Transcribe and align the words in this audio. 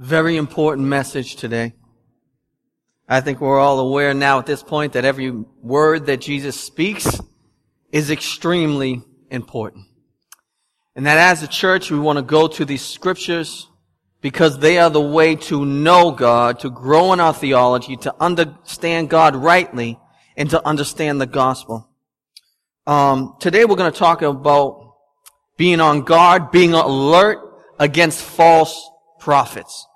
Very 0.00 0.38
important 0.38 0.88
message 0.88 1.36
today. 1.36 1.74
I 3.06 3.20
think 3.20 3.38
we're 3.38 3.60
all 3.60 3.80
aware 3.80 4.14
now 4.14 4.38
at 4.38 4.46
this 4.46 4.62
point 4.62 4.94
that 4.94 5.04
every 5.04 5.30
word 5.30 6.06
that 6.06 6.22
Jesus 6.22 6.58
speaks 6.58 7.20
is 7.92 8.10
extremely 8.10 9.02
important. 9.30 9.88
And 10.96 11.04
that 11.04 11.18
as 11.18 11.42
a 11.42 11.46
church, 11.46 11.90
we 11.90 11.98
want 11.98 12.16
to 12.16 12.22
go 12.22 12.48
to 12.48 12.64
these 12.64 12.80
scriptures 12.80 13.68
because 14.22 14.58
they 14.58 14.78
are 14.78 14.88
the 14.88 15.02
way 15.02 15.36
to 15.36 15.66
know 15.66 16.12
God, 16.12 16.60
to 16.60 16.70
grow 16.70 17.12
in 17.12 17.20
our 17.20 17.34
theology, 17.34 17.98
to 17.98 18.14
understand 18.18 19.10
God 19.10 19.36
rightly, 19.36 19.98
and 20.34 20.48
to 20.48 20.66
understand 20.66 21.20
the 21.20 21.26
gospel. 21.26 21.90
Um, 22.86 23.36
today 23.38 23.66
we're 23.66 23.76
going 23.76 23.92
to 23.92 23.98
talk 23.98 24.22
about 24.22 24.94
being 25.58 25.78
on 25.78 26.04
guard, 26.04 26.52
being 26.52 26.72
alert 26.72 27.36
against 27.78 28.22
false 28.22 28.90
prophets. 29.18 29.88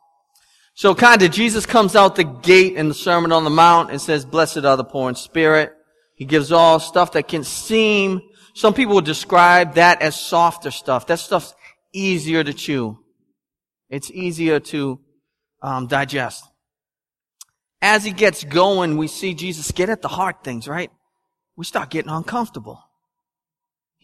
So 0.74 0.94
kind 0.94 1.22
of 1.22 1.30
Jesus 1.30 1.66
comes 1.66 1.94
out 1.94 2.16
the 2.16 2.24
gate 2.24 2.74
in 2.74 2.88
the 2.88 2.94
Sermon 2.94 3.30
on 3.30 3.44
the 3.44 3.50
Mount 3.50 3.90
and 3.90 4.00
says, 4.00 4.24
blessed 4.24 4.64
are 4.64 4.76
the 4.76 4.84
poor 4.84 5.08
in 5.08 5.14
spirit. 5.14 5.72
He 6.16 6.24
gives 6.24 6.50
all 6.52 6.80
stuff 6.80 7.12
that 7.12 7.28
can 7.28 7.44
seem, 7.44 8.20
some 8.54 8.74
people 8.74 8.96
would 8.96 9.04
describe 9.04 9.74
that 9.74 10.02
as 10.02 10.18
softer 10.18 10.70
stuff. 10.70 11.06
That 11.06 11.18
stuff's 11.18 11.54
easier 11.92 12.42
to 12.42 12.52
chew. 12.52 12.98
It's 13.88 14.10
easier 14.10 14.60
to 14.60 15.00
um, 15.62 15.86
digest. 15.86 16.44
As 17.80 18.04
he 18.04 18.12
gets 18.12 18.44
going, 18.44 18.96
we 18.96 19.08
see 19.08 19.34
Jesus 19.34 19.70
get 19.72 19.90
at 19.90 20.02
the 20.02 20.08
hard 20.08 20.42
things, 20.42 20.66
right? 20.66 20.90
We 21.56 21.64
start 21.64 21.90
getting 21.90 22.10
uncomfortable. 22.10 22.83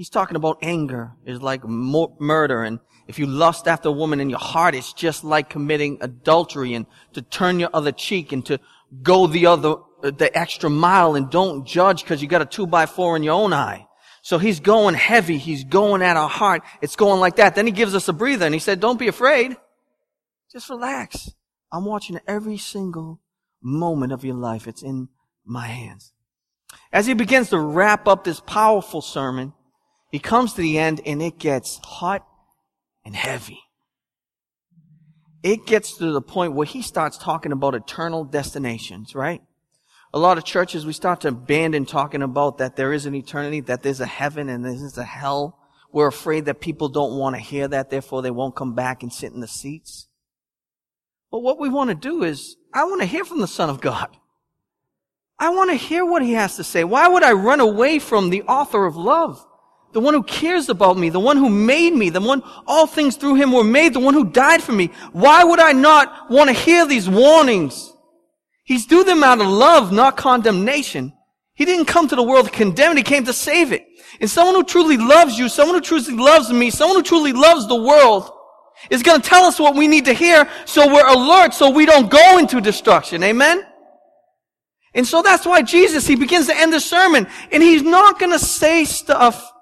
He's 0.00 0.08
talking 0.08 0.36
about 0.36 0.60
anger 0.62 1.12
is 1.26 1.42
like 1.42 1.62
murder 1.62 2.64
and 2.64 2.80
if 3.06 3.18
you 3.18 3.26
lust 3.26 3.68
after 3.68 3.90
a 3.90 3.92
woman 3.92 4.18
in 4.18 4.30
your 4.30 4.38
heart, 4.38 4.74
it's 4.74 4.94
just 4.94 5.24
like 5.24 5.50
committing 5.50 5.98
adultery 6.00 6.72
and 6.72 6.86
to 7.12 7.20
turn 7.20 7.60
your 7.60 7.68
other 7.74 7.92
cheek 7.92 8.32
and 8.32 8.42
to 8.46 8.60
go 9.02 9.26
the 9.26 9.44
other, 9.44 9.74
the 10.00 10.30
extra 10.32 10.70
mile 10.70 11.16
and 11.16 11.28
don't 11.28 11.66
judge 11.66 12.02
because 12.02 12.22
you 12.22 12.28
got 12.28 12.40
a 12.40 12.46
two 12.46 12.66
by 12.66 12.86
four 12.86 13.14
in 13.14 13.22
your 13.22 13.34
own 13.34 13.52
eye. 13.52 13.86
So 14.22 14.38
he's 14.38 14.58
going 14.58 14.94
heavy. 14.94 15.36
He's 15.36 15.64
going 15.64 16.00
at 16.00 16.16
our 16.16 16.30
heart. 16.30 16.62
It's 16.80 16.96
going 16.96 17.20
like 17.20 17.36
that. 17.36 17.54
Then 17.54 17.66
he 17.66 17.72
gives 17.72 17.94
us 17.94 18.08
a 18.08 18.14
breather 18.14 18.46
and 18.46 18.54
he 18.54 18.58
said, 18.58 18.80
don't 18.80 18.98
be 18.98 19.08
afraid. 19.08 19.54
Just 20.50 20.70
relax. 20.70 21.30
I'm 21.70 21.84
watching 21.84 22.18
every 22.26 22.56
single 22.56 23.20
moment 23.60 24.14
of 24.14 24.24
your 24.24 24.36
life. 24.36 24.66
It's 24.66 24.82
in 24.82 25.10
my 25.44 25.66
hands. 25.66 26.14
As 26.90 27.06
he 27.06 27.12
begins 27.12 27.50
to 27.50 27.58
wrap 27.58 28.08
up 28.08 28.24
this 28.24 28.40
powerful 28.40 29.02
sermon, 29.02 29.52
he 30.10 30.18
comes 30.18 30.54
to 30.54 30.60
the 30.60 30.78
end 30.78 31.00
and 31.06 31.22
it 31.22 31.38
gets 31.38 31.78
hot 31.82 32.26
and 33.04 33.14
heavy. 33.14 33.60
It 35.42 35.66
gets 35.66 35.96
to 35.98 36.12
the 36.12 36.20
point 36.20 36.52
where 36.52 36.66
he 36.66 36.82
starts 36.82 37.16
talking 37.16 37.52
about 37.52 37.74
eternal 37.74 38.24
destinations, 38.24 39.14
right? 39.14 39.40
A 40.12 40.18
lot 40.18 40.38
of 40.38 40.44
churches, 40.44 40.84
we 40.84 40.92
start 40.92 41.20
to 41.20 41.28
abandon 41.28 41.86
talking 41.86 42.22
about 42.22 42.58
that 42.58 42.76
there 42.76 42.92
is 42.92 43.06
an 43.06 43.14
eternity, 43.14 43.60
that 43.60 43.82
there's 43.82 44.00
a 44.00 44.06
heaven 44.06 44.48
and 44.48 44.64
there's 44.64 44.98
a 44.98 45.04
hell. 45.04 45.58
We're 45.92 46.08
afraid 46.08 46.44
that 46.46 46.60
people 46.60 46.88
don't 46.88 47.16
want 47.16 47.36
to 47.36 47.40
hear 47.40 47.68
that, 47.68 47.90
therefore 47.90 48.20
they 48.20 48.30
won't 48.30 48.56
come 48.56 48.74
back 48.74 49.02
and 49.02 49.12
sit 49.12 49.32
in 49.32 49.40
the 49.40 49.48
seats. 49.48 50.08
But 51.30 51.40
what 51.40 51.60
we 51.60 51.68
want 51.68 51.90
to 51.90 51.94
do 51.94 52.24
is, 52.24 52.56
I 52.74 52.84
want 52.84 53.00
to 53.00 53.06
hear 53.06 53.24
from 53.24 53.38
the 53.38 53.46
Son 53.46 53.70
of 53.70 53.80
God. 53.80 54.16
I 55.38 55.50
want 55.50 55.70
to 55.70 55.76
hear 55.76 56.04
what 56.04 56.22
he 56.22 56.32
has 56.32 56.56
to 56.56 56.64
say. 56.64 56.84
Why 56.84 57.08
would 57.08 57.22
I 57.22 57.32
run 57.32 57.60
away 57.60 57.98
from 57.98 58.30
the 58.30 58.42
author 58.42 58.84
of 58.84 58.96
love? 58.96 59.46
The 59.92 60.00
one 60.00 60.14
who 60.14 60.22
cares 60.22 60.68
about 60.68 60.96
me, 60.96 61.08
the 61.10 61.20
one 61.20 61.36
who 61.36 61.50
made 61.50 61.94
me, 61.94 62.10
the 62.10 62.20
one 62.20 62.42
all 62.66 62.86
things 62.86 63.16
through 63.16 63.34
him 63.34 63.52
were 63.52 63.64
made, 63.64 63.92
the 63.92 64.00
one 64.00 64.14
who 64.14 64.24
died 64.24 64.62
for 64.62 64.72
me. 64.72 64.90
Why 65.12 65.42
would 65.42 65.58
I 65.60 65.72
not 65.72 66.30
want 66.30 66.48
to 66.48 66.54
hear 66.54 66.86
these 66.86 67.08
warnings? 67.08 67.92
He's 68.64 68.86
do 68.86 69.02
them 69.02 69.24
out 69.24 69.40
of 69.40 69.48
love, 69.48 69.90
not 69.90 70.16
condemnation. 70.16 71.12
He 71.54 71.64
didn't 71.64 71.86
come 71.86 72.06
to 72.08 72.16
the 72.16 72.22
world 72.22 72.46
to 72.46 72.52
condemn 72.52 72.92
it, 72.92 72.98
he 72.98 73.02
came 73.02 73.24
to 73.24 73.32
save 73.32 73.72
it. 73.72 73.84
And 74.20 74.30
someone 74.30 74.54
who 74.54 74.64
truly 74.64 74.96
loves 74.96 75.38
you, 75.38 75.48
someone 75.48 75.74
who 75.74 75.80
truly 75.80 76.16
loves 76.16 76.52
me, 76.52 76.70
someone 76.70 76.96
who 76.96 77.02
truly 77.02 77.32
loves 77.32 77.66
the 77.66 77.76
world 77.76 78.30
is 78.90 79.02
going 79.02 79.20
to 79.20 79.28
tell 79.28 79.44
us 79.44 79.58
what 79.58 79.74
we 79.74 79.88
need 79.88 80.06
to 80.06 80.14
hear 80.14 80.48
so 80.64 80.86
we're 80.86 81.06
alert 81.06 81.52
so 81.52 81.68
we 81.68 81.84
don't 81.84 82.10
go 82.10 82.38
into 82.38 82.60
destruction. 82.60 83.22
Amen? 83.22 83.66
And 84.94 85.06
so 85.06 85.22
that's 85.22 85.44
why 85.44 85.62
Jesus, 85.62 86.06
he 86.06 86.16
begins 86.16 86.46
to 86.46 86.56
end 86.56 86.72
the 86.72 86.80
sermon 86.80 87.26
and 87.52 87.62
he's 87.62 87.82
not 87.82 88.18
going 88.18 88.32
to 88.32 88.38
say 88.38 88.84
stuff 88.84 89.52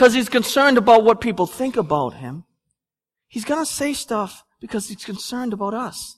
because 0.00 0.14
he's 0.14 0.30
concerned 0.30 0.78
about 0.78 1.04
what 1.04 1.20
people 1.20 1.46
think 1.46 1.76
about 1.76 2.14
him. 2.14 2.44
He's 3.28 3.44
going 3.44 3.60
to 3.60 3.70
say 3.70 3.92
stuff 3.92 4.46
because 4.58 4.88
he's 4.88 5.04
concerned 5.04 5.52
about 5.52 5.74
us. 5.74 6.16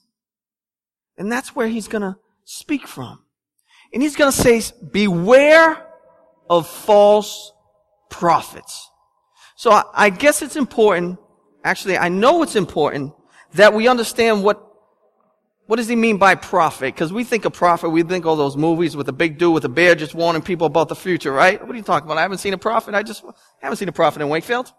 And 1.17 1.29
that's 1.29 1.53
where 1.53 1.67
he's 1.67 1.89
going 1.89 2.03
to 2.03 2.15
speak 2.45 2.87
from. 2.87 3.25
And 3.91 4.01
he's 4.01 4.15
going 4.15 4.31
to 4.31 4.37
say, 4.37 4.61
beware 4.89 5.85
of 6.49 6.65
false 6.65 7.51
prophets. 8.09 8.89
So 9.57 9.69
I, 9.71 9.83
I 9.93 10.09
guess 10.11 10.41
it's 10.41 10.55
important, 10.55 11.19
actually 11.65 11.97
I 11.97 12.07
know 12.07 12.41
it's 12.41 12.55
important 12.55 13.11
that 13.55 13.73
we 13.73 13.89
understand 13.89 14.45
what 14.45 14.65
what 15.65 15.77
does 15.77 15.87
he 15.87 15.95
mean 15.95 16.17
by 16.17 16.35
prophet? 16.35 16.93
Because 16.93 17.13
we 17.13 17.23
think 17.23 17.45
of 17.45 17.53
prophet, 17.53 17.89
we 17.89 18.03
think 18.03 18.25
all 18.25 18.35
those 18.35 18.57
movies 18.57 18.97
with 18.97 19.07
a 19.07 19.13
big 19.13 19.37
dude 19.37 19.53
with 19.53 19.63
a 19.63 19.69
beard 19.69 19.99
just 19.99 20.13
warning 20.13 20.41
people 20.41 20.67
about 20.67 20.89
the 20.89 20.95
future, 20.95 21.31
right? 21.31 21.61
What 21.61 21.71
are 21.71 21.77
you 21.77 21.83
talking 21.83 22.05
about? 22.05 22.17
I 22.17 22.21
haven't 22.21 22.39
seen 22.39 22.53
a 22.53 22.57
prophet. 22.57 22.93
I 22.93 23.03
just 23.03 23.23
haven't 23.61 23.77
seen 23.77 23.87
a 23.87 23.93
prophet 23.93 24.21
in 24.21 24.29
Wakefield. 24.29 24.73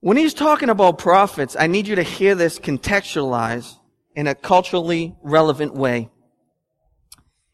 When 0.00 0.16
he's 0.16 0.34
talking 0.34 0.68
about 0.68 0.98
prophets, 0.98 1.54
I 1.56 1.68
need 1.68 1.86
you 1.86 1.94
to 1.94 2.02
hear 2.02 2.34
this 2.34 2.58
contextualized 2.58 3.76
in 4.16 4.26
a 4.26 4.34
culturally 4.34 5.16
relevant 5.22 5.74
way. 5.74 6.10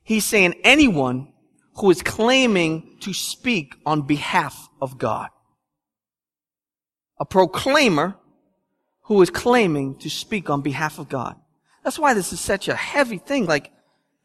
He's 0.02 0.24
saying 0.24 0.54
anyone 0.64 1.30
who 1.76 1.90
is 1.90 2.02
claiming 2.02 2.96
to 3.00 3.12
speak 3.12 3.74
on 3.84 4.06
behalf 4.06 4.68
of 4.80 4.96
God. 4.96 5.28
A 7.20 7.26
proclaimer 7.26 8.16
who 9.08 9.20
is 9.22 9.30
claiming 9.30 9.96
to 9.96 10.10
speak 10.10 10.50
on 10.50 10.60
behalf 10.60 10.98
of 10.98 11.08
God. 11.08 11.34
That's 11.82 11.98
why 11.98 12.12
this 12.12 12.32
is 12.32 12.40
such 12.40 12.68
a 12.68 12.76
heavy 12.76 13.16
thing. 13.16 13.46
Like, 13.46 13.72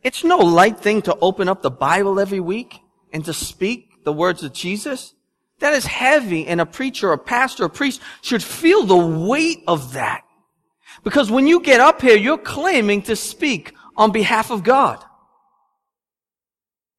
it's 0.04 0.26
no 0.26 0.38
light 0.38 0.80
thing 0.80 1.02
to 1.04 1.18
open 1.22 1.48
up 1.48 1.62
the 1.62 1.72
Bible 1.72 2.20
every 2.20 2.42
week 2.42 2.82
and 3.14 3.24
to 3.24 3.34
speak 3.34 4.04
the 4.04 4.12
words 4.12 4.44
of 4.44 4.52
Jesus. 4.52 5.14
That 5.60 5.74
is 5.74 5.86
heavy 5.86 6.46
and 6.48 6.60
a 6.60 6.66
preacher, 6.66 7.14
a 7.14 7.18
pastor, 7.18 7.64
a 7.64 7.70
priest 7.70 8.02
should 8.22 8.44
feel 8.44 8.84
the 8.84 8.98
weight 8.98 9.64
of 9.70 9.94
that. 9.94 10.26
Because 11.06 11.32
when 11.32 11.48
you 11.48 11.62
get 11.62 11.80
up 11.80 12.02
here, 12.02 12.18
you're 12.18 12.38
claiming 12.38 13.04
to 13.04 13.16
speak 13.16 13.74
on 13.96 14.12
behalf 14.12 14.52
of 14.52 14.66
God. 14.66 15.02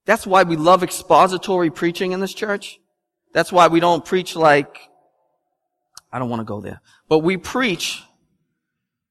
That's 0.07 0.27
why 0.27 0.45
we 0.45 0.57
love 0.57 0.83
expository 0.83 1.71
preaching 1.71 2.13
in 2.13 2.21
this 2.21 2.33
church. 2.33 2.81
That's 3.35 3.53
why 3.53 3.69
we 3.69 3.81
don't 3.81 4.07
preach 4.07 4.37
like 4.37 4.89
I 6.15 6.21
don't 6.21 6.31
want 6.31 6.41
to 6.41 6.45
go 6.45 6.61
there. 6.61 6.81
But 7.09 7.19
we 7.19 7.37
preach 7.37 8.01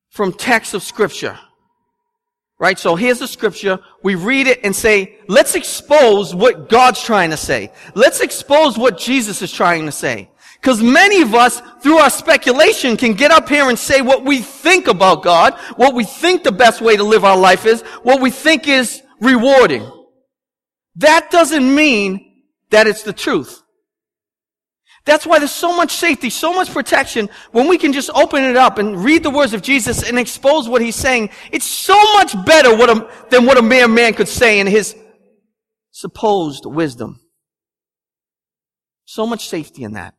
from 0.09 0.31
texts 0.31 0.73
of 0.73 0.81
scripture. 0.81 1.37
Right? 2.57 2.79
So 2.79 2.95
here's 2.95 3.19
the 3.19 3.27
scripture. 3.27 3.79
We 4.03 4.15
read 4.15 4.47
it 4.47 4.61
and 4.63 4.73
say, 4.73 5.17
let's 5.27 5.53
expose 5.53 6.33
what 6.33 6.69
God's 6.69 7.03
trying 7.03 7.31
to 7.31 7.37
say. 7.37 7.73
Let's 7.93 8.21
expose 8.21 8.77
what 8.77 8.97
Jesus 8.97 9.41
is 9.41 9.51
trying 9.51 9.85
to 9.85 9.91
say. 9.91 10.29
Because 10.61 10.81
many 10.81 11.21
of 11.21 11.35
us, 11.35 11.61
through 11.81 11.97
our 11.97 12.09
speculation, 12.09 12.95
can 12.95 13.15
get 13.15 13.31
up 13.31 13.49
here 13.49 13.67
and 13.67 13.77
say 13.77 13.99
what 14.01 14.23
we 14.23 14.39
think 14.39 14.87
about 14.87 15.23
God, 15.23 15.55
what 15.75 15.93
we 15.93 16.05
think 16.05 16.43
the 16.43 16.53
best 16.53 16.79
way 16.79 16.95
to 16.95 17.03
live 17.03 17.25
our 17.25 17.37
life 17.37 17.65
is, 17.65 17.81
what 18.03 18.21
we 18.21 18.31
think 18.31 18.65
is 18.65 19.01
rewarding. 19.19 19.91
That 20.95 21.31
doesn't 21.31 21.75
mean 21.75 22.45
that 22.69 22.87
it's 22.87 23.03
the 23.03 23.11
truth. 23.11 23.62
That's 25.05 25.25
why 25.25 25.39
there's 25.39 25.51
so 25.51 25.75
much 25.75 25.95
safety, 25.95 26.29
so 26.29 26.53
much 26.53 26.71
protection 26.71 27.29
when 27.51 27.67
we 27.67 27.77
can 27.77 27.91
just 27.91 28.09
open 28.15 28.43
it 28.43 28.55
up 28.55 28.77
and 28.77 29.03
read 29.03 29.23
the 29.23 29.29
words 29.29 29.53
of 29.53 29.61
Jesus 29.61 30.07
and 30.07 30.17
expose 30.17 30.69
what 30.69 30.81
he's 30.81 30.95
saying. 30.95 31.29
It's 31.51 31.65
so 31.65 31.97
much 32.13 32.33
better 32.45 32.75
what 32.75 32.89
a, 32.89 33.09
than 33.29 33.45
what 33.45 33.57
a 33.57 33.61
mere 33.61 33.89
man 33.89 34.13
could 34.13 34.29
say 34.29 34.59
in 34.59 34.67
his 34.67 34.95
supposed 35.91 36.65
wisdom. 36.65 37.19
So 39.03 39.27
much 39.27 39.49
safety 39.49 39.83
in 39.83 39.93
that. 39.93 40.15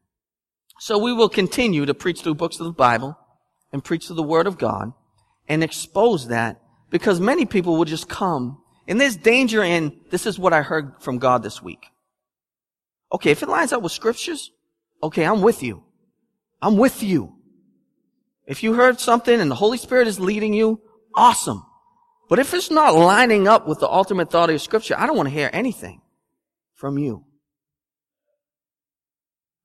So 0.81 0.99
we 0.99 1.15
will 1.15 1.31
continue 1.31 1.87
to 1.87 1.95
preach 1.95 2.21
through 2.21 2.35
books 2.35 2.61
of 2.61 2.67
the 2.67 2.73
Bible 2.73 3.17
and 3.73 3.83
preach 3.83 4.07
through 4.07 4.17
the 4.17 4.23
Word 4.23 4.47
of 4.47 4.59
God 4.59 4.93
and 5.49 5.65
expose 5.65 6.29
that 6.29 6.61
because 6.91 7.21
many 7.21 7.47
people 7.47 7.79
will 7.79 7.87
just 7.87 8.09
come 8.09 8.63
and 8.87 9.01
there's 9.01 9.17
danger 9.17 9.63
in 9.63 9.99
this 10.11 10.27
is 10.27 10.39
what 10.39 10.53
I 10.53 10.63
heard 10.63 11.01
from 11.01 11.19
God 11.19 11.43
this 11.43 11.63
week. 11.63 11.87
Okay, 13.13 13.31
if 13.31 13.43
it 13.43 13.49
lines 13.49 13.73
up 13.73 13.83
with 13.83 13.93
scriptures, 13.93 14.51
okay, 15.05 15.25
I'm 15.25 15.43
with 15.43 15.63
you. 15.63 15.85
I'm 16.61 16.77
with 16.77 17.03
you. 17.03 17.37
If 18.47 18.63
you 18.63 18.75
heard 18.75 18.99
something 19.01 19.41
and 19.41 19.51
the 19.51 19.55
Holy 19.55 19.79
Spirit 19.79 20.09
is 20.09 20.19
leading 20.19 20.53
you, 20.53 20.81
awesome. 21.15 21.65
But 22.29 22.39
if 22.39 22.55
it's 22.55 22.71
not 22.71 22.95
lining 22.95 23.47
up 23.47 23.69
with 23.69 23.81
the 23.81 23.89
ultimate 23.89 24.31
thought 24.31 24.51
of 24.51 24.61
scripture, 24.61 24.97
I 24.99 25.07
don't 25.07 25.17
want 25.17 25.29
to 25.29 25.35
hear 25.35 25.51
anything 25.53 26.01
from 26.75 26.99
you. 26.99 27.25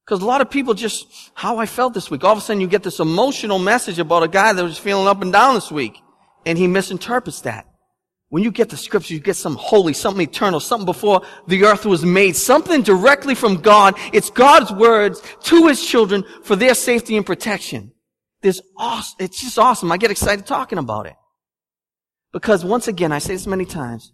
Because 0.06 0.22
a 0.22 0.26
lot 0.26 0.42
of 0.42 0.50
people 0.50 0.74
just, 0.74 1.08
how 1.36 1.58
I 1.58 1.66
felt 1.66 1.94
this 1.94 2.10
week. 2.10 2.24
All 2.24 2.32
of 2.32 2.40
a 2.40 2.42
sudden 2.42 2.62
you 2.62 2.68
get 2.68 2.84
this 2.84 3.00
emotional 3.00 3.60
message 3.60 4.00
about 4.00 4.24
a 4.24 4.28
guy 4.28 4.54
that 4.54 4.64
was 4.64 4.78
feeling 4.78 5.08
up 5.08 5.22
and 5.22 5.32
down 5.32 5.56
this 5.56 5.72
week. 5.72 6.02
And 6.46 6.58
he 6.58 6.68
misinterprets 6.68 7.42
that. 7.42 7.68
When 8.30 8.44
you 8.44 8.52
get 8.52 8.70
the 8.70 8.78
scripture, 8.78 9.16
you 9.16 9.20
get 9.20 9.36
something 9.36 9.62
holy, 9.62 9.94
something 9.94 10.22
eternal, 10.22 10.60
something 10.60 10.86
before 10.86 11.24
the 11.48 11.64
earth 11.64 11.86
was 11.86 12.06
made, 12.06 12.36
something 12.36 12.84
directly 12.84 13.34
from 13.34 13.56
God. 13.56 13.96
It's 14.14 14.30
God's 14.30 14.72
words 14.72 15.22
to 15.46 15.68
his 15.68 15.84
children 15.84 16.24
for 16.44 16.56
their 16.56 16.76
safety 16.76 17.18
and 17.18 17.26
protection. 17.26 17.92
There's 18.42 18.62
awesome, 18.78 19.18
it's 19.20 19.42
just 19.42 19.58
awesome. 19.58 19.92
I 19.92 19.98
get 19.98 20.12
excited 20.12 20.46
talking 20.46 20.78
about 20.78 21.08
it. 21.08 21.16
Because 22.32 22.64
once 22.64 22.88
again, 22.88 23.12
I 23.12 23.18
say 23.18 23.34
this 23.34 23.48
many 23.48 23.66
times, 23.66 24.14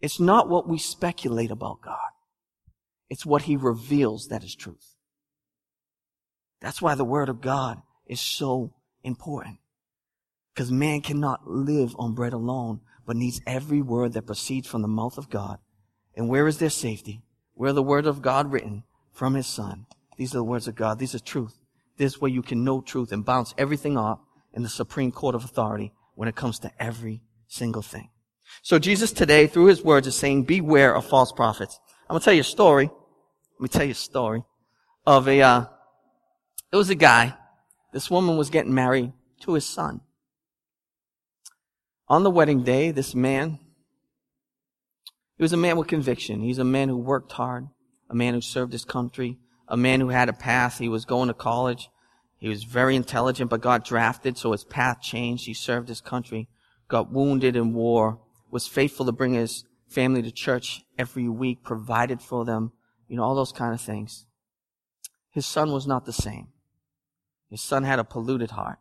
it's 0.00 0.18
not 0.18 0.48
what 0.48 0.66
we 0.66 0.78
speculate 0.78 1.50
about 1.50 1.82
God. 1.82 1.98
It's 3.10 3.26
what 3.26 3.42
he 3.42 3.56
reveals 3.56 4.28
that 4.28 4.42
is 4.42 4.54
truth. 4.54 4.96
That's 6.62 6.80
why 6.80 6.94
the 6.94 7.04
word 7.04 7.28
of 7.28 7.42
God 7.42 7.82
is 8.06 8.20
so 8.20 8.72
important. 9.04 9.58
Because 10.54 10.72
man 10.72 11.02
cannot 11.02 11.46
live 11.46 11.94
on 11.98 12.14
bread 12.14 12.32
alone, 12.32 12.80
but 13.06 13.16
needs 13.16 13.40
every 13.46 13.82
word 13.82 14.12
that 14.12 14.26
proceeds 14.26 14.68
from 14.68 14.82
the 14.82 14.88
mouth 14.88 15.18
of 15.18 15.30
God. 15.30 15.58
And 16.16 16.28
where 16.28 16.46
is 16.46 16.58
their 16.58 16.70
safety? 16.70 17.22
Where 17.54 17.72
the 17.72 17.82
word 17.82 18.06
of 18.06 18.22
God 18.22 18.52
written 18.52 18.84
from 19.12 19.34
his 19.34 19.46
son? 19.46 19.86
These 20.16 20.34
are 20.34 20.38
the 20.38 20.44
words 20.44 20.68
of 20.68 20.74
God. 20.74 20.98
These 20.98 21.14
are 21.14 21.18
truth. 21.18 21.58
This 21.96 22.20
way 22.20 22.30
you 22.30 22.42
can 22.42 22.64
know 22.64 22.80
truth 22.80 23.12
and 23.12 23.24
bounce 23.24 23.54
everything 23.58 23.96
off 23.96 24.20
in 24.52 24.62
the 24.62 24.68
supreme 24.68 25.12
court 25.12 25.34
of 25.34 25.44
authority 25.44 25.92
when 26.14 26.28
it 26.28 26.36
comes 26.36 26.58
to 26.60 26.70
every 26.78 27.22
single 27.48 27.82
thing. 27.82 28.10
So 28.62 28.78
Jesus 28.78 29.12
today, 29.12 29.46
through 29.46 29.66
his 29.66 29.82
words, 29.82 30.06
is 30.06 30.16
saying, 30.16 30.44
beware 30.44 30.94
of 30.94 31.06
false 31.06 31.32
prophets. 31.32 31.80
I'm 32.08 32.14
going 32.14 32.20
to 32.20 32.24
tell 32.24 32.34
you 32.34 32.42
a 32.42 32.44
story. 32.44 32.90
Let 33.58 33.60
me 33.60 33.68
tell 33.68 33.84
you 33.84 33.92
a 33.92 33.94
story 33.94 34.42
of 35.06 35.28
a, 35.28 35.40
uh, 35.40 35.64
it 36.70 36.76
was 36.76 36.90
a 36.90 36.94
guy. 36.94 37.34
This 37.92 38.10
woman 38.10 38.36
was 38.36 38.50
getting 38.50 38.74
married 38.74 39.12
to 39.40 39.54
his 39.54 39.66
son. 39.66 40.00
On 42.12 42.24
the 42.24 42.30
wedding 42.30 42.62
day, 42.62 42.90
this 42.90 43.14
man, 43.14 43.58
he 45.38 45.42
was 45.42 45.54
a 45.54 45.56
man 45.56 45.78
with 45.78 45.88
conviction. 45.88 46.42
He's 46.42 46.58
a 46.58 46.62
man 46.62 46.90
who 46.90 46.98
worked 46.98 47.32
hard, 47.32 47.68
a 48.10 48.14
man 48.14 48.34
who 48.34 48.42
served 48.42 48.74
his 48.74 48.84
country, 48.84 49.38
a 49.66 49.78
man 49.78 49.98
who 49.98 50.10
had 50.10 50.28
a 50.28 50.34
path. 50.34 50.76
He 50.76 50.90
was 50.90 51.06
going 51.06 51.28
to 51.28 51.34
college. 51.34 51.88
He 52.36 52.50
was 52.50 52.64
very 52.64 52.96
intelligent, 52.96 53.48
but 53.48 53.62
got 53.62 53.86
drafted, 53.86 54.36
so 54.36 54.52
his 54.52 54.62
path 54.62 55.00
changed. 55.00 55.46
He 55.46 55.54
served 55.54 55.88
his 55.88 56.02
country, 56.02 56.50
got 56.86 57.10
wounded 57.10 57.56
in 57.56 57.72
war, 57.72 58.20
was 58.50 58.66
faithful 58.66 59.06
to 59.06 59.12
bring 59.12 59.32
his 59.32 59.64
family 59.88 60.20
to 60.20 60.30
church 60.30 60.82
every 60.98 61.30
week, 61.30 61.64
provided 61.64 62.20
for 62.20 62.44
them, 62.44 62.72
you 63.08 63.16
know, 63.16 63.22
all 63.22 63.34
those 63.34 63.52
kind 63.52 63.72
of 63.72 63.80
things. 63.80 64.26
His 65.30 65.46
son 65.46 65.72
was 65.72 65.86
not 65.86 66.04
the 66.04 66.12
same. 66.12 66.48
His 67.48 67.62
son 67.62 67.84
had 67.84 67.98
a 67.98 68.04
polluted 68.04 68.50
heart. 68.50 68.80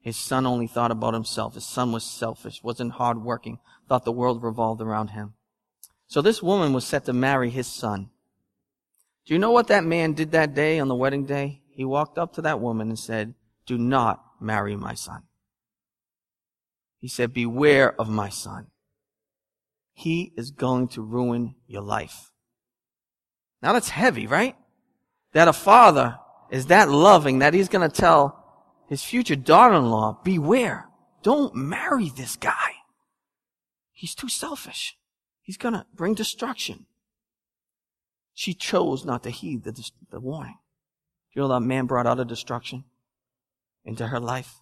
His 0.00 0.16
son 0.16 0.46
only 0.46 0.66
thought 0.66 0.90
about 0.90 1.14
himself. 1.14 1.54
His 1.54 1.66
son 1.66 1.92
was 1.92 2.04
selfish, 2.04 2.62
wasn't 2.62 2.92
hardworking, 2.92 3.58
thought 3.88 4.04
the 4.04 4.12
world 4.12 4.42
revolved 4.42 4.80
around 4.80 5.08
him. 5.08 5.34
So 6.06 6.22
this 6.22 6.42
woman 6.42 6.72
was 6.72 6.86
set 6.86 7.04
to 7.04 7.12
marry 7.12 7.50
his 7.50 7.66
son. 7.66 8.10
Do 9.26 9.34
you 9.34 9.38
know 9.38 9.50
what 9.50 9.68
that 9.68 9.84
man 9.84 10.14
did 10.14 10.32
that 10.32 10.54
day 10.54 10.78
on 10.78 10.88
the 10.88 10.94
wedding 10.94 11.26
day? 11.26 11.62
He 11.68 11.84
walked 11.84 12.18
up 12.18 12.32
to 12.34 12.42
that 12.42 12.60
woman 12.60 12.88
and 12.88 12.98
said, 12.98 13.34
do 13.66 13.78
not 13.78 14.24
marry 14.40 14.74
my 14.74 14.94
son. 14.94 15.22
He 16.98 17.08
said, 17.08 17.32
beware 17.32 17.98
of 18.00 18.08
my 18.08 18.28
son. 18.28 18.66
He 19.92 20.32
is 20.36 20.50
going 20.50 20.88
to 20.88 21.02
ruin 21.02 21.54
your 21.66 21.82
life. 21.82 22.30
Now 23.62 23.74
that's 23.74 23.90
heavy, 23.90 24.26
right? 24.26 24.56
That 25.32 25.48
a 25.48 25.52
father 25.52 26.18
is 26.50 26.66
that 26.66 26.88
loving 26.88 27.40
that 27.40 27.54
he's 27.54 27.68
going 27.68 27.88
to 27.88 27.94
tell 27.94 28.39
his 28.90 29.04
future 29.04 29.36
daughter-in-law, 29.36 30.18
beware. 30.24 30.88
Don't 31.22 31.54
marry 31.54 32.08
this 32.08 32.34
guy. 32.34 32.72
He's 33.92 34.16
too 34.16 34.28
selfish. 34.28 34.98
He's 35.42 35.56
gonna 35.56 35.86
bring 35.94 36.14
destruction. 36.14 36.86
She 38.34 38.52
chose 38.52 39.04
not 39.04 39.22
to 39.22 39.30
heed 39.30 39.62
the, 39.62 39.90
the 40.10 40.18
warning. 40.18 40.58
You 41.32 41.42
know 41.42 41.48
that 41.48 41.60
man 41.60 41.86
brought 41.86 42.08
utter 42.08 42.24
destruction 42.24 42.82
into 43.84 44.08
her 44.08 44.18
life? 44.18 44.56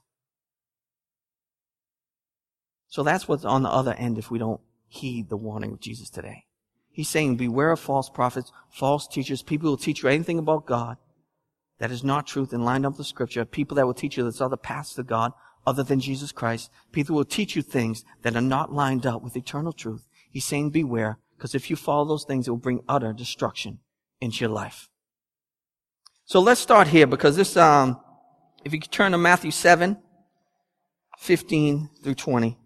So 2.89 3.03
that's 3.03 3.29
what's 3.29 3.47
on 3.47 3.63
the 3.63 3.71
other 3.71 3.95
end 3.95 4.19
if 4.19 4.31
we 4.31 4.39
don't 4.39 4.61
heed 4.89 5.31
the 5.31 5.39
warning 5.39 5.73
of 5.73 5.81
Jesus 5.81 6.11
today. 6.11 6.45
He's 6.91 7.09
saying, 7.09 7.37
beware 7.37 7.71
of 7.71 7.81
false 7.81 8.11
prophets, 8.11 8.53
false 8.69 9.09
teachers, 9.09 9.41
people 9.41 9.71
who 9.71 9.79
teach 9.79 10.03
you 10.03 10.11
anything 10.11 10.39
about 10.39 10.67
God 10.67 10.99
that 11.79 11.91
is 11.91 12.05
not 12.05 12.27
truth 12.27 12.53
and 12.53 12.65
lined 12.65 12.85
up 12.85 12.99
with 12.99 13.07
scripture, 13.07 13.45
people 13.45 13.75
that 13.77 13.87
will 13.87 13.95
teach 13.95 14.17
you 14.17 14.23
there's 14.23 14.41
other 14.41 14.57
paths 14.57 14.95
to 14.95 15.03
God 15.03 15.33
other 15.67 15.83
than 15.83 16.01
Jesus 16.01 16.33
Christ, 16.33 16.71
people 16.93 17.15
will 17.15 17.25
teach 17.25 17.55
you 17.55 17.63
things 17.63 18.05
that 18.23 18.35
are 18.35 18.41
not 18.41 18.73
lined 18.73 19.07
up 19.07 19.23
with 19.23 19.37
eternal 19.37 19.73
truth. 19.73 20.09
He's 20.31 20.45
saying 20.45 20.71
beware, 20.71 21.19
because 21.37 21.55
if 21.55 21.69
you 21.71 21.77
follow 21.77 22.07
those 22.07 22.25
things, 22.25 22.49
it 22.49 22.51
will 22.51 22.59
bring 22.59 22.81
utter 22.89 23.13
destruction 23.13 23.81
into 24.21 24.41
your 24.41 24.51
life. 24.51 24.89
So 26.25 26.41
let's 26.41 26.61
start 26.61 26.89
here 26.89 27.07
because 27.07 27.37
this, 27.37 27.57
um, 27.57 28.01
if 28.65 28.73
you 28.73 28.81
turn 28.81 29.13
to 29.13 29.19
Matthew 29.19 29.51
7, 29.51 29.99
15 31.19 31.91
through 32.03 32.15
20. 32.15 32.57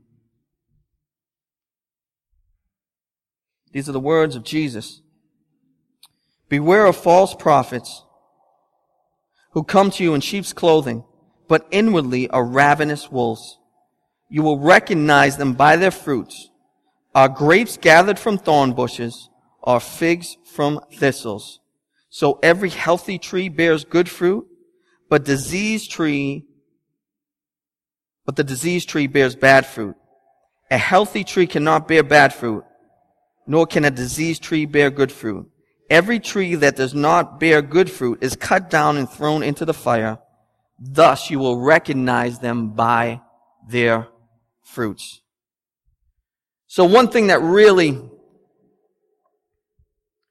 These 3.72 3.88
are 3.88 3.92
the 3.92 4.00
words 4.00 4.36
of 4.36 4.44
Jesus. 4.44 5.00
Beware 6.48 6.86
of 6.86 6.96
false 6.96 7.34
prophets 7.34 8.04
who 9.52 9.62
come 9.62 9.90
to 9.90 10.02
you 10.02 10.14
in 10.14 10.20
sheep's 10.20 10.52
clothing, 10.52 11.04
but 11.49 11.66
inwardly 11.70 12.28
are 12.31 12.44
ravenous 12.44 13.10
wolves. 13.10 13.58
You 14.28 14.43
will 14.43 14.58
recognize 14.58 15.37
them 15.37 15.52
by 15.52 15.76
their 15.76 15.90
fruits. 15.90 16.50
Are 17.14 17.28
grapes 17.28 17.76
gathered 17.76 18.19
from 18.19 18.38
thorn 18.38 18.72
bushes? 18.72 19.28
Are 19.62 19.81
figs 19.81 20.37
from 20.44 20.81
thistles? 20.94 21.60
So 22.08 22.38
every 22.43 22.70
healthy 22.70 23.19
tree 23.19 23.49
bears 23.49 23.84
good 23.84 24.08
fruit, 24.08 24.46
but 25.10 25.25
diseased 25.25 25.90
tree, 25.90 26.46
but 28.25 28.37
the 28.37 28.44
diseased 28.44 28.88
tree 28.88 29.06
bears 29.06 29.37
bad 29.37 29.66
fruit. 29.66 29.96
A 30.70 30.78
healthy 30.78 31.25
tree 31.25 31.46
cannot 31.46 31.87
bear 31.87 32.02
bad 32.02 32.32
fruit, 32.32 32.64
nor 33.46 33.66
can 33.66 33.84
a 33.84 33.90
diseased 33.90 34.43
tree 34.43 34.64
bear 34.64 34.90
good 34.90 35.12
fruit. 35.12 35.51
Every 35.90 36.20
tree 36.20 36.55
that 36.56 36.76
does 36.76 36.94
not 36.94 37.38
bear 37.38 37.61
good 37.62 37.90
fruit 37.90 38.23
is 38.23 38.37
cut 38.37 38.70
down 38.70 38.96
and 38.96 39.08
thrown 39.08 39.43
into 39.43 39.64
the 39.64 39.75
fire. 39.75 40.19
Thus 40.79 41.31
you 41.31 41.38
will 41.38 41.61
recognize 41.61 42.38
them 42.38 42.70
by 42.70 43.20
their 43.69 44.08
fruits. 44.62 45.20
So 46.67 46.84
one 46.84 47.08
thing 47.08 47.27
that 47.27 47.43
really 47.43 48.01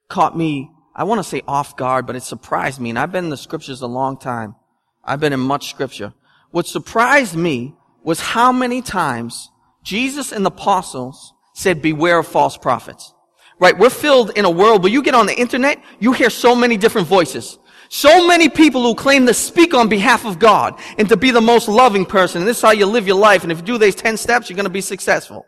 caught 0.08 0.36
me, 0.36 0.70
I 0.94 1.04
want 1.04 1.20
to 1.20 1.24
say 1.24 1.42
off 1.46 1.76
guard, 1.76 2.06
but 2.06 2.16
it 2.16 2.22
surprised 2.22 2.80
me, 2.80 2.90
and 2.90 2.98
I've 2.98 3.12
been 3.12 3.24
in 3.24 3.30
the 3.30 3.36
scriptures 3.36 3.80
a 3.80 3.86
long 3.86 4.18
time. 4.18 4.56
I've 5.04 5.20
been 5.20 5.32
in 5.32 5.40
much 5.40 5.70
scripture. 5.70 6.12
What 6.50 6.66
surprised 6.66 7.36
me 7.36 7.74
was 8.02 8.20
how 8.20 8.52
many 8.52 8.82
times 8.82 9.48
Jesus 9.82 10.32
and 10.32 10.44
the 10.44 10.50
apostles 10.50 11.32
said, 11.54 11.80
beware 11.80 12.18
of 12.18 12.26
false 12.26 12.56
prophets. 12.56 13.14
Right? 13.58 13.76
We're 13.76 13.90
filled 13.90 14.30
in 14.36 14.44
a 14.44 14.50
world 14.50 14.82
where 14.82 14.92
you 14.92 15.02
get 15.02 15.14
on 15.14 15.26
the 15.26 15.38
internet, 15.38 15.82
you 16.00 16.12
hear 16.12 16.30
so 16.30 16.54
many 16.54 16.76
different 16.76 17.06
voices. 17.06 17.58
So 17.88 18.26
many 18.26 18.48
people 18.48 18.82
who 18.82 18.94
claim 18.94 19.26
to 19.26 19.34
speak 19.34 19.74
on 19.74 19.88
behalf 19.88 20.24
of 20.24 20.38
God 20.38 20.80
and 20.96 21.08
to 21.10 21.16
be 21.16 21.30
the 21.30 21.42
most 21.42 21.68
loving 21.68 22.06
person. 22.06 22.40
And 22.40 22.48
this 22.48 22.56
is 22.56 22.62
how 22.62 22.70
you 22.70 22.86
live 22.86 23.06
your 23.06 23.18
life. 23.18 23.42
And 23.42 23.52
if 23.52 23.58
you 23.58 23.64
do 23.64 23.76
these 23.78 23.94
10 23.94 24.16
steps, 24.16 24.48
you're 24.48 24.56
going 24.56 24.64
to 24.64 24.70
be 24.70 24.80
successful. 24.80 25.44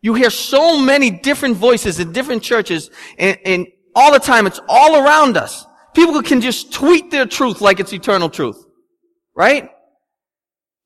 You 0.00 0.14
hear 0.14 0.30
so 0.30 0.78
many 0.78 1.10
different 1.10 1.56
voices 1.56 1.98
in 1.98 2.12
different 2.12 2.42
churches 2.42 2.90
and, 3.18 3.36
and 3.44 3.66
all 3.96 4.12
the 4.12 4.20
time. 4.20 4.46
It's 4.46 4.60
all 4.68 5.04
around 5.04 5.36
us. 5.36 5.66
People 5.92 6.22
can 6.22 6.40
just 6.40 6.72
tweet 6.72 7.10
their 7.10 7.26
truth 7.26 7.60
like 7.60 7.80
it's 7.80 7.92
eternal 7.92 8.30
truth. 8.30 8.64
Right? 9.34 9.70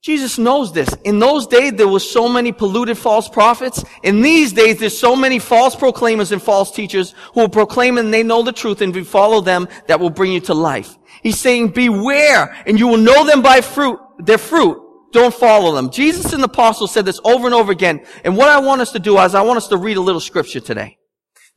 Jesus 0.03 0.37
knows 0.37 0.73
this. 0.73 0.89
In 1.05 1.21
those 1.21 1.47
days, 1.47 1.75
there 1.75 1.87
were 1.87 2.01
so 2.01 2.29
many 2.29 2.51
polluted 2.51 2.99
false 2.99 3.29
prophets. 3.29 3.85
In 4.03 4.21
these 4.21 4.53
days, 4.53 4.81
there's 4.81 4.99
so 4.99 5.15
many 5.15 5.39
false 5.39 5.77
proclaimers 5.77 6.33
and 6.33 6.43
false 6.43 6.73
teachers 6.73 7.15
who 7.35 7.43
will 7.43 7.49
proclaim 7.49 7.99
and 7.99 8.13
they 8.13 8.25
know 8.25 8.43
the 8.43 8.53
truth 8.53 8.81
and 8.81 8.95
you 8.95 9.05
follow 9.05 9.41
them, 9.41 9.69
that 9.87 10.01
will 10.01 10.11
bring 10.11 10.33
you 10.33 10.41
to 10.41 10.55
life. 10.55 10.99
He's 11.23 11.41
saying, 11.41 11.69
beware 11.69 12.53
and 12.67 12.81
you 12.81 12.89
will 12.89 12.97
know 12.97 13.25
them 13.25 13.43
by 13.43 13.61
fruit, 13.61 14.01
their 14.19 14.39
fruit. 14.39 14.81
Don't 15.13 15.33
follow 15.33 15.73
them. 15.73 15.91
Jesus 15.91 16.33
and 16.33 16.43
the 16.43 16.49
apostles 16.49 16.91
said 16.91 17.05
this 17.05 17.21
over 17.23 17.47
and 17.47 17.55
over 17.55 17.71
again. 17.71 18.05
And 18.25 18.37
what 18.37 18.49
I 18.49 18.59
want 18.59 18.81
us 18.81 18.91
to 18.93 18.99
do 18.99 19.21
is 19.21 19.37
I 19.37 19.43
want 19.43 19.59
us 19.59 19.69
to 19.69 19.77
read 19.77 19.99
a 19.99 20.01
little 20.01 20.21
scripture 20.21 20.61
today. 20.61 20.99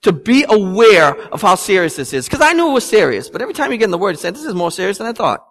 To 0.04 0.12
be 0.12 0.46
aware 0.48 1.16
of 1.34 1.42
how 1.42 1.56
serious 1.56 1.96
this 1.96 2.14
is. 2.14 2.28
Because 2.28 2.42
I 2.42 2.54
knew 2.54 2.70
it 2.70 2.74
was 2.74 2.86
serious, 2.86 3.28
but 3.28 3.42
every 3.42 3.56
time 3.56 3.72
you 3.72 3.80
get 3.80 3.86
in 3.86 3.92
the 3.92 3.98
word, 3.98 4.16
it 4.16 4.20
said, 4.20 4.36
this 4.36 4.44
is 4.44 4.54
more 4.54 4.70
serious 4.70 5.00
than 5.00 5.08
I 5.08 5.14
thought. 5.14 5.44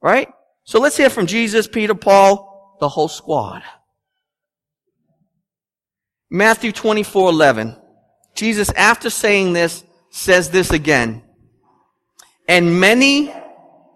Right? 0.00 0.28
So 0.64 0.80
let's 0.80 0.96
hear 0.96 1.10
from 1.10 1.26
Jesus, 1.26 1.66
Peter, 1.66 1.94
Paul, 1.94 2.76
the 2.80 2.88
whole 2.88 3.08
squad. 3.08 3.62
Matthew 6.30 6.72
24, 6.72 7.30
11. 7.30 7.76
Jesus, 8.34 8.70
after 8.70 9.10
saying 9.10 9.52
this, 9.52 9.84
says 10.10 10.50
this 10.50 10.70
again. 10.70 11.22
And 12.48 12.80
many 12.80 13.32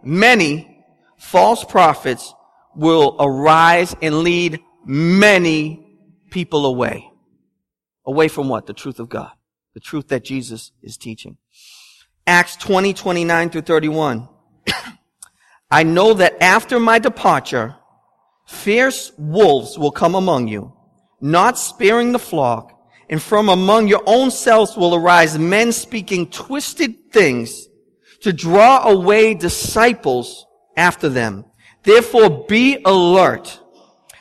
many 0.06 0.84
false 1.18 1.64
prophets 1.64 2.32
will 2.74 3.16
arise 3.18 3.94
and 4.00 4.20
lead 4.20 4.60
many 4.84 5.98
people 6.30 6.64
away. 6.64 7.10
Away 8.06 8.28
from 8.28 8.48
what? 8.48 8.66
The 8.66 8.72
truth 8.72 9.00
of 9.00 9.08
God. 9.08 9.32
The 9.74 9.80
truth 9.80 10.08
that 10.08 10.24
Jesus 10.24 10.70
is 10.80 10.96
teaching. 10.96 11.36
Acts 12.26 12.56
20, 12.56 12.94
29 12.94 13.50
through 13.50 13.62
31. 13.62 14.28
I 15.70 15.82
know 15.82 16.14
that 16.14 16.40
after 16.42 16.78
my 16.78 16.98
departure, 16.98 17.74
fierce 18.46 19.12
wolves 19.18 19.76
will 19.76 19.90
come 19.90 20.14
among 20.14 20.46
you, 20.46 20.72
not 21.20 21.58
sparing 21.58 22.12
the 22.12 22.20
flock, 22.20 22.72
and 23.10 23.20
from 23.20 23.48
among 23.48 23.88
your 23.88 24.02
own 24.06 24.30
selves 24.30 24.76
will 24.76 24.94
arise 24.94 25.38
men 25.38 25.72
speaking 25.72 26.30
twisted 26.30 27.12
things 27.12 27.68
to 28.20 28.32
draw 28.32 28.88
away 28.88 29.34
disciples 29.34 30.46
after 30.76 31.08
them. 31.08 31.44
Therefore 31.82 32.46
be 32.46 32.78
alert, 32.84 33.60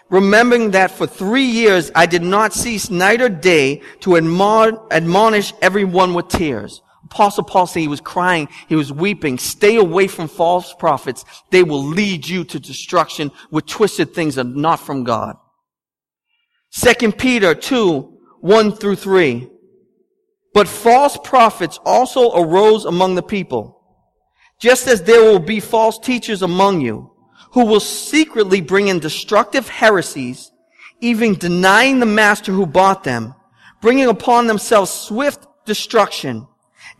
remembering 0.09 0.71
that 0.71 0.91
for 0.91 1.07
three 1.07 1.45
years 1.45 1.91
I 1.93 2.05
did 2.05 2.23
not 2.23 2.53
cease 2.53 2.89
night 2.89 3.21
or 3.21 3.29
day 3.29 3.81
to 4.01 4.17
admonish 4.17 5.53
everyone 5.61 6.13
with 6.13 6.27
tears. 6.27 6.81
Apostle 7.05 7.43
Paul 7.43 7.67
said 7.67 7.79
he 7.81 7.87
was 7.87 8.01
crying, 8.01 8.49
he 8.67 8.75
was 8.75 8.91
weeping. 8.91 9.37
Stay 9.37 9.77
away 9.77 10.07
from 10.07 10.27
false 10.27 10.73
prophets. 10.73 11.23
They 11.51 11.63
will 11.63 11.83
lead 11.83 12.27
you 12.27 12.43
to 12.45 12.59
destruction 12.59 13.31
with 13.51 13.67
twisted 13.67 14.13
things 14.13 14.35
that 14.35 14.47
are 14.47 14.49
not 14.49 14.79
from 14.79 15.03
God. 15.03 15.37
Second 16.71 17.17
Peter 17.17 17.55
2, 17.55 18.01
1 18.41 18.71
through 18.73 18.95
3. 18.95 19.49
But 20.53 20.67
false 20.67 21.17
prophets 21.23 21.79
also 21.85 22.33
arose 22.33 22.85
among 22.85 23.15
the 23.15 23.23
people, 23.23 23.81
just 24.59 24.87
as 24.87 25.03
there 25.03 25.23
will 25.23 25.39
be 25.39 25.59
false 25.59 25.99
teachers 25.99 26.41
among 26.41 26.81
you, 26.81 27.11
who 27.51 27.65
will 27.65 27.79
secretly 27.79 28.61
bring 28.61 28.87
in 28.87 28.99
destructive 28.99 29.69
heresies, 29.69 30.51
even 31.01 31.35
denying 31.35 31.99
the 31.99 32.05
master 32.05 32.51
who 32.51 32.65
bought 32.65 33.03
them, 33.03 33.35
bringing 33.81 34.07
upon 34.07 34.47
themselves 34.47 34.91
swift 34.91 35.45
destruction. 35.65 36.47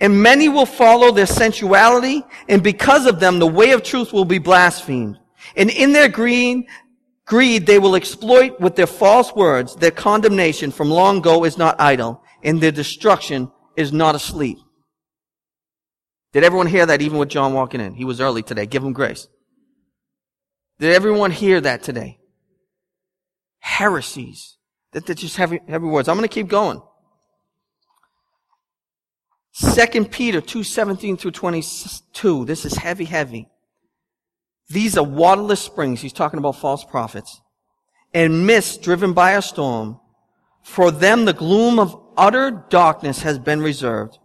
And 0.01 0.21
many 0.21 0.49
will 0.49 0.65
follow 0.65 1.11
their 1.11 1.25
sensuality, 1.25 2.23
and 2.49 2.61
because 2.61 3.05
of 3.05 3.19
them, 3.19 3.39
the 3.39 3.47
way 3.47 3.71
of 3.71 3.81
truth 3.83 4.11
will 4.11 4.25
be 4.25 4.39
blasphemed. 4.39 5.17
And 5.55 5.69
in 5.69 5.93
their 5.93 6.09
greed, 6.09 6.67
greed, 7.25 7.65
they 7.65 7.79
will 7.79 7.95
exploit 7.95 8.59
with 8.59 8.75
their 8.75 8.87
false 8.87 9.33
words 9.33 9.75
their 9.75 9.91
condemnation 9.91 10.71
from 10.71 10.89
long 10.89 11.19
ago 11.19 11.45
is 11.45 11.57
not 11.57 11.79
idle, 11.79 12.21
and 12.43 12.59
their 12.59 12.71
destruction 12.71 13.51
is 13.77 13.93
not 13.93 14.15
asleep. 14.15 14.57
Did 16.33 16.43
everyone 16.43 16.67
hear 16.67 16.85
that 16.85 17.01
even 17.01 17.17
with 17.17 17.29
John 17.29 17.53
walking 17.53 17.79
in? 17.79 17.93
He 17.93 18.03
was 18.03 18.19
early 18.19 18.43
today. 18.43 18.65
Give 18.65 18.83
him 18.83 18.91
grace. 18.91 19.29
Did 20.79 20.93
everyone 20.93 21.31
hear 21.31 21.61
that 21.61 21.83
today? 21.83 22.19
Heresies. 23.59 24.57
That, 24.91 25.05
just 25.05 25.37
heavy, 25.37 25.59
heavy 25.67 25.85
words. 25.85 26.09
I'm 26.09 26.17
going 26.17 26.27
to 26.27 26.33
keep 26.33 26.47
going. 26.47 26.81
Second 29.57 30.11
Peter 30.11 30.41
2, 30.41 30.65
17 30.65 31.15
through 31.15 31.31
22. 31.31 32.43
This 32.43 32.65
is 32.65 32.75
heavy, 32.75 33.05
heavy. 33.05 33.47
These 34.67 34.97
are 34.97 35.03
waterless 35.03 35.61
springs. 35.61 36.01
He's 36.01 36.11
talking 36.11 36.39
about 36.39 36.57
false 36.57 36.83
prophets. 36.83 37.39
And 38.13 38.45
mist 38.45 38.81
driven 38.81 39.13
by 39.13 39.31
a 39.31 39.41
storm. 39.41 40.01
For 40.61 40.91
them 40.91 41.23
the 41.23 41.31
gloom 41.31 41.79
of 41.79 41.97
utter 42.17 42.65
darkness 42.69 43.21
has 43.21 43.39
been 43.39 43.61
reserved. 43.61 44.19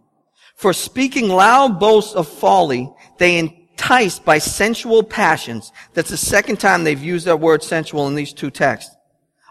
For 0.55 0.73
speaking 0.73 1.29
loud 1.29 1.79
boasts 1.79 2.13
of 2.13 2.27
folly, 2.27 2.91
they 3.17 3.37
enticed 3.37 4.25
by 4.25 4.37
sensual 4.37 5.01
passions. 5.01 5.71
That's 5.93 6.09
the 6.09 6.17
second 6.17 6.59
time 6.59 6.83
they've 6.83 7.01
used 7.01 7.25
that 7.25 7.39
word 7.39 7.63
sensual 7.63 8.09
in 8.09 8.15
these 8.15 8.33
two 8.33 8.51
texts. 8.51 8.93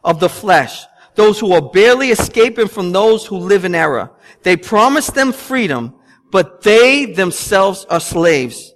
Of 0.05 0.21
the 0.21 0.29
flesh 0.29 0.85
those 1.14 1.38
who 1.38 1.52
are 1.52 1.71
barely 1.71 2.11
escaping 2.11 2.69
from 2.69 2.93
those 2.93 3.26
who 3.26 3.37
live 3.37 3.64
in 3.64 3.75
error. 3.75 4.11
They 4.43 4.57
promise 4.57 5.09
them 5.09 5.33
freedom, 5.33 5.95
but 6.31 6.62
they 6.62 7.07
themselves 7.07 7.85
are 7.90 8.00
slaves 8.00 8.73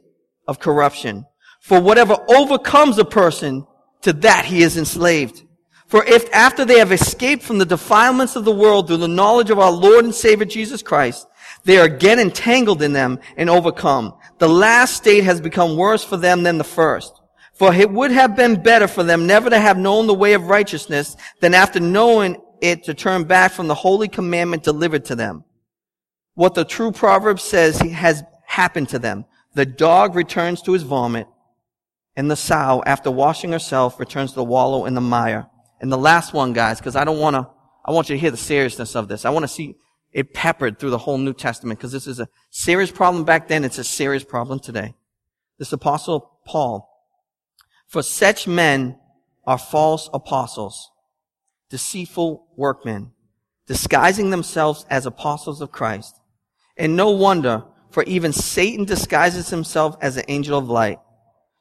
of 0.47 0.59
corruption. 0.59 1.25
For 1.61 1.81
whatever 1.81 2.17
overcomes 2.29 2.99
a 2.99 3.05
person, 3.05 3.67
to 4.03 4.13
that 4.13 4.45
he 4.45 4.63
is 4.63 4.77
enslaved. 4.77 5.43
For 5.87 6.05
if 6.05 6.33
after 6.35 6.65
they 6.65 6.79
have 6.79 6.93
escaped 6.93 7.43
from 7.43 7.59
the 7.59 7.65
defilements 7.65 8.37
of 8.37 8.45
the 8.45 8.53
world 8.53 8.87
through 8.87 8.99
the 8.99 9.09
knowledge 9.09 9.51
of 9.51 9.59
our 9.59 9.71
Lord 9.71 10.05
and 10.05 10.15
Savior 10.15 10.45
Jesus 10.45 10.83
Christ, 10.83 11.27
they 11.65 11.79
are 11.79 11.87
again 11.87 12.19
entangled 12.19 12.83
in 12.83 12.93
them 12.93 13.19
and 13.37 13.49
overcome. 13.49 14.15
The 14.39 14.49
last 14.49 14.97
state 14.97 15.25
has 15.25 15.41
become 15.41 15.77
worse 15.77 16.05
for 16.05 16.17
them 16.17 16.43
than 16.43 16.59
the 16.59 16.65
first. 16.65 17.21
For 17.55 17.73
it 17.73 17.91
would 17.91 18.11
have 18.11 18.35
been 18.35 18.63
better 18.63 18.89
for 18.89 19.05
them 19.05 19.27
never 19.27 19.49
to 19.49 19.59
have 19.59 19.79
known 19.79 20.07
the 20.07 20.15
way 20.15 20.33
of 20.33 20.49
righteousness 20.49 21.17
than 21.41 21.55
after 21.55 21.79
knowing 21.79 22.37
it 22.61 22.85
to 22.85 22.95
turn 22.95 23.25
back 23.25 23.53
from 23.53 23.69
the 23.69 23.75
holy 23.75 24.09
commandment 24.09 24.65
delivered 24.65 25.05
to 25.07 25.15
them. 25.15 25.45
What 26.35 26.55
the 26.55 26.65
true 26.65 26.91
proverb 26.91 27.39
says 27.39 27.79
has 27.79 28.25
happened 28.47 28.89
to 28.89 28.99
them. 28.99 29.25
The 29.55 29.67
dog 29.67 30.17
returns 30.17 30.63
to 30.63 30.73
his 30.73 30.83
vomit, 30.83 31.29
and 32.17 32.29
the 32.29 32.37
sow, 32.37 32.83
after 32.85 33.11
washing 33.11 33.53
herself, 33.53 34.01
returns 34.01 34.33
to 34.33 34.43
wallow 34.43 34.85
in 34.87 34.95
the 34.95 35.01
mire. 35.01 35.47
And 35.81 35.93
the 35.93 35.99
last 35.99 36.33
one, 36.33 36.53
guys, 36.53 36.79
because 36.79 36.97
I 36.97 37.05
don't 37.05 37.21
want 37.21 37.35
to, 37.35 37.49
I 37.85 37.93
want 37.93 38.09
you 38.09 38.17
to 38.17 38.21
hear 38.21 38.33
the 38.33 38.37
seriousness 38.37 38.97
of 38.97 39.07
this. 39.07 39.25
I 39.25 39.31
want 39.31 39.45
to 39.45 39.49
see 39.49 39.77
it 40.13 40.35
peppered 40.35 40.79
through 40.79 40.91
the 40.91 40.99
whole 40.99 41.19
New 41.19 41.35
Testament, 41.35 41.79
because 41.79 41.93
this 41.93 42.09
is 42.09 42.19
a 42.19 42.29
serious 42.51 42.91
problem 42.91 43.25
back 43.25 43.47
then. 43.47 43.63
It's 43.63 43.79
a 43.79 43.85
serious 43.85 44.25
problem 44.25 44.59
today. 44.59 44.95
This 45.59 45.73
apostle 45.73 46.41
Paul 46.47 46.91
for 47.95 48.03
such 48.03 48.49
men 48.49 48.99
are 49.47 49.57
false 49.57 50.11
apostles, 50.13 50.91
deceitful 51.71 52.45
workmen, 52.57 53.13
disguising 53.69 54.31
themselves 54.31 54.85
as 54.91 55.07
apostles 55.07 55.61
of 55.61 55.71
Christ. 55.71 56.19
And 56.77 56.97
no 56.97 57.11
wonder, 57.11 57.63
for 57.93 58.03
even 58.03 58.33
Satan 58.33 58.85
disguises 58.85 59.51
himself 59.51 59.97
as 60.01 60.17
an 60.17 60.25
angel 60.27 60.59
of 60.59 60.69
light. 60.69 60.99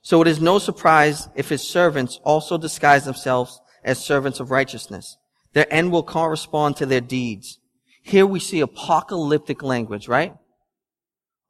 So 0.02 0.24
it 0.24 0.28
is 0.28 0.42
no 0.42 0.58
surprise 0.58 1.30
if 1.36 1.50
his 1.50 1.62
servants 1.62 2.20
also 2.24 2.58
disguise 2.58 3.06
themselves 3.06 3.62
as 3.84 4.04
servants 4.04 4.40
of 4.40 4.50
righteousness. 4.50 5.18
Their 5.54 5.72
end 5.72 5.92
will 5.92 6.02
correspond 6.02 6.78
to 6.78 6.88
their 6.88 7.00
deeds. 7.00 7.60
Here 8.02 8.26
we 8.26 8.40
see 8.40 8.60
apocalyptic 8.60 9.62
language, 9.62 10.08
right? 10.08 10.34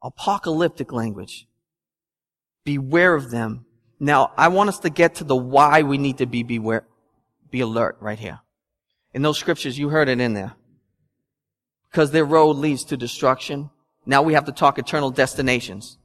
Apocalyptic 0.03 0.91
language. 0.91 1.47
Beware 2.65 3.15
of 3.15 3.31
them 3.31 3.65
now, 3.99 4.31
I 4.37 4.47
want 4.49 4.69
us 4.69 4.79
to 4.79 4.89
get 4.89 5.15
to 5.15 5.23
the 5.23 5.35
why 5.35 5.83
we 5.83 5.97
need 5.97 6.17
to 6.17 6.25
be 6.25 6.43
beware, 6.43 6.85
be 7.49 7.61
alert 7.61 7.97
right 7.99 8.19
here. 8.19 8.39
In 9.13 9.21
those 9.21 9.37
scriptures, 9.37 9.77
you 9.77 9.89
heard 9.89 10.09
it 10.09 10.19
in 10.19 10.33
there. 10.33 10.53
Because 11.91 12.11
their 12.11 12.25
road 12.25 12.57
leads 12.57 12.83
to 12.85 12.97
destruction. 12.97 13.69
Now 14.05 14.23
we 14.23 14.33
have 14.33 14.45
to 14.45 14.51
talk 14.51 14.79
eternal 14.79 15.11
destinations. 15.11 15.97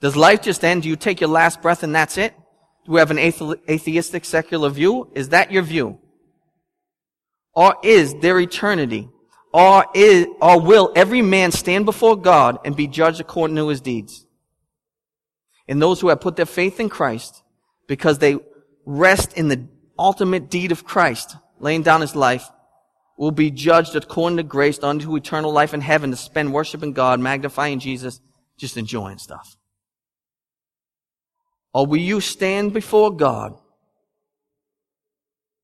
Does 0.00 0.16
life 0.16 0.42
just 0.42 0.64
end? 0.64 0.82
Do 0.82 0.88
you 0.88 0.96
take 0.96 1.20
your 1.20 1.30
last 1.30 1.62
breath 1.62 1.82
and 1.82 1.94
that's 1.94 2.18
it? 2.18 2.34
Do 2.84 2.92
we 2.92 3.00
have 3.00 3.10
an 3.10 3.18
atheistic 3.18 4.26
secular 4.26 4.68
view? 4.68 5.10
Is 5.14 5.30
that 5.30 5.50
your 5.50 5.62
view? 5.62 5.98
Or 7.54 7.76
is 7.82 8.14
there 8.20 8.38
eternity? 8.38 9.08
Or 9.52 9.86
is, 9.94 10.26
or 10.42 10.60
will 10.60 10.92
every 10.94 11.22
man 11.22 11.52
stand 11.52 11.86
before 11.86 12.16
God 12.16 12.58
and 12.64 12.76
be 12.76 12.86
judged 12.86 13.20
according 13.20 13.56
to 13.56 13.68
his 13.68 13.80
deeds? 13.80 14.26
And 15.68 15.80
those 15.80 16.00
who 16.00 16.08
have 16.08 16.20
put 16.20 16.36
their 16.36 16.46
faith 16.46 16.80
in 16.80 16.88
Christ 16.88 17.42
because 17.86 18.18
they 18.18 18.38
rest 18.84 19.36
in 19.36 19.48
the 19.48 19.66
ultimate 19.98 20.50
deed 20.50 20.72
of 20.72 20.84
Christ, 20.84 21.36
laying 21.58 21.82
down 21.82 22.00
his 22.00 22.16
life, 22.16 22.48
will 23.16 23.30
be 23.30 23.50
judged 23.50 23.94
according 23.94 24.36
to 24.38 24.42
grace 24.42 24.78
unto 24.82 25.14
eternal 25.16 25.52
life 25.52 25.72
in 25.72 25.80
heaven 25.80 26.10
to 26.10 26.16
spend 26.16 26.52
worshiping 26.52 26.92
God, 26.92 27.20
magnifying 27.20 27.78
Jesus, 27.78 28.20
just 28.58 28.76
enjoying 28.76 29.18
stuff. 29.18 29.56
Or 31.72 31.86
will 31.86 31.98
you 31.98 32.20
stand 32.20 32.72
before 32.72 33.14
God 33.14 33.58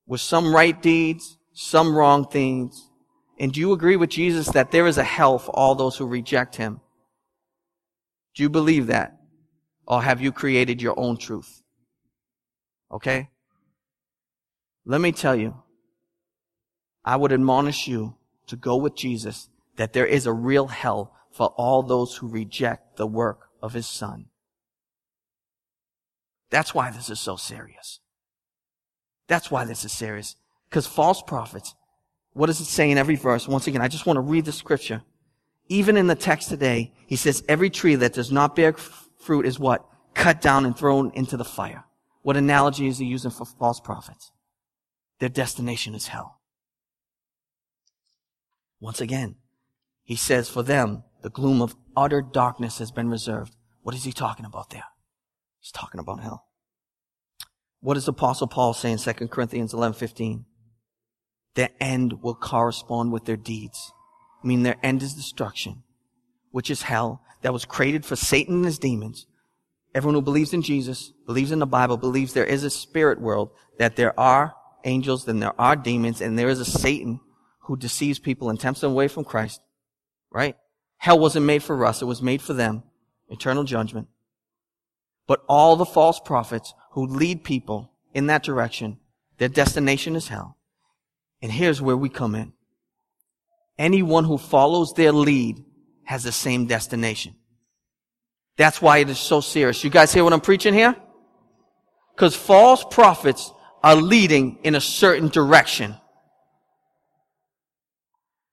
with 0.07 0.21
some 0.21 0.55
right 0.55 0.81
deeds, 0.81 1.39
some 1.53 1.95
wrong 1.95 2.27
things, 2.27 2.89
and 3.39 3.53
do 3.53 3.61
you 3.61 3.73
agree 3.73 3.97
with 3.97 4.11
Jesus 4.11 4.49
that 4.49 4.71
there 4.71 4.87
is 4.87 4.99
a 4.99 5.05
hell 5.05 5.39
for 5.39 5.51
all 5.53 5.75
those 5.75 5.97
who 5.97 6.07
reject 6.07 6.57
him? 6.57 6.81
Do 8.35 8.43
you 8.43 8.51
believe 8.51 8.89
that? 8.89 9.20
Or 9.91 10.01
have 10.05 10.21
you 10.21 10.31
created 10.31 10.81
your 10.81 10.95
own 10.97 11.17
truth? 11.17 11.63
Okay? 12.93 13.29
Let 14.87 15.01
me 15.01 15.11
tell 15.11 15.35
you, 15.35 15.65
I 17.05 17.17
would 17.17 17.33
admonish 17.33 17.89
you 17.89 18.15
to 18.47 18.55
go 18.55 18.77
with 18.77 18.95
Jesus 18.95 19.49
that 19.75 19.93
there 19.93 20.07
is 20.07 20.27
a 20.27 20.33
real 20.33 20.69
hell 20.69 21.13
for 21.33 21.49
all 21.57 21.83
those 21.83 22.17
who 22.17 22.29
reject 22.29 22.99
the 22.99 23.07
work 23.07 23.49
of 23.61 23.73
his 23.73 23.89
son. 23.89 24.27
That's 26.51 26.73
why 26.73 26.93
this 26.93 27.11
is 27.11 27.19
so 27.19 27.35
serious. 27.35 27.99
That's 29.27 29.51
why 29.51 29.65
this 29.65 29.85
is 29.85 29.91
serious. 29.91 30.37
Because 30.69 30.87
false 30.87 31.21
prophets, 31.21 31.75
what 32.33 32.47
does 32.47 32.61
it 32.61 32.67
say 32.67 32.93
in 32.93 32.99
every 32.99 33.17
verse? 33.17 33.49
Once 33.49 33.67
again, 33.67 33.83
I 33.83 33.89
just 33.89 34.07
want 34.07 34.19
to 34.19 34.21
read 34.21 34.45
the 34.45 34.53
scripture. 34.53 35.03
Even 35.69 35.97
in 35.97 36.07
the 36.07 36.15
text 36.15 36.49
today, 36.49 36.93
he 37.09 37.17
says 37.17 37.43
every 37.49 37.71
tree 37.71 37.97
that 37.97 38.13
does 38.13 38.31
not 38.31 38.55
bear 38.55 38.73
fruit 39.21 39.47
is 39.47 39.59
what? 39.59 39.87
cut 40.15 40.41
down 40.41 40.67
and 40.67 40.77
thrown 40.77 41.11
into 41.15 41.37
the 41.37 41.45
fire. 41.45 41.85
What 42.23 42.37
analogy 42.37 42.87
is 42.87 42.99
he 42.99 43.07
using 43.07 43.31
for 43.31 43.47
false 43.47 43.81
prophets? 43.81 44.33
Their 45.19 45.29
destination 45.29 45.95
is 45.95 46.09
hell. 46.09 46.41
Once 48.81 49.01
again, 49.01 49.37
he 50.03 50.17
says 50.17 50.49
for 50.49 50.63
them, 50.63 51.05
the 51.23 51.31
gloom 51.31 51.61
of 51.61 51.77
utter 51.97 52.23
darkness 52.23 52.79
has 52.79 52.91
been 52.91 53.09
reserved. 53.09 53.55
What 53.83 53.95
is 53.95 54.05
he 54.05 54.13
talking 54.13 54.47
about 54.47 54.71
there? 54.71 54.85
He's 55.59 55.73
talking 55.73 56.01
about 56.01 56.21
hell. 56.21 56.47
What 57.81 57.95
does 57.95 58.09
Apostle 58.09 58.47
Paul 58.47 58.75
say 58.75 58.93
in 58.93 58.99
2 58.99 59.13
Corinthians 59.29 59.73
11, 59.73 59.95
15? 59.99 60.45
Their 61.55 61.71
end 61.81 62.23
will 62.23 62.35
correspond 62.35 63.13
with 63.13 63.25
their 63.25 63.37
deeds. 63.37 63.93
I 64.43 64.47
mean, 64.47 64.63
their 64.63 64.77
end 64.83 65.03
is 65.03 65.15
destruction, 65.15 65.83
which 66.51 66.71
is 66.71 66.83
hell, 66.83 67.23
that 67.43 67.53
was 67.53 67.65
created 67.65 68.05
for 68.05 68.17
Satan 68.17 68.57
and 68.57 68.65
his 68.65 68.79
demons. 68.79 69.27
Everyone 69.95 70.15
who 70.15 70.23
believes 70.23 70.53
in 70.53 70.63
Jesus, 70.63 71.13
believes 71.27 71.53
in 71.53 71.59
the 71.59 71.67
Bible, 71.67 71.97
believes 71.97 72.33
there 72.33 72.45
is 72.45 72.63
a 72.65 72.71
spirit 72.71 73.21
world, 73.21 73.51
that 73.79 73.97
there 73.97 74.19
are 74.19 74.55
angels, 74.85 75.25
then 75.25 75.41
there 75.41 75.59
are 75.61 75.77
demons, 75.77 76.21
and 76.21 76.39
there 76.39 76.49
is 76.49 76.61
a 76.61 76.65
Satan 76.65 77.21
who 77.65 77.77
deceives 77.77 78.19
people 78.19 78.51
and 78.51 78.61
tempts 78.61 78.81
them 78.83 78.93
away 78.93 79.09
from 79.09 79.25
Christ. 79.25 79.61
Right? 80.31 80.57
Hell 80.99 81.19
wasn't 81.19 81.47
made 81.47 81.63
for 81.63 81.85
us, 81.85 82.03
it 82.03 82.07
was 82.07 82.23
made 82.23 82.43
for 82.43 82.53
them. 82.53 82.85
Eternal 83.29 83.65
judgment. 83.65 84.09
But 85.27 85.45
all 85.49 85.77
the 85.77 85.85
false 85.85 86.19
prophets 86.21 86.75
who 86.93 87.07
lead 87.07 87.45
people 87.45 87.93
in 88.13 88.27
that 88.27 88.43
direction, 88.43 88.99
their 89.39 89.49
destination 89.49 90.17
is 90.17 90.29
hell. 90.29 90.57
And 91.41 91.53
here's 91.53 91.81
where 91.81 91.97
we 91.97 92.09
come 92.09 92.35
in. 92.35 92.53
Anyone 93.79 94.25
who 94.25 94.37
follows 94.37 94.93
their 94.93 95.13
lead 95.13 95.65
has 96.11 96.25
the 96.25 96.33
same 96.33 96.67
destination. 96.67 97.33
That's 98.57 98.83
why 98.83 98.99
it 98.99 99.09
is 99.09 99.19
so 99.21 99.41
serious. 99.41 99.85
You 99.85 99.91
guys 99.91 100.13
hear 100.13 100.25
what 100.25 100.33
I'm 100.33 100.41
preaching 100.41 100.75
here? 100.75 100.97
Because 102.17 102.35
false 102.35 102.85
prophets 102.91 103.53
are 103.81 103.95
leading 103.95 104.59
in 104.65 104.75
a 104.75 104.81
certain 104.81 105.29
direction. 105.29 105.95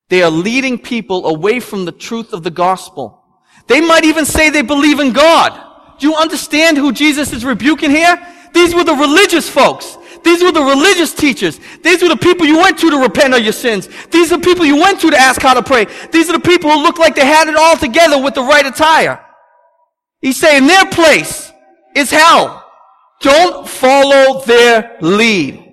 They 0.08 0.22
are 0.22 0.30
leading 0.30 0.78
people 0.78 1.26
away 1.26 1.58
from 1.58 1.84
the 1.84 1.90
truth 1.90 2.32
of 2.32 2.44
the 2.44 2.52
gospel. 2.52 3.24
They 3.66 3.80
might 3.80 4.04
even 4.04 4.24
say 4.24 4.50
they 4.50 4.62
believe 4.62 5.00
in 5.00 5.12
God. 5.12 5.50
Do 5.98 6.06
you 6.06 6.14
understand 6.14 6.76
who 6.76 6.92
Jesus 6.92 7.32
is 7.32 7.44
rebuking 7.44 7.90
here? 7.90 8.24
These 8.54 8.72
were 8.72 8.84
the 8.84 8.94
religious 8.94 9.50
folks. 9.50 9.98
These 10.28 10.42
were 10.42 10.52
the 10.52 10.62
religious 10.62 11.14
teachers. 11.14 11.58
These 11.82 12.02
were 12.02 12.10
the 12.10 12.16
people 12.18 12.46
you 12.46 12.58
went 12.58 12.78
to 12.80 12.90
to 12.90 12.98
repent 12.98 13.32
of 13.32 13.40
your 13.40 13.54
sins. 13.54 13.88
These 14.10 14.30
are 14.30 14.36
the 14.36 14.44
people 14.44 14.66
you 14.66 14.76
went 14.76 15.00
to 15.00 15.10
to 15.10 15.16
ask 15.16 15.40
how 15.40 15.54
to 15.54 15.62
pray. 15.62 15.86
These 16.12 16.28
are 16.28 16.34
the 16.34 16.40
people 16.46 16.70
who 16.70 16.82
looked 16.82 16.98
like 16.98 17.14
they 17.14 17.24
had 17.24 17.48
it 17.48 17.56
all 17.56 17.78
together 17.78 18.22
with 18.22 18.34
the 18.34 18.42
right 18.42 18.66
attire. 18.66 19.24
He's 20.20 20.36
saying 20.36 20.66
their 20.66 20.84
place 20.90 21.50
is 21.96 22.10
hell. 22.10 22.70
Don't 23.22 23.66
follow 23.66 24.42
their 24.44 24.98
lead. 25.00 25.64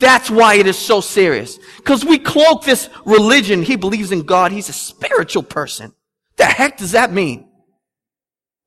That's 0.00 0.28
why 0.28 0.56
it 0.56 0.66
is 0.66 0.76
so 0.76 1.00
serious. 1.00 1.56
Because 1.76 2.04
we 2.04 2.18
cloak 2.18 2.64
this 2.64 2.90
religion. 3.04 3.62
He 3.62 3.76
believes 3.76 4.10
in 4.10 4.22
God. 4.22 4.50
He's 4.50 4.70
a 4.70 4.72
spiritual 4.72 5.44
person. 5.44 5.92
The 6.34 6.46
heck 6.46 6.78
does 6.78 6.92
that 6.92 7.12
mean? 7.12 7.47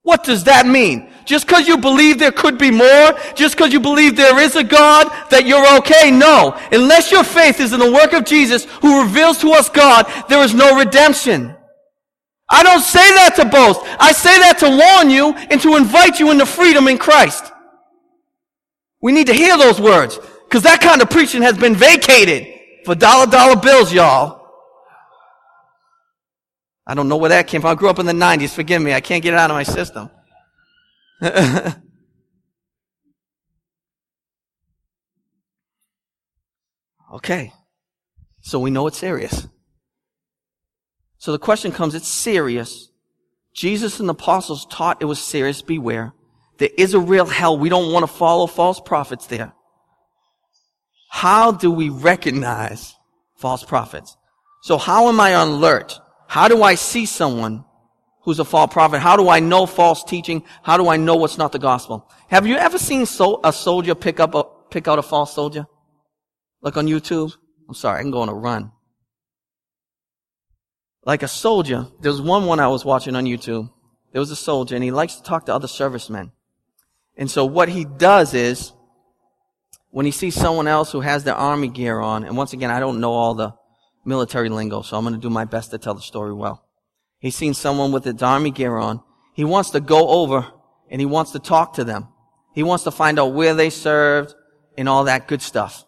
What 0.04 0.24
does 0.24 0.46
that 0.46 0.66
mean? 0.66 1.12
Just 1.26 1.46
because 1.46 1.68
you 1.68 1.78
believe 1.78 2.18
there 2.18 2.32
could 2.32 2.58
be 2.58 2.72
more, 2.72 3.14
just 3.36 3.56
because 3.56 3.72
you 3.72 3.80
believe 3.80 4.16
there 4.16 4.40
is 4.40 4.56
a 4.56 4.64
God, 4.64 5.08
that 5.30 5.46
you're 5.46 5.78
okay? 5.78 6.10
No. 6.10 6.58
Unless 6.72 7.12
your 7.12 7.24
faith 7.24 7.60
is 7.60 7.74
in 7.74 7.80
the 7.80 7.92
work 7.92 8.14
of 8.14 8.26
Jesus 8.26 8.66
who 8.82 9.04
reveals 9.04 9.38
to 9.40 9.52
us 9.52 9.70
God, 9.70 10.12
there 10.28 10.44
is 10.44 10.54
no 10.56 10.78
redemption. 10.78 11.56
I 12.50 12.64
don't 12.64 12.82
say 12.82 13.08
that 13.14 13.36
to 13.38 13.46
boast. 13.46 13.80
I 14.00 14.12
say 14.12 14.38
that 14.40 14.58
to 14.60 14.70
warn 14.70 15.10
you 15.10 15.34
and 15.50 15.62
to 15.62 15.78
invite 15.78 16.20
you 16.20 16.32
into 16.32 16.46
freedom 16.46 16.88
in 16.88 16.98
Christ. 16.98 17.52
We 19.02 19.12
need 19.12 19.28
to 19.28 19.34
hear 19.34 19.58
those 19.58 19.80
words 19.80 20.20
because 20.46 20.64
that 20.64 20.82
kind 20.82 21.02
of 21.02 21.10
preaching 21.10 21.44
has 21.44 21.58
been 21.58 21.76
vacated 21.76 22.48
for 22.84 22.94
dollar 22.96 23.28
dollar 23.28 23.56
bills, 23.56 23.94
y'all. 23.94 24.41
I 26.92 26.94
don't 26.94 27.08
know 27.08 27.16
where 27.16 27.30
that 27.30 27.48
came 27.48 27.62
from. 27.62 27.72
I 27.72 27.76
grew 27.76 27.88
up 27.88 28.00
in 28.00 28.06
the 28.06 28.12
90s. 28.12 28.54
Forgive 28.54 28.82
me. 28.82 28.94
I 28.94 29.00
can't 29.00 29.24
get 29.24 29.34
it 29.34 29.40
out 29.40 29.50
of 29.50 29.56
my 29.56 29.64
system. 29.64 30.10
okay. 37.14 37.54
So 38.42 38.60
we 38.60 38.72
know 38.72 38.88
it's 38.88 38.98
serious. 38.98 39.48
So 41.18 41.32
the 41.32 41.40
question 41.40 41.72
comes, 41.72 41.96
it's 41.96 42.10
serious. 42.10 42.90
Jesus 43.56 44.02
and 44.02 44.10
the 44.10 44.14
apostles 44.14 44.66
taught 44.66 45.02
it 45.02 45.06
was 45.06 45.24
serious. 45.24 45.62
Beware. 45.62 46.12
There 46.58 46.72
is 46.78 46.94
a 46.94 47.00
real 47.00 47.26
hell. 47.26 47.58
We 47.58 47.70
don't 47.70 47.94
want 47.94 48.04
to 48.04 48.12
follow 48.14 48.48
false 48.48 48.82
prophets 48.82 49.28
there. 49.28 49.54
How 51.10 51.54
do 51.54 51.72
we 51.72 51.88
recognize 51.88 52.94
false 53.38 53.64
prophets? 53.64 54.18
So 54.64 54.78
how 54.78 55.08
am 55.08 55.22
I 55.22 55.36
on 55.36 55.48
alert? 55.48 55.98
How 56.32 56.48
do 56.48 56.64
I 56.64 56.76
see 56.76 57.06
someone 57.06 57.66
who's 58.24 58.40
a 58.40 58.46
false 58.46 58.72
prophet? 58.72 59.00
How 59.00 59.18
do 59.18 59.28
I 59.28 59.42
know 59.42 59.66
false 59.66 60.04
teaching? 60.04 60.44
How 60.64 60.78
do 60.78 60.88
I 60.88 60.96
know 60.96 61.16
what's 61.18 61.38
not 61.38 61.52
the 61.52 61.60
gospel? 61.60 62.10
Have 62.30 62.48
you 62.48 62.56
ever 62.56 62.78
seen 62.78 63.06
so, 63.06 63.42
a 63.44 63.52
soldier 63.52 63.96
pick 63.96 64.20
up 64.20 64.34
a, 64.34 64.46
pick 64.70 64.88
out 64.88 64.98
a 64.98 65.02
false 65.02 65.34
soldier? 65.34 65.66
Like 66.62 66.78
on 66.78 66.88
YouTube? 66.88 67.34
I'm 67.68 67.76
sorry, 67.76 68.00
I 68.00 68.02
can 68.02 68.12
go 68.12 68.22
on 68.22 68.30
a 68.30 68.34
run 68.34 68.72
like 71.04 71.24
a 71.24 71.28
soldier. 71.28 71.88
There 72.00 72.12
was 72.12 72.22
one 72.22 72.46
one 72.46 72.60
I 72.60 72.68
was 72.68 72.86
watching 72.86 73.16
on 73.16 73.26
YouTube. 73.26 73.70
There 74.12 74.20
was 74.20 74.32
a 74.32 74.36
soldier 74.36 74.76
and 74.76 74.84
he 74.84 74.92
likes 74.92 75.16
to 75.16 75.24
talk 75.24 75.46
to 75.46 75.56
other 75.56 75.68
servicemen. 75.68 76.32
And 77.18 77.30
so 77.30 77.46
what 77.46 77.70
he 77.70 77.86
does 77.86 78.34
is, 78.34 78.74
when 79.90 80.06
he 80.06 80.12
sees 80.12 80.36
someone 80.36 80.68
else 80.68 80.92
who 80.92 81.02
has 81.02 81.24
their 81.24 81.36
army 81.36 81.68
gear 81.68 82.00
on, 82.00 82.24
and 82.24 82.38
once 82.38 82.54
again, 82.54 82.72
I 82.72 82.80
don't 82.80 83.02
know 83.02 83.12
all 83.12 83.34
the 83.34 83.54
military 84.06 84.50
lingo, 84.50 84.82
so 84.82 84.98
I'm 84.98 85.04
going 85.04 85.16
to 85.16 85.20
do 85.20 85.30
my 85.30 85.46
best 85.46 85.72
to 85.72 85.78
tell 85.78 85.94
the 85.94 86.02
story 86.02 86.34
well. 86.34 86.66
He's 87.20 87.36
seen 87.36 87.54
someone 87.54 87.92
with 87.92 88.04
his 88.04 88.22
army 88.24 88.52
gear 88.52 88.78
on. 88.78 89.02
He 89.34 89.44
wants 89.44 89.70
to 89.72 89.80
go 89.80 90.10
over 90.10 90.48
and 90.90 91.00
he 91.00 91.06
wants 91.06 91.32
to 91.32 91.40
talk 91.40 91.74
to 91.74 91.84
them. 91.84 92.08
He 92.54 92.64
wants 92.64 92.84
to 92.86 92.92
find 92.92 93.20
out 93.20 93.34
where 93.34 93.54
they 93.54 93.70
served 93.70 94.34
and 94.78 94.90
all 94.90 95.06
that 95.06 95.28
good 95.28 95.42
stuff. 95.42 95.86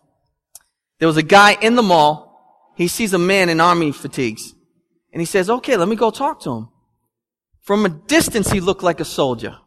There 1.00 1.08
was 1.08 1.18
a 1.18 1.24
guy 1.24 1.58
in 1.62 1.76
the 1.76 1.84
mall. 1.84 2.72
He 2.76 2.88
sees 2.88 3.14
a 3.14 3.20
man 3.20 3.50
in 3.50 3.60
army 3.60 3.92
fatigues. 3.92 4.54
And 5.12 5.22
he 5.22 5.26
says, 5.26 5.50
okay, 5.50 5.76
let 5.76 5.88
me 5.88 5.96
go 5.96 6.12
talk 6.12 6.42
to 6.42 6.52
him. 6.52 6.70
From 7.62 7.86
a 7.86 7.90
distance, 7.90 8.52
he 8.52 8.60
looked 8.60 8.84
like 8.84 9.00
a 9.00 9.06
soldier. 9.06 9.58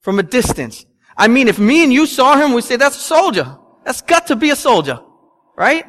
From 0.00 0.18
a 0.18 0.22
distance. 0.22 0.84
I 1.16 1.28
mean, 1.28 1.48
if 1.48 1.58
me 1.58 1.84
and 1.84 1.92
you 1.92 2.06
saw 2.06 2.36
him, 2.36 2.52
we'd 2.52 2.64
say, 2.64 2.76
that's 2.76 2.96
a 2.96 3.00
soldier. 3.00 3.56
That's 3.84 4.02
got 4.02 4.26
to 4.28 4.36
be 4.36 4.50
a 4.50 4.56
soldier. 4.56 5.00
Right? 5.56 5.84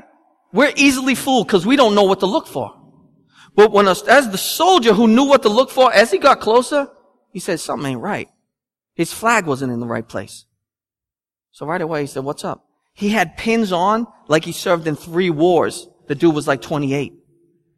We're 0.56 0.72
easily 0.78 1.16
fooled 1.16 1.48
because 1.48 1.66
we 1.66 1.76
don't 1.76 1.96
know 1.96 2.04
what 2.04 2.22
to 2.22 2.28
look 2.28 2.48
for. 2.48 2.74
But 3.58 3.74
when, 3.74 3.90
us 3.90 4.08
as 4.08 4.30
the 4.30 4.38
soldier 4.38 4.94
who 4.94 5.06
knew 5.06 5.26
what 5.26 5.42
to 5.42 5.50
look 5.50 5.70
for, 5.70 5.92
as 5.92 6.12
he 6.12 6.18
got 6.18 6.40
closer, 6.40 6.88
he 7.34 7.40
said, 7.40 7.60
something 7.60 7.92
ain't 7.92 8.00
right. 8.00 8.30
His 8.94 9.12
flag 9.12 9.48
wasn't 9.48 9.74
in 9.74 9.82
the 9.82 9.86
right 9.86 10.08
place. 10.08 10.46
So 11.52 11.66
right 11.66 11.82
away 11.82 12.02
he 12.02 12.08
said, 12.08 12.24
what's 12.24 12.46
up? 12.46 12.66
He 12.94 13.10
had 13.10 13.36
pins 13.36 13.74
on 13.74 14.08
like 14.30 14.46
he 14.46 14.54
served 14.54 14.88
in 14.88 14.96
three 14.96 15.30
wars. 15.30 15.90
The 16.08 16.16
dude 16.16 16.34
was 16.34 16.48
like 16.48 16.62
28. 16.62 17.12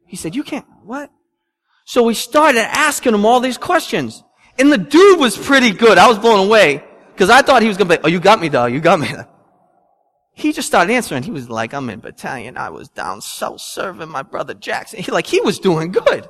He 0.05 0.15
said, 0.15 0.35
you 0.35 0.43
can't, 0.43 0.67
what? 0.83 1.09
So 1.85 2.03
we 2.03 2.13
started 2.13 2.61
asking 2.61 3.15
him 3.15 3.25
all 3.25 3.39
these 3.39 3.57
questions. 3.57 4.23
And 4.59 4.71
the 4.71 4.77
dude 4.77 5.19
was 5.19 5.35
pretty 5.35 5.71
good. 5.71 5.97
I 5.97 6.07
was 6.07 6.19
blown 6.19 6.45
away. 6.45 6.83
Cause 7.15 7.31
I 7.31 7.41
thought 7.41 7.63
he 7.63 7.67
was 7.67 7.77
gonna 7.77 7.97
be, 7.97 8.03
oh, 8.03 8.07
you 8.07 8.19
got 8.19 8.39
me, 8.39 8.49
dog. 8.49 8.71
You 8.71 8.79
got 8.81 8.99
me. 8.99 9.09
He 10.38 10.54
just 10.54 10.67
started 10.67 10.93
answering. 10.93 11.23
He 11.23 11.32
was 11.32 11.50
like, 11.50 11.73
I'm 11.73 11.89
in 11.89 12.00
battalion. 12.00 12.58
I 12.58 12.69
was 12.69 12.89
down 12.89 13.21
south 13.21 13.60
serving 13.60 14.08
my 14.10 14.21
brother 14.21 14.54
Jackson. 14.54 15.02
He 15.02 15.12
like, 15.12 15.26
he 15.26 15.41
was 15.41 15.58
doing 15.58 15.91
good. 15.91 16.30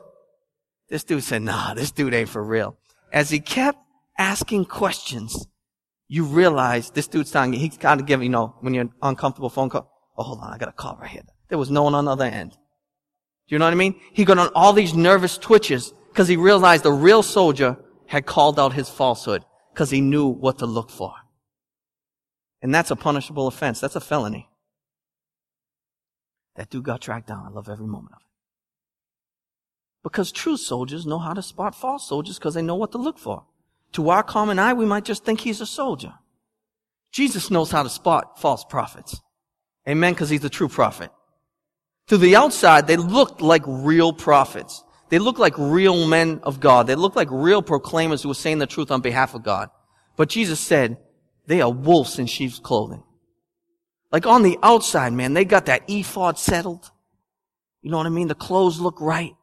This 0.87 1.03
dude 1.03 1.25
said, 1.25 1.41
nah, 1.41 1.73
this 1.73 1.91
dude 1.91 2.13
ain't 2.13 2.29
for 2.29 2.41
real. 2.41 2.77
As 3.11 3.29
he 3.29 3.41
kept 3.41 3.79
asking 4.17 4.63
questions, 4.63 5.47
you 6.07 6.23
realize 6.23 6.89
this 6.91 7.09
dude's 7.09 7.35
you, 7.35 7.51
he's 7.59 7.75
kind 7.75 7.99
of 7.99 8.07
giving, 8.07 8.23
you 8.23 8.29
know, 8.29 8.55
when 8.61 8.73
you're 8.73 8.87
uncomfortable 9.01 9.49
phone 9.49 9.69
call, 9.69 9.91
oh, 10.17 10.23
hold 10.23 10.39
on, 10.39 10.53
I 10.53 10.57
got 10.57 10.69
a 10.69 10.71
call 10.71 10.97
right 11.01 11.11
here. 11.11 11.23
There 11.49 11.57
was 11.57 11.69
no 11.69 11.83
one 11.83 11.93
on 11.93 12.05
the 12.05 12.11
other 12.11 12.23
end. 12.23 12.51
Do 12.51 13.55
you 13.55 13.59
know 13.59 13.65
what 13.65 13.73
I 13.73 13.75
mean? 13.75 13.99
He 14.13 14.23
got 14.23 14.37
on 14.37 14.51
all 14.55 14.71
these 14.71 14.93
nervous 14.93 15.37
twitches 15.37 15.91
because 16.13 16.29
he 16.29 16.37
realized 16.37 16.83
the 16.83 16.93
real 16.93 17.23
soldier 17.23 17.75
had 18.05 18.25
called 18.25 18.57
out 18.57 18.71
his 18.71 18.87
falsehood 18.87 19.43
because 19.73 19.89
he 19.89 19.99
knew 19.99 20.27
what 20.27 20.59
to 20.59 20.65
look 20.65 20.89
for. 20.89 21.13
And 22.61 22.73
that's 22.73 22.91
a 22.91 22.95
punishable 22.95 23.47
offense. 23.47 23.79
That's 23.79 23.95
a 23.95 24.01
felony. 24.01 24.49
That 26.55 26.69
dude 26.69 26.83
got 26.83 27.01
tracked 27.01 27.27
down. 27.27 27.45
I 27.45 27.49
love 27.49 27.69
every 27.69 27.85
moment 27.85 28.13
of 28.13 28.21
it. 28.21 28.27
Because 30.03 30.31
true 30.31 30.57
soldiers 30.57 31.05
know 31.05 31.19
how 31.19 31.33
to 31.33 31.41
spot 31.41 31.75
false 31.75 32.07
soldiers 32.07 32.39
because 32.39 32.53
they 32.53 32.61
know 32.61 32.75
what 32.75 32.91
to 32.93 32.97
look 32.97 33.19
for. 33.19 33.45
To 33.93 34.09
our 34.09 34.23
common 34.23 34.57
eye, 34.57 34.73
we 34.73 34.85
might 34.85 35.05
just 35.05 35.23
think 35.23 35.41
he's 35.41 35.61
a 35.61 35.65
soldier. 35.65 36.13
Jesus 37.11 37.51
knows 37.51 37.71
how 37.71 37.83
to 37.83 37.89
spot 37.89 38.39
false 38.39 38.63
prophets. 38.63 39.19
Amen, 39.87 40.13
because 40.13 40.29
he's 40.29 40.43
a 40.43 40.49
true 40.49 40.67
prophet. 40.67 41.11
To 42.07 42.17
the 42.17 42.35
outside, 42.35 42.87
they 42.87 42.97
looked 42.97 43.41
like 43.41 43.63
real 43.65 44.13
prophets. 44.13 44.83
They 45.09 45.19
looked 45.19 45.39
like 45.39 45.57
real 45.57 46.07
men 46.07 46.39
of 46.43 46.59
God. 46.59 46.87
They 46.87 46.95
looked 46.95 47.15
like 47.15 47.29
real 47.31 47.61
proclaimers 47.61 48.23
who 48.23 48.29
were 48.29 48.35
saying 48.35 48.59
the 48.59 48.67
truth 48.67 48.91
on 48.91 49.01
behalf 49.01 49.33
of 49.33 49.43
God. 49.43 49.69
But 50.15 50.29
Jesus 50.29 50.59
said, 50.59 50.97
they 51.47 51.61
are 51.61 51.71
wolves 51.71 52.19
in 52.19 52.27
sheep's 52.27 52.59
clothing. 52.59 53.03
Like 54.11 54.25
on 54.25 54.43
the 54.43 54.57
outside, 54.61 55.13
man, 55.13 55.33
they 55.33 55.45
got 55.45 55.65
that 55.65 55.83
ephod 55.87 56.37
settled. 56.37 56.91
You 57.81 57.91
know 57.91 57.97
what 57.97 58.05
I 58.05 58.09
mean? 58.09 58.27
The 58.27 58.35
clothes 58.35 58.79
look 58.79 58.99
right. 59.01 59.33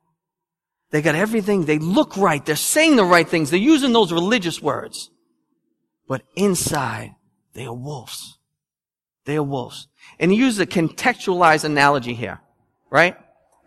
They 0.91 1.03
got 1.03 1.15
everything. 1.15 1.65
They 1.65 1.79
look 1.79 2.17
right. 2.17 2.45
They're 2.45 2.57
saying 2.57 2.97
the 2.97 3.05
right 3.05 3.29
things. 3.29 3.51
They're 3.51 3.59
using 3.59 3.93
those 3.93 4.13
religious 4.13 4.63
words. 4.63 5.11
But 6.07 6.23
inside, 6.37 7.15
they 7.55 7.67
are 7.67 7.75
wolves. 7.75 8.39
They 9.25 9.37
are 9.37 9.43
wolves. 9.43 9.89
And 10.19 10.31
he 10.31 10.37
used 10.37 10.61
a 10.61 10.67
contextualized 10.67 11.65
analogy 11.65 12.15
here, 12.15 12.41
right? 12.91 13.17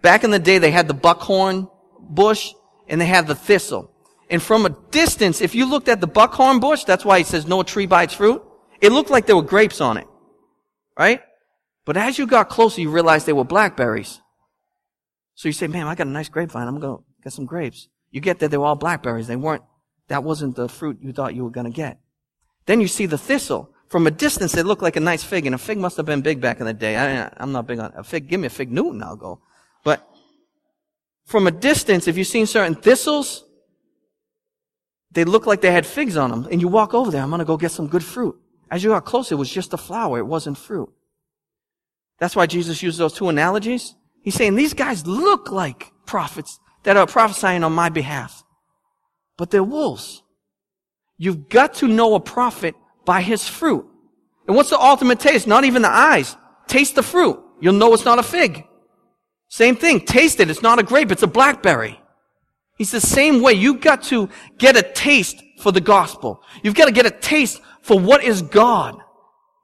Back 0.02 0.24
in 0.24 0.32
the 0.32 0.40
day, 0.40 0.60
they 0.60 0.72
had 0.72 0.88
the 0.88 0.94
buckthorn 0.94 1.68
bush 2.00 2.54
and 2.88 3.02
they 3.02 3.06
had 3.06 3.28
the 3.28 3.36
thistle. 3.36 3.92
And 4.30 4.42
from 4.42 4.66
a 4.66 4.70
distance, 4.92 5.42
if 5.42 5.56
you 5.56 5.66
looked 5.66 5.88
at 5.88 6.02
the 6.02 6.08
buckthorn 6.08 6.60
bush, 6.60 6.84
that's 6.84 7.06
why 7.06 7.20
he 7.20 7.24
says 7.24 7.48
no 7.48 7.64
tree 7.64 7.86
by 7.86 8.04
its 8.04 8.14
fruit, 8.14 8.44
it 8.82 8.92
looked 8.92 9.10
like 9.10 9.26
there 9.26 9.36
were 9.36 9.42
grapes 9.42 9.80
on 9.80 9.98
it. 9.98 10.08
Right? 10.98 11.22
But 11.86 11.96
as 11.96 12.18
you 12.18 12.28
got 12.28 12.50
closer, 12.50 12.82
you 12.82 12.90
realized 12.90 13.26
they 13.26 13.34
were 13.34 13.46
blackberries. 13.46 14.22
So 15.36 15.48
you 15.48 15.54
say, 15.54 15.68
man, 15.68 15.88
I 15.88 15.96
got 15.96 16.08
a 16.08 16.10
nice 16.10 16.30
grapevine. 16.30 16.68
I'm 16.68 16.80
going 16.80 16.98
to 16.98 17.04
get 17.24 17.32
some 17.32 17.46
grapes. 17.46 17.88
You 18.12 18.20
get 18.20 18.40
there, 18.40 18.50
they 18.50 18.58
were 18.58 18.66
all 18.66 18.76
blackberries. 18.76 19.28
They 19.28 19.36
weren't, 19.36 19.64
that 20.08 20.24
wasn't 20.24 20.56
the 20.56 20.68
fruit 20.68 20.98
you 21.02 21.14
thought 21.14 21.36
you 21.36 21.44
were 21.44 21.52
going 21.52 21.72
to 21.72 21.72
get. 21.72 22.00
Then 22.66 22.82
you 22.82 22.88
see 22.88 23.06
the 23.06 23.18
thistle. 23.18 23.74
From 23.88 24.06
a 24.06 24.12
distance, 24.12 24.58
it 24.58 24.66
looked 24.66 24.82
like 24.82 24.98
a 24.98 25.00
nice 25.00 25.24
fig, 25.24 25.46
and 25.46 25.56
a 25.56 25.58
fig 25.58 25.78
must 25.78 25.96
have 25.96 26.06
been 26.06 26.22
big 26.22 26.42
back 26.42 26.60
in 26.60 26.66
the 26.66 26.74
day. 26.74 26.98
I, 26.98 27.32
am 27.42 27.54
not 27.54 27.68
big 27.68 27.80
on 27.80 27.94
a 27.96 28.04
fig. 28.04 28.28
Give 28.28 28.40
me 28.40 28.48
a 28.48 28.50
fig 28.50 28.70
Newton, 28.70 29.02
I'll 29.02 29.16
go. 29.16 29.40
But 29.86 30.06
from 31.24 31.48
a 31.48 31.52
distance, 31.52 32.08
if 32.08 32.18
you've 32.18 32.28
seen 32.28 32.48
certain 32.48 32.76
thistles, 32.76 33.46
they 35.12 35.24
look 35.24 35.46
like 35.46 35.62
they 35.62 35.72
had 35.72 35.86
figs 35.86 36.18
on 36.18 36.30
them. 36.30 36.48
And 36.52 36.62
you 36.62 36.68
walk 36.68 36.94
over 36.94 37.12
there, 37.12 37.22
I'm 37.22 37.30
going 37.30 37.40
to 37.40 37.46
go 37.46 37.58
get 37.58 37.72
some 37.72 37.88
good 37.88 38.04
fruit. 38.04 38.36
As 38.70 38.84
you 38.84 38.90
got 38.90 39.06
closer, 39.06 39.36
it 39.36 39.38
was 39.38 39.50
just 39.50 39.74
a 39.74 39.78
flower. 39.78 40.18
It 40.18 40.28
wasn't 40.28 40.58
fruit. 40.58 40.90
That's 42.20 42.36
why 42.36 42.46
Jesus 42.46 42.82
used 42.84 42.98
those 42.98 43.14
two 43.14 43.30
analogies. 43.30 43.96
He's 44.22 44.36
saying 44.36 44.56
these 44.56 44.74
guys 44.74 45.06
look 45.08 45.52
like 45.52 45.92
prophets 46.06 46.60
that 46.84 46.98
are 46.98 47.08
prophesying 47.08 47.64
on 47.64 47.74
my 47.74 47.90
behalf, 47.90 48.44
but 49.38 49.52
they're 49.52 49.64
wolves. 49.64 50.24
You've 51.18 51.50
got 51.50 51.76
to 51.76 51.88
know 51.88 52.16
a 52.16 52.20
prophet 52.20 52.76
by 53.06 53.22
his 53.22 53.48
fruit. 53.48 53.86
And 54.48 54.56
what's 54.56 54.70
the 54.70 54.80
ultimate 54.80 55.20
taste? 55.20 55.48
Not 55.48 55.64
even 55.64 55.82
the 55.82 55.90
eyes. 55.90 56.36
Taste 56.68 56.96
the 56.96 57.04
fruit. 57.04 57.42
You'll 57.60 57.74
know 57.74 57.94
it's 57.94 58.06
not 58.06 58.20
a 58.20 58.24
fig. 58.24 58.66
Same 59.50 59.76
thing. 59.76 60.02
Taste 60.02 60.40
it. 60.40 60.50
It's 60.50 60.62
not 60.62 60.80
a 60.80 60.84
grape. 60.84 61.12
It's 61.12 61.24
a 61.24 61.28
blackberry. 61.28 62.00
He's 62.78 62.92
the 62.92 63.02
same 63.02 63.42
way. 63.42 63.54
You've 63.54 63.82
got 63.82 64.04
to 64.04 64.30
get 64.58 64.78
a 64.78 64.84
taste 64.84 65.44
for 65.60 65.72
the 65.72 65.82
gospel. 65.82 66.44
You've 66.64 66.76
got 66.76 66.86
to 66.86 66.92
get 66.92 67.06
a 67.06 67.12
taste 67.12 67.62
for 67.82 68.00
what 68.00 68.24
is 68.24 68.42
God. 68.42 68.98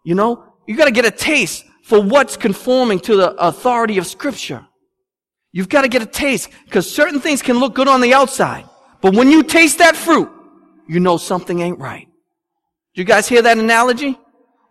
You 0.03 0.15
know, 0.15 0.43
you've 0.67 0.77
got 0.77 0.85
to 0.85 0.91
get 0.91 1.05
a 1.05 1.11
taste 1.11 1.63
for 1.83 2.01
what's 2.01 2.37
conforming 2.37 2.99
to 3.01 3.15
the 3.15 3.31
authority 3.35 3.97
of 3.97 4.07
scripture. 4.07 4.65
You've 5.51 5.69
got 5.69 5.83
to 5.83 5.87
get 5.87 6.01
a 6.01 6.07
taste 6.07 6.49
because 6.65 6.91
certain 6.91 7.19
things 7.19 7.41
can 7.41 7.59
look 7.59 7.75
good 7.75 7.87
on 7.87 8.01
the 8.01 8.13
outside. 8.13 8.65
But 9.01 9.15
when 9.15 9.29
you 9.29 9.43
taste 9.43 9.77
that 9.77 9.95
fruit, 9.95 10.29
you 10.87 10.99
know 10.99 11.17
something 11.17 11.59
ain't 11.59 11.77
right. 11.77 12.07
Do 12.95 13.01
you 13.01 13.05
guys 13.05 13.27
hear 13.27 13.41
that 13.41 13.57
analogy? 13.57 14.17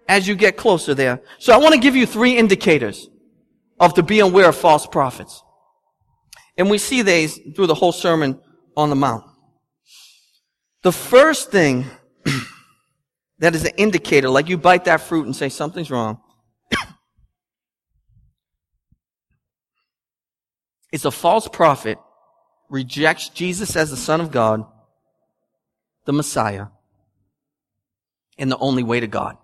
As 0.08 0.26
you 0.26 0.34
get 0.34 0.56
closer 0.56 0.94
there. 0.94 1.22
So 1.38 1.52
I 1.52 1.58
want 1.58 1.74
to 1.74 1.80
give 1.80 1.94
you 1.94 2.06
three 2.06 2.36
indicators 2.36 3.08
of 3.78 3.94
to 3.94 4.02
be 4.02 4.18
aware 4.18 4.48
of 4.48 4.56
false 4.56 4.86
prophets. 4.86 5.42
And 6.56 6.70
we 6.70 6.78
see 6.78 7.02
these 7.02 7.38
through 7.54 7.66
the 7.66 7.74
whole 7.74 7.92
Sermon 7.92 8.40
on 8.76 8.90
the 8.90 8.96
Mount. 8.96 9.24
The 10.82 10.92
first 10.92 11.50
thing 11.50 11.86
that 13.38 13.54
is 13.54 13.64
an 13.64 13.72
indicator, 13.76 14.28
like 14.28 14.48
you 14.48 14.58
bite 14.58 14.84
that 14.84 15.00
fruit 15.00 15.26
and 15.26 15.34
say 15.34 15.48
something's 15.48 15.90
wrong, 15.90 16.20
is 20.92 21.04
a 21.04 21.10
false 21.10 21.48
prophet 21.48 21.98
rejects 22.68 23.28
Jesus 23.28 23.76
as 23.76 23.90
the 23.90 23.96
Son 23.96 24.20
of 24.20 24.30
God, 24.30 24.64
the 26.04 26.12
Messiah, 26.12 26.66
and 28.38 28.50
the 28.50 28.58
only 28.58 28.82
way 28.82 28.98
to 28.98 29.06
God. 29.06 29.36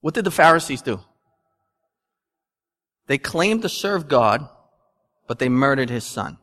What 0.00 0.14
did 0.14 0.24
the 0.24 0.30
Pharisees 0.30 0.82
do? 0.82 1.00
They 3.06 3.18
claimed 3.18 3.62
to 3.62 3.68
serve 3.68 4.08
God, 4.08 4.48
but 5.26 5.38
they 5.38 5.48
murdered 5.48 5.90
his 5.90 6.04
son. 6.04 6.38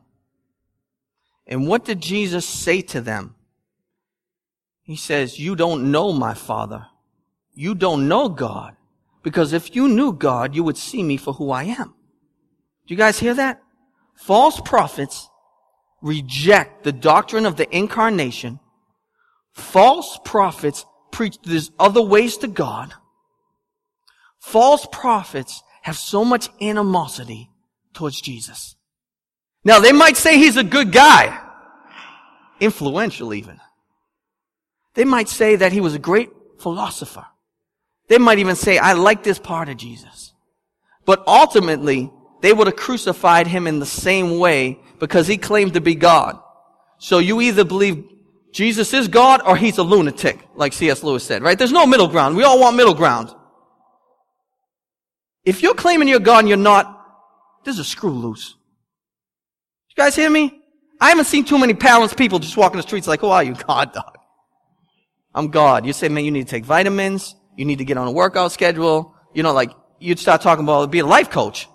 And 1.46 1.66
what 1.66 1.84
did 1.84 2.00
Jesus 2.00 2.46
say 2.46 2.82
to 2.82 3.00
them? 3.00 3.34
He 4.82 4.96
says, 4.96 5.38
You 5.38 5.56
don't 5.56 5.90
know 5.90 6.12
my 6.12 6.34
Father. 6.34 6.86
You 7.54 7.74
don't 7.74 8.08
know 8.08 8.28
God. 8.28 8.76
Because 9.22 9.52
if 9.52 9.74
you 9.74 9.88
knew 9.88 10.12
God, 10.12 10.54
you 10.54 10.64
would 10.64 10.78
see 10.78 11.02
me 11.02 11.16
for 11.16 11.34
who 11.34 11.50
I 11.50 11.64
am. 11.64 11.94
Do 12.86 12.94
you 12.94 12.96
guys 12.96 13.18
hear 13.18 13.34
that? 13.34 13.62
False 14.14 14.60
prophets 14.60 15.28
reject 16.00 16.84
the 16.84 16.92
doctrine 16.92 17.46
of 17.46 17.56
the 17.56 17.74
incarnation 17.76 18.60
False 19.52 20.18
prophets 20.24 20.86
preach 21.10 21.36
there's 21.42 21.70
other 21.78 22.02
ways 22.02 22.36
to 22.38 22.48
God. 22.48 22.94
False 24.38 24.86
prophets 24.90 25.62
have 25.82 25.96
so 25.96 26.24
much 26.24 26.48
animosity 26.60 27.50
towards 27.94 28.20
Jesus. 28.20 28.76
Now 29.64 29.80
they 29.80 29.92
might 29.92 30.16
say 30.16 30.38
he's 30.38 30.56
a 30.56 30.64
good 30.64 30.92
guy. 30.92 31.38
Influential 32.60 33.34
even. 33.34 33.60
They 34.94 35.04
might 35.04 35.28
say 35.28 35.56
that 35.56 35.72
he 35.72 35.80
was 35.80 35.94
a 35.94 35.98
great 35.98 36.30
philosopher. 36.58 37.26
They 38.08 38.18
might 38.18 38.38
even 38.38 38.56
say, 38.56 38.78
I 38.78 38.94
like 38.94 39.22
this 39.22 39.38
part 39.38 39.68
of 39.68 39.76
Jesus. 39.76 40.32
But 41.06 41.22
ultimately, 41.26 42.10
they 42.40 42.52
would 42.52 42.66
have 42.66 42.76
crucified 42.76 43.46
him 43.46 43.66
in 43.66 43.78
the 43.78 43.86
same 43.86 44.38
way 44.38 44.80
because 44.98 45.26
he 45.26 45.36
claimed 45.36 45.74
to 45.74 45.80
be 45.80 45.94
God. 45.94 46.38
So 46.98 47.18
you 47.18 47.40
either 47.40 47.64
believe 47.64 48.04
Jesus 48.52 48.92
is 48.92 49.08
God 49.08 49.42
or 49.46 49.56
he's 49.56 49.78
a 49.78 49.82
lunatic, 49.82 50.38
like 50.54 50.72
C.S. 50.72 51.02
Lewis 51.02 51.24
said, 51.24 51.42
right? 51.42 51.56
There's 51.56 51.72
no 51.72 51.86
middle 51.86 52.08
ground. 52.08 52.36
We 52.36 52.42
all 52.42 52.60
want 52.60 52.76
middle 52.76 52.94
ground. 52.94 53.34
If 55.50 55.62
you're 55.64 55.74
claiming 55.74 56.06
you're 56.06 56.20
God 56.20 56.38
and 56.38 56.48
you're 56.48 56.56
not, 56.56 57.04
there's 57.64 57.80
a 57.80 57.84
screw 57.84 58.12
loose. 58.12 58.54
You 59.88 59.96
guys 59.96 60.14
hear 60.14 60.30
me? 60.30 60.62
I 61.00 61.08
haven't 61.08 61.24
seen 61.24 61.44
too 61.44 61.58
many 61.58 61.72
balanced 61.72 62.16
people 62.16 62.38
just 62.38 62.56
walking 62.56 62.76
the 62.76 62.84
streets 62.84 63.08
like, 63.08 63.18
who 63.18 63.26
are 63.26 63.42
you? 63.42 63.54
God, 63.66 63.92
dog. 63.92 64.16
I'm 65.34 65.48
God. 65.48 65.84
You 65.84 65.92
say, 65.92 66.08
man, 66.08 66.24
you 66.24 66.30
need 66.30 66.44
to 66.44 66.48
take 66.48 66.64
vitamins. 66.64 67.34
You 67.56 67.64
need 67.64 67.78
to 67.78 67.84
get 67.84 67.96
on 67.96 68.06
a 68.06 68.12
workout 68.12 68.52
schedule. 68.52 69.12
You 69.34 69.42
know, 69.42 69.52
like, 69.52 69.72
you'd 69.98 70.20
start 70.20 70.40
talking 70.40 70.62
about 70.62 70.88
be 70.92 71.00
a 71.00 71.04
life 71.04 71.30
coach. 71.30 71.66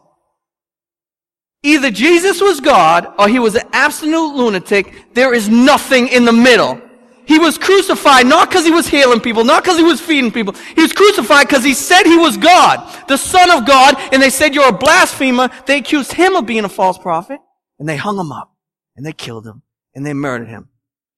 Either 1.61 1.91
Jesus 1.91 2.39
was 2.39 2.61
God 2.61 3.13
or 3.19 3.27
he 3.27 3.39
was 3.39 3.55
an 3.55 3.67
absolute 3.73 4.35
lunatic. 4.35 5.13
There 5.13 5.33
is 5.33 5.49
nothing 5.49 6.07
in 6.07 6.23
the 6.23 6.31
middle. 6.31 6.81
He 7.27 7.39
was 7.39 7.57
crucified 7.57 8.27
not 8.27 8.49
because 8.49 8.65
he 8.65 8.71
was 8.71 8.87
healing 8.87 9.19
people, 9.19 9.43
not 9.43 9.63
because 9.63 9.77
he 9.77 9.83
was 9.83 10.01
feeding 10.01 10.31
people. 10.31 10.53
He 10.75 10.81
was 10.81 10.93
crucified 10.93 11.47
because 11.47 11.63
he 11.63 11.73
said 11.73 12.03
he 12.03 12.17
was 12.17 12.37
God, 12.37 13.07
the 13.07 13.17
Son 13.17 13.51
of 13.51 13.65
God, 13.65 13.95
and 14.11 14.21
they 14.21 14.29
said 14.29 14.53
you're 14.53 14.69
a 14.69 14.77
blasphemer. 14.77 15.49
They 15.65 15.79
accused 15.79 16.13
him 16.13 16.35
of 16.35 16.45
being 16.45 16.65
a 16.65 16.69
false 16.69 16.97
prophet, 16.97 17.39
and 17.79 17.87
they 17.89 17.97
hung 17.97 18.17
him 18.17 18.31
up, 18.31 18.55
and 18.95 19.05
they 19.05 19.13
killed 19.13 19.45
him, 19.45 19.63
and 19.93 20.05
they 20.05 20.13
murdered 20.13 20.49
him. 20.49 20.69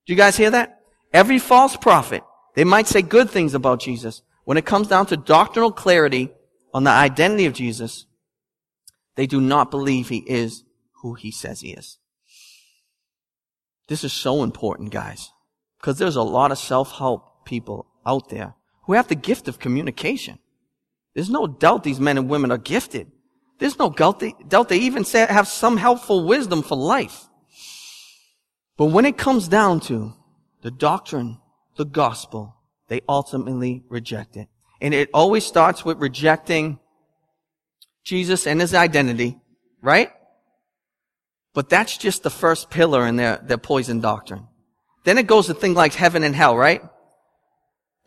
Do 0.05 0.13
you 0.13 0.17
guys 0.17 0.37
hear 0.37 0.51
that? 0.51 0.81
Every 1.13 1.39
false 1.39 1.75
prophet, 1.75 2.23
they 2.55 2.63
might 2.63 2.87
say 2.87 3.01
good 3.01 3.29
things 3.29 3.53
about 3.53 3.79
Jesus. 3.79 4.21
When 4.45 4.57
it 4.57 4.65
comes 4.65 4.87
down 4.87 5.07
to 5.07 5.17
doctrinal 5.17 5.71
clarity 5.71 6.31
on 6.73 6.83
the 6.83 6.91
identity 6.91 7.45
of 7.45 7.53
Jesus, 7.53 8.05
they 9.15 9.27
do 9.27 9.41
not 9.41 9.71
believe 9.71 10.09
he 10.09 10.19
is 10.19 10.63
who 11.01 11.15
he 11.15 11.31
says 11.31 11.59
he 11.59 11.71
is. 11.71 11.97
This 13.87 14.03
is 14.03 14.13
so 14.13 14.43
important, 14.43 14.91
guys, 14.91 15.31
because 15.79 15.97
there's 15.97 16.15
a 16.15 16.23
lot 16.23 16.51
of 16.51 16.57
self-help 16.57 17.45
people 17.45 17.87
out 18.05 18.29
there 18.29 18.55
who 18.83 18.93
have 18.93 19.07
the 19.07 19.15
gift 19.15 19.47
of 19.47 19.59
communication. 19.59 20.39
There's 21.13 21.29
no 21.29 21.47
doubt 21.47 21.83
these 21.83 21.99
men 21.99 22.17
and 22.17 22.29
women 22.29 22.51
are 22.51 22.57
gifted. 22.57 23.11
There's 23.59 23.79
no 23.79 23.89
doubt 23.89 24.19
they, 24.19 24.77
even 24.77 25.03
say, 25.03 25.25
have 25.25 25.47
some 25.47 25.77
helpful 25.77 26.25
wisdom 26.25 26.61
for 26.61 26.77
life. 26.77 27.27
But 28.77 28.87
when 28.87 29.05
it 29.05 29.17
comes 29.17 29.47
down 29.47 29.79
to 29.81 30.13
the 30.61 30.69
doctrine, 30.69 31.39
the 31.75 31.85
gospel, 31.85 32.55
they 32.87 33.01
ultimately 33.09 33.83
reject 33.89 34.37
it. 34.37 34.47
And 34.79 34.93
it 34.93 35.09
always 35.13 35.43
starts 35.43 35.83
with 35.83 35.97
rejecting 35.97 36.79
Jesus 38.03 38.45
and 38.45 38.61
his 38.61 38.75
identity, 38.75 39.39
right? 39.81 40.11
But 41.53 41.69
that's 41.69 41.97
just 41.97 42.21
the 42.21 42.29
first 42.29 42.69
pillar 42.69 43.07
in 43.07 43.15
their, 43.15 43.37
their 43.37 43.57
poison 43.57 43.99
doctrine. 43.99 44.47
Then 45.07 45.17
it 45.17 45.25
goes 45.25 45.47
to 45.47 45.53
things 45.53 45.77
like 45.77 45.93
heaven 45.93 46.25
and 46.25 46.35
hell, 46.35 46.57
right? 46.57 46.81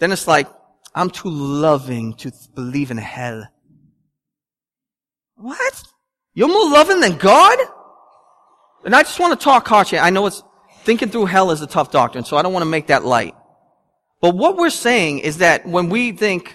Then 0.00 0.12
it's 0.12 0.26
like, 0.26 0.46
I'm 0.94 1.08
too 1.08 1.30
loving 1.30 2.12
to 2.16 2.30
believe 2.54 2.90
in 2.90 2.98
hell. 2.98 3.48
What? 5.36 5.82
You're 6.34 6.48
more 6.48 6.68
loving 6.70 7.00
than 7.00 7.16
God? 7.16 7.58
And 8.84 8.94
I 8.94 9.02
just 9.02 9.18
want 9.18 9.32
to 9.32 9.42
talk 9.42 9.66
harshly. 9.66 9.98
I 9.98 10.10
know 10.10 10.26
it's, 10.26 10.42
thinking 10.82 11.08
through 11.08 11.24
hell 11.24 11.50
is 11.52 11.62
a 11.62 11.66
tough 11.66 11.90
doctrine, 11.90 12.24
so 12.24 12.36
I 12.36 12.42
don't 12.42 12.52
want 12.52 12.64
to 12.64 12.70
make 12.70 12.88
that 12.88 13.02
light. 13.02 13.34
But 14.20 14.36
what 14.36 14.58
we're 14.58 14.68
saying 14.68 15.20
is 15.20 15.38
that 15.38 15.64
when 15.64 15.88
we 15.88 16.12
think 16.12 16.54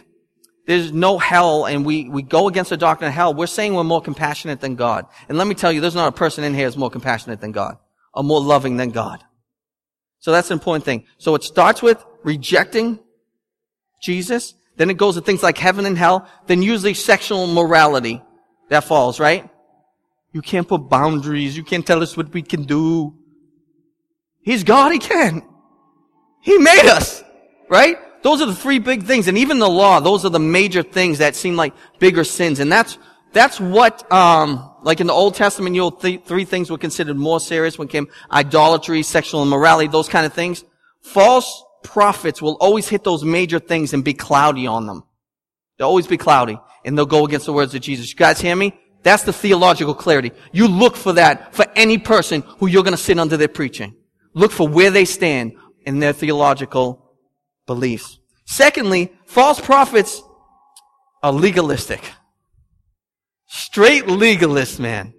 there's 0.68 0.92
no 0.92 1.18
hell 1.18 1.66
and 1.66 1.84
we, 1.84 2.08
we 2.08 2.22
go 2.22 2.48
against 2.48 2.70
the 2.70 2.78
doctrine 2.78 3.08
of 3.08 3.16
hell, 3.16 3.34
we're 3.34 3.48
saying 3.48 3.74
we're 3.74 3.84
more 3.84 4.00
compassionate 4.00 4.62
than 4.62 4.76
God. 4.76 5.08
And 5.28 5.40
let 5.40 5.48
me 5.48 5.56
tell 5.56 5.72
you, 5.72 5.82
there's 5.82 5.96
not 5.96 6.08
a 6.08 6.16
person 6.16 6.44
in 6.44 6.54
here 6.54 6.68
that's 6.68 6.78
more 6.78 6.92
compassionate 6.92 7.42
than 7.42 7.52
God 7.52 7.78
or 8.14 8.24
more 8.24 8.40
loving 8.40 8.78
than 8.78 8.92
God. 8.92 9.24
So 10.26 10.32
that's 10.32 10.50
an 10.50 10.56
important 10.56 10.84
thing. 10.86 11.06
So 11.20 11.36
it 11.36 11.44
starts 11.44 11.84
with 11.84 12.04
rejecting 12.24 12.98
Jesus. 14.02 14.56
Then 14.76 14.90
it 14.90 14.98
goes 14.98 15.14
to 15.14 15.22
things 15.22 15.44
like 15.44 15.56
heaven 15.56 15.86
and 15.86 15.96
hell. 15.96 16.28
Then 16.48 16.64
usually 16.64 16.96
sexual 16.96 17.46
morality 17.46 18.24
that 18.70 18.86
falls, 18.86 19.20
right? 19.20 19.48
You 20.34 20.42
can't 20.42 20.68
put 20.68 20.90
boundaries. 20.90 21.56
You 21.56 21.64
can't 21.64 21.86
tell 21.86 22.02
us 22.02 22.18
what 22.18 22.34
we 22.34 22.42
can 22.42 22.64
do. 22.64 23.14
He's 24.42 24.64
God. 24.64 24.94
He 24.94 24.98
can. 24.98 25.44
He 26.42 26.58
made 26.58 26.88
us, 26.88 27.24
right? 27.70 27.96
Those 28.24 28.42
are 28.42 28.48
the 28.48 28.56
three 28.56 28.80
big 28.80 29.04
things. 29.04 29.28
And 29.28 29.38
even 29.38 29.60
the 29.60 29.70
law, 29.70 30.00
those 30.00 30.26
are 30.26 30.30
the 30.30 30.40
major 30.40 30.82
things 30.82 31.20
that 31.20 31.36
seem 31.36 31.56
like 31.56 31.76
bigger 32.00 32.24
sins. 32.24 32.60
And 32.60 32.72
that's, 32.72 32.98
that's 33.32 33.60
what, 33.60 34.12
um, 34.12 34.72
like 34.86 35.02
in 35.02 35.08
the 35.08 35.14
Old 35.14 35.34
Testament, 35.34 35.76
you 35.76 35.90
th- 36.00 36.26
three 36.26 36.46
things 36.46 36.70
were 36.70 36.78
considered 36.78 37.18
more 37.18 37.40
serious 37.40 37.80
when 37.80 37.88
it 37.88 37.92
came 37.92 38.08
idolatry, 38.32 39.02
sexual 39.02 39.42
immorality, 39.42 39.88
those 39.88 40.08
kind 40.08 40.28
of 40.28 40.34
things. 40.34 40.64
False 41.02 41.64
prophets 41.82 42.40
will 42.40 42.54
always 42.62 42.88
hit 42.88 43.04
those 43.04 43.24
major 43.24 43.58
things 43.58 43.96
and 43.96 44.04
be 44.04 44.14
cloudy 44.14 44.68
on 44.68 44.86
them. 44.86 45.04
They'll 45.78 45.88
always 45.88 46.06
be 46.06 46.18
cloudy 46.18 46.60
and 46.86 46.96
they'll 46.96 47.08
go 47.08 47.26
against 47.26 47.48
the 47.48 47.54
words 47.54 47.74
of 47.74 47.82
Jesus. 47.82 48.12
You 48.12 48.16
guys 48.16 48.40
hear 48.40 48.56
me? 48.56 48.80
That's 49.02 49.24
the 49.24 49.34
theological 49.34 49.96
clarity. 49.96 50.32
You 50.52 50.68
look 50.68 50.96
for 50.96 51.14
that 51.14 51.56
for 51.56 51.66
any 51.76 51.98
person 51.98 52.42
who 52.60 52.68
you're 52.68 52.84
going 52.84 52.96
to 52.96 53.04
sit 53.04 53.18
under 53.18 53.38
their 53.38 53.48
preaching. 53.48 53.96
Look 54.36 54.52
for 54.52 54.68
where 54.68 54.92
they 54.92 55.06
stand 55.06 55.54
in 55.88 55.98
their 55.98 56.14
theological 56.14 57.12
beliefs. 57.66 58.20
Secondly, 58.46 59.12
false 59.26 59.60
prophets 59.60 60.22
are 61.24 61.34
legalistic. 61.34 62.04
Straight 63.58 64.04
legalists, 64.04 64.80
man. 64.80 65.14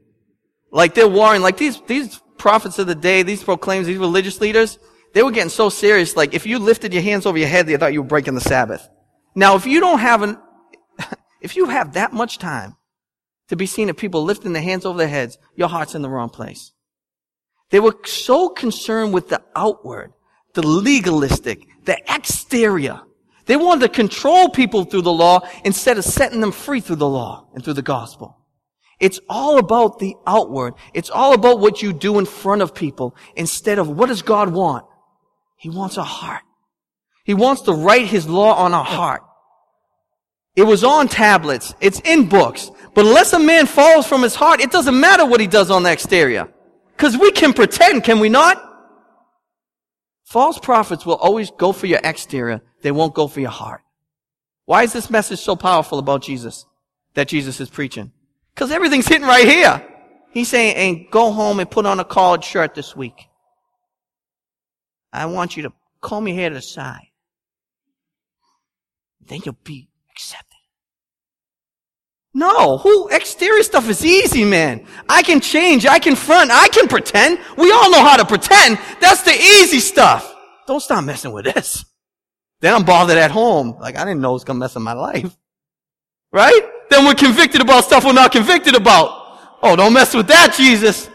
Like 0.70 0.94
they're 0.94 1.08
warring, 1.08 1.40
like 1.40 1.56
these, 1.56 1.80
these 1.86 2.20
prophets 2.36 2.78
of 2.78 2.86
the 2.86 2.94
day, 2.94 3.22
these 3.22 3.42
proclaims, 3.42 3.86
these 3.86 3.96
religious 3.96 4.42
leaders, 4.42 4.78
they 5.14 5.22
were 5.22 5.30
getting 5.30 5.48
so 5.48 5.70
serious, 5.70 6.16
like 6.16 6.34
if 6.34 6.44
you 6.44 6.58
lifted 6.58 6.92
your 6.92 7.02
hands 7.02 7.24
over 7.24 7.38
your 7.38 7.48
head, 7.48 7.66
they 7.66 7.78
thought 7.78 7.94
you 7.94 8.02
were 8.02 8.08
breaking 8.08 8.34
the 8.34 8.42
Sabbath. 8.42 8.86
Now, 9.34 9.56
if 9.56 9.64
you 9.64 9.80
don't 9.80 10.00
have 10.00 10.20
an, 10.20 10.36
if 11.40 11.56
you 11.56 11.70
have 11.70 11.94
that 11.94 12.12
much 12.12 12.36
time 12.36 12.76
to 13.48 13.56
be 13.56 13.64
seen 13.64 13.88
of 13.88 13.96
people 13.96 14.22
lifting 14.22 14.52
their 14.52 14.62
hands 14.62 14.84
over 14.84 14.98
their 14.98 15.08
heads, 15.08 15.38
your 15.54 15.68
heart's 15.68 15.94
in 15.94 16.02
the 16.02 16.10
wrong 16.10 16.28
place. 16.28 16.72
They 17.70 17.80
were 17.80 17.96
so 18.04 18.50
concerned 18.50 19.14
with 19.14 19.30
the 19.30 19.42
outward, 19.56 20.12
the 20.52 20.66
legalistic, 20.66 21.66
the 21.86 21.96
exterior. 22.14 23.00
They 23.46 23.56
wanted 23.56 23.82
to 23.82 23.88
control 23.88 24.48
people 24.48 24.84
through 24.84 25.02
the 25.02 25.12
law 25.12 25.40
instead 25.64 25.98
of 25.98 26.04
setting 26.04 26.40
them 26.40 26.52
free 26.52 26.80
through 26.80 26.96
the 26.96 27.08
law 27.08 27.46
and 27.54 27.64
through 27.64 27.74
the 27.74 27.82
gospel. 27.82 28.36
It's 28.98 29.20
all 29.28 29.58
about 29.58 29.98
the 29.98 30.14
outward. 30.26 30.74
It's 30.94 31.10
all 31.10 31.34
about 31.34 31.60
what 31.60 31.82
you 31.82 31.92
do 31.92 32.18
in 32.18 32.24
front 32.24 32.62
of 32.62 32.74
people 32.74 33.14
instead 33.36 33.78
of 33.78 33.88
what 33.88 34.06
does 34.06 34.22
God 34.22 34.52
want? 34.52 34.86
He 35.56 35.70
wants 35.70 35.96
a 35.96 36.02
heart. 36.02 36.42
He 37.24 37.34
wants 37.34 37.62
to 37.62 37.72
write 37.72 38.06
His 38.06 38.28
law 38.28 38.54
on 38.54 38.72
our 38.74 38.84
heart. 38.84 39.22
It 40.56 40.62
was 40.62 40.82
on 40.82 41.08
tablets. 41.08 41.74
It's 41.80 42.00
in 42.00 42.28
books. 42.28 42.70
But 42.94 43.04
unless 43.04 43.34
a 43.34 43.38
man 43.38 43.66
falls 43.66 44.06
from 44.06 44.22
his 44.22 44.34
heart, 44.34 44.60
it 44.60 44.70
doesn't 44.70 44.98
matter 44.98 45.26
what 45.26 45.38
he 45.38 45.46
does 45.46 45.70
on 45.70 45.82
the 45.82 45.92
exterior. 45.92 46.48
Cause 46.96 47.14
we 47.18 47.30
can 47.30 47.52
pretend, 47.52 48.04
can 48.04 48.20
we 48.20 48.30
not? 48.30 48.62
False 50.26 50.58
prophets 50.58 51.06
will 51.06 51.14
always 51.14 51.52
go 51.52 51.70
for 51.70 51.86
your 51.86 52.00
exterior. 52.02 52.60
They 52.82 52.90
won't 52.90 53.14
go 53.14 53.28
for 53.28 53.38
your 53.38 53.50
heart. 53.50 53.82
Why 54.64 54.82
is 54.82 54.92
this 54.92 55.08
message 55.08 55.38
so 55.38 55.54
powerful 55.54 56.00
about 56.00 56.22
Jesus 56.22 56.66
that 57.14 57.28
Jesus 57.28 57.60
is 57.60 57.70
preaching? 57.70 58.10
Because 58.52 58.72
everything's 58.72 59.06
hitting 59.06 59.26
right 59.26 59.46
here. 59.46 59.86
He's 60.32 60.48
saying, 60.48 60.74
and 60.74 61.10
go 61.12 61.30
home 61.30 61.60
and 61.60 61.70
put 61.70 61.86
on 61.86 62.00
a 62.00 62.04
collared 62.04 62.42
shirt 62.42 62.74
this 62.74 62.96
week. 62.96 63.28
I 65.12 65.26
want 65.26 65.56
you 65.56 65.62
to 65.62 65.72
comb 66.00 66.26
your 66.26 66.36
hair 66.36 66.48
to 66.48 66.56
the 66.56 66.60
side. 66.62 67.06
Then 69.24 69.40
you'll 69.44 69.56
be 69.62 69.88
accepted. 70.10 70.45
No, 72.36 72.76
who 72.76 73.08
exterior 73.08 73.62
stuff 73.62 73.88
is 73.88 74.04
easy, 74.04 74.44
man. 74.44 74.86
I 75.08 75.22
can 75.22 75.40
change, 75.40 75.86
I 75.86 75.98
can 75.98 76.14
front, 76.14 76.50
I 76.50 76.68
can 76.68 76.86
pretend. 76.86 77.38
We 77.56 77.72
all 77.72 77.90
know 77.90 78.04
how 78.04 78.18
to 78.18 78.26
pretend. 78.26 78.78
That's 79.00 79.22
the 79.22 79.32
easy 79.32 79.80
stuff. 79.80 80.36
Don't 80.66 80.80
stop 80.80 81.02
messing 81.02 81.32
with 81.32 81.46
this. 81.46 81.86
Then 82.60 82.74
I'm 82.74 82.84
bothered 82.84 83.16
at 83.16 83.30
home. 83.30 83.78
Like 83.80 83.96
I 83.96 84.04
didn't 84.04 84.20
know 84.20 84.32
it 84.32 84.34
was 84.34 84.44
gonna 84.44 84.58
mess 84.58 84.76
up 84.76 84.82
my 84.82 84.92
life. 84.92 85.34
Right? 86.30 86.60
Then 86.90 87.06
we're 87.06 87.14
convicted 87.14 87.62
about 87.62 87.84
stuff 87.84 88.04
we're 88.04 88.12
not 88.12 88.32
convicted 88.32 88.74
about. 88.74 89.08
Oh, 89.62 89.74
don't 89.74 89.94
mess 89.94 90.12
with 90.12 90.26
that, 90.26 90.52
Jesus. 90.54 91.08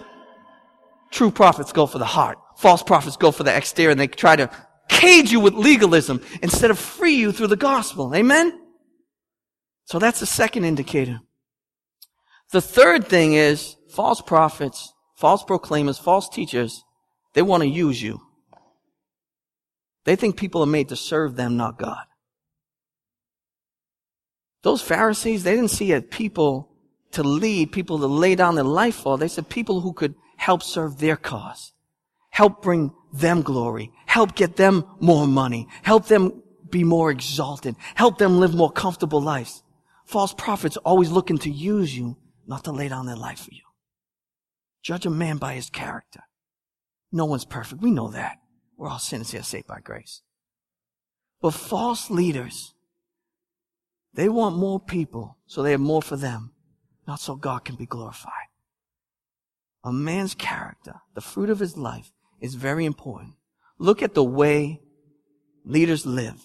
True 1.12 1.30
prophets 1.30 1.72
go 1.72 1.86
for 1.86 2.00
the 2.00 2.06
heart. 2.06 2.40
False 2.58 2.82
prophets 2.82 3.16
go 3.16 3.30
for 3.30 3.44
the 3.44 3.56
exterior 3.56 3.92
and 3.92 4.00
they 4.00 4.08
try 4.08 4.36
to 4.36 4.50
cage 4.90 5.32
you 5.32 5.40
with 5.40 5.54
legalism 5.54 6.20
instead 6.42 6.72
of 6.72 6.80
free 6.80 7.14
you 7.14 7.32
through 7.32 7.48
the 7.48 7.56
gospel. 7.56 8.16
Amen? 8.16 8.61
So 9.86 10.00
that's 10.00 10.20
the 10.20 10.26
second 10.26 10.66
indicator. 10.66 11.20
The 12.52 12.62
third 12.62 13.08
thing 13.08 13.34
is 13.34 13.76
false 13.90 14.22
prophets, 14.22 14.94
false 15.16 15.44
proclaimers, 15.44 15.98
false 15.98 16.28
teachers, 16.30 16.84
they 17.34 17.42
want 17.42 17.64
to 17.64 17.70
use 17.70 18.02
you. 18.02 18.22
They 20.04 20.16
think 20.16 20.38
people 20.38 20.64
are 20.64 20.68
made 20.68 20.90
to 20.90 20.96
serve 20.96 21.36
them, 21.36 21.58
not 21.58 21.78
God. 21.78 22.06
Those 24.64 24.82
Pharisees, 24.82 25.44
they 25.44 25.56
didn't 25.56 25.70
see 25.70 25.92
it 25.92 26.12
people 26.12 26.70
to 27.12 27.24
lead, 27.24 27.72
people 27.72 28.00
to 28.00 28.08
lay 28.08 28.36
down 28.36 28.56
their 28.56 28.64
life 28.64 28.96
for. 28.96 29.18
They 29.18 29.28
said 29.28 29.50
people 29.50 29.82
who 29.82 29.94
could 29.94 30.16
help 30.38 30.64
serve 30.64 30.98
their 30.98 31.18
cause, 31.18 31.74
help 32.30 32.62
bring 32.62 32.92
them 33.14 33.42
glory, 33.42 33.92
help 34.06 34.36
get 34.36 34.56
them 34.56 34.86
more 35.00 35.28
money, 35.28 35.68
help 35.84 36.08
them 36.08 36.42
be 36.70 36.84
more 36.84 37.12
exalted, 37.12 37.76
help 37.96 38.18
them 38.18 38.40
live 38.40 38.56
more 38.56 38.72
comfortable 38.72 39.22
lives. 39.22 39.64
False 40.06 40.34
prophets 40.34 40.78
always 40.78 41.12
looking 41.12 41.38
to 41.40 41.50
use 41.50 41.96
you, 41.98 42.18
not 42.48 42.64
to 42.66 42.72
lay 42.72 42.90
down 42.90 43.06
their 43.06 43.16
life 43.16 43.40
for 43.40 43.52
you. 43.52 43.62
Judge 44.82 45.06
a 45.06 45.10
man 45.10 45.38
by 45.38 45.54
his 45.54 45.70
character. 45.70 46.22
No 47.12 47.26
one's 47.26 47.46
perfect. 47.46 47.82
We 47.82 47.92
know 47.92 48.10
that. 48.10 48.38
We're 48.78 48.90
all 48.90 49.00
sinners 49.00 49.32
here 49.32 49.44
saved 49.44 49.68
by 49.68 49.80
grace. 49.80 50.22
But 51.42 51.52
false 51.52 52.10
leaders, 52.10 52.74
they 54.14 54.30
want 54.30 54.58
more 54.58 54.80
people 54.80 55.38
so 55.46 55.62
they 55.62 55.72
have 55.72 55.80
more 55.80 56.02
for 56.02 56.16
them, 56.16 56.54
not 57.08 57.20
so 57.20 57.36
God 57.36 57.66
can 57.66 57.76
be 57.76 57.86
glorified. 57.86 58.34
A 59.84 59.92
man's 59.92 60.36
character, 60.36 61.02
the 61.14 61.22
fruit 61.22 61.50
of 61.50 61.60
his 61.60 61.78
life, 61.78 62.12
is 62.40 62.56
very 62.56 62.86
important. 62.86 63.34
Look 63.78 64.02
at 64.04 64.14
the 64.14 64.24
way 64.24 64.82
leaders 65.66 66.06
live. 66.06 66.42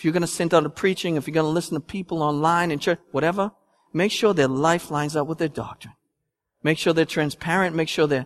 If 0.00 0.04
you're 0.04 0.14
going 0.14 0.22
to 0.22 0.26
send 0.26 0.54
out 0.54 0.64
a 0.64 0.70
preaching, 0.70 1.16
if 1.16 1.26
you're 1.26 1.34
going 1.34 1.44
to 1.44 1.50
listen 1.50 1.74
to 1.74 1.80
people 1.80 2.22
online 2.22 2.70
and 2.70 2.80
church, 2.80 3.00
whatever, 3.10 3.52
make 3.92 4.10
sure 4.10 4.32
their 4.32 4.48
life 4.48 4.90
lines 4.90 5.14
up 5.14 5.26
with 5.26 5.36
their 5.36 5.46
doctrine. 5.46 5.92
Make 6.62 6.78
sure 6.78 6.94
they're 6.94 7.04
transparent. 7.04 7.76
Make 7.76 7.90
sure 7.90 8.06
they 8.06 8.24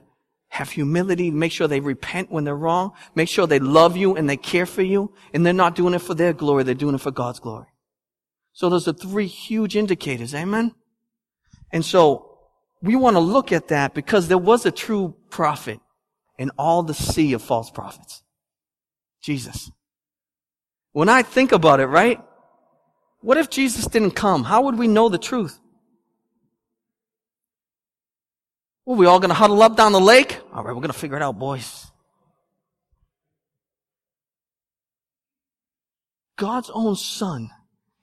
have 0.50 0.70
humility. 0.70 1.32
Make 1.32 1.50
sure 1.50 1.66
they 1.66 1.80
repent 1.80 2.30
when 2.30 2.44
they're 2.44 2.54
wrong. 2.54 2.92
Make 3.16 3.28
sure 3.28 3.48
they 3.48 3.58
love 3.58 3.96
you 3.96 4.14
and 4.14 4.30
they 4.30 4.36
care 4.36 4.66
for 4.66 4.82
you. 4.82 5.14
And 5.32 5.44
they're 5.44 5.52
not 5.52 5.74
doing 5.74 5.94
it 5.94 5.98
for 5.98 6.14
their 6.14 6.32
glory. 6.32 6.62
They're 6.62 6.76
doing 6.76 6.94
it 6.94 7.00
for 7.00 7.10
God's 7.10 7.40
glory. 7.40 7.66
So 8.52 8.68
those 8.68 8.86
are 8.86 8.92
three 8.92 9.26
huge 9.26 9.74
indicators. 9.74 10.32
Amen. 10.32 10.76
And 11.72 11.84
so 11.84 12.38
we 12.82 12.94
want 12.94 13.16
to 13.16 13.20
look 13.20 13.50
at 13.50 13.66
that 13.66 13.94
because 13.94 14.28
there 14.28 14.38
was 14.38 14.64
a 14.64 14.70
true 14.70 15.16
prophet 15.28 15.80
in 16.38 16.50
all 16.56 16.84
the 16.84 16.94
sea 16.94 17.32
of 17.32 17.42
false 17.42 17.68
prophets. 17.68 18.22
Jesus. 19.20 19.72
When 20.94 21.08
I 21.08 21.22
think 21.22 21.50
about 21.50 21.80
it, 21.80 21.86
right? 21.86 22.20
What 23.20 23.36
if 23.36 23.50
Jesus 23.50 23.86
didn't 23.88 24.12
come? 24.12 24.44
How 24.44 24.62
would 24.62 24.78
we 24.78 24.86
know 24.86 25.08
the 25.08 25.18
truth? 25.18 25.58
Well, 28.86 28.96
we 28.96 29.04
all 29.04 29.18
to 29.30 29.34
huddle 29.34 29.60
up 29.60 29.76
down 29.76 29.90
the 29.90 30.00
lake? 30.00 30.38
All 30.52 30.62
right, 30.62 30.72
we're 30.72 30.80
to 30.92 30.98
figure 30.98 31.16
it 31.16 31.22
out, 31.22 31.36
boys. 31.36 31.90
God's 36.36 36.70
own 36.72 36.94
son 36.94 37.50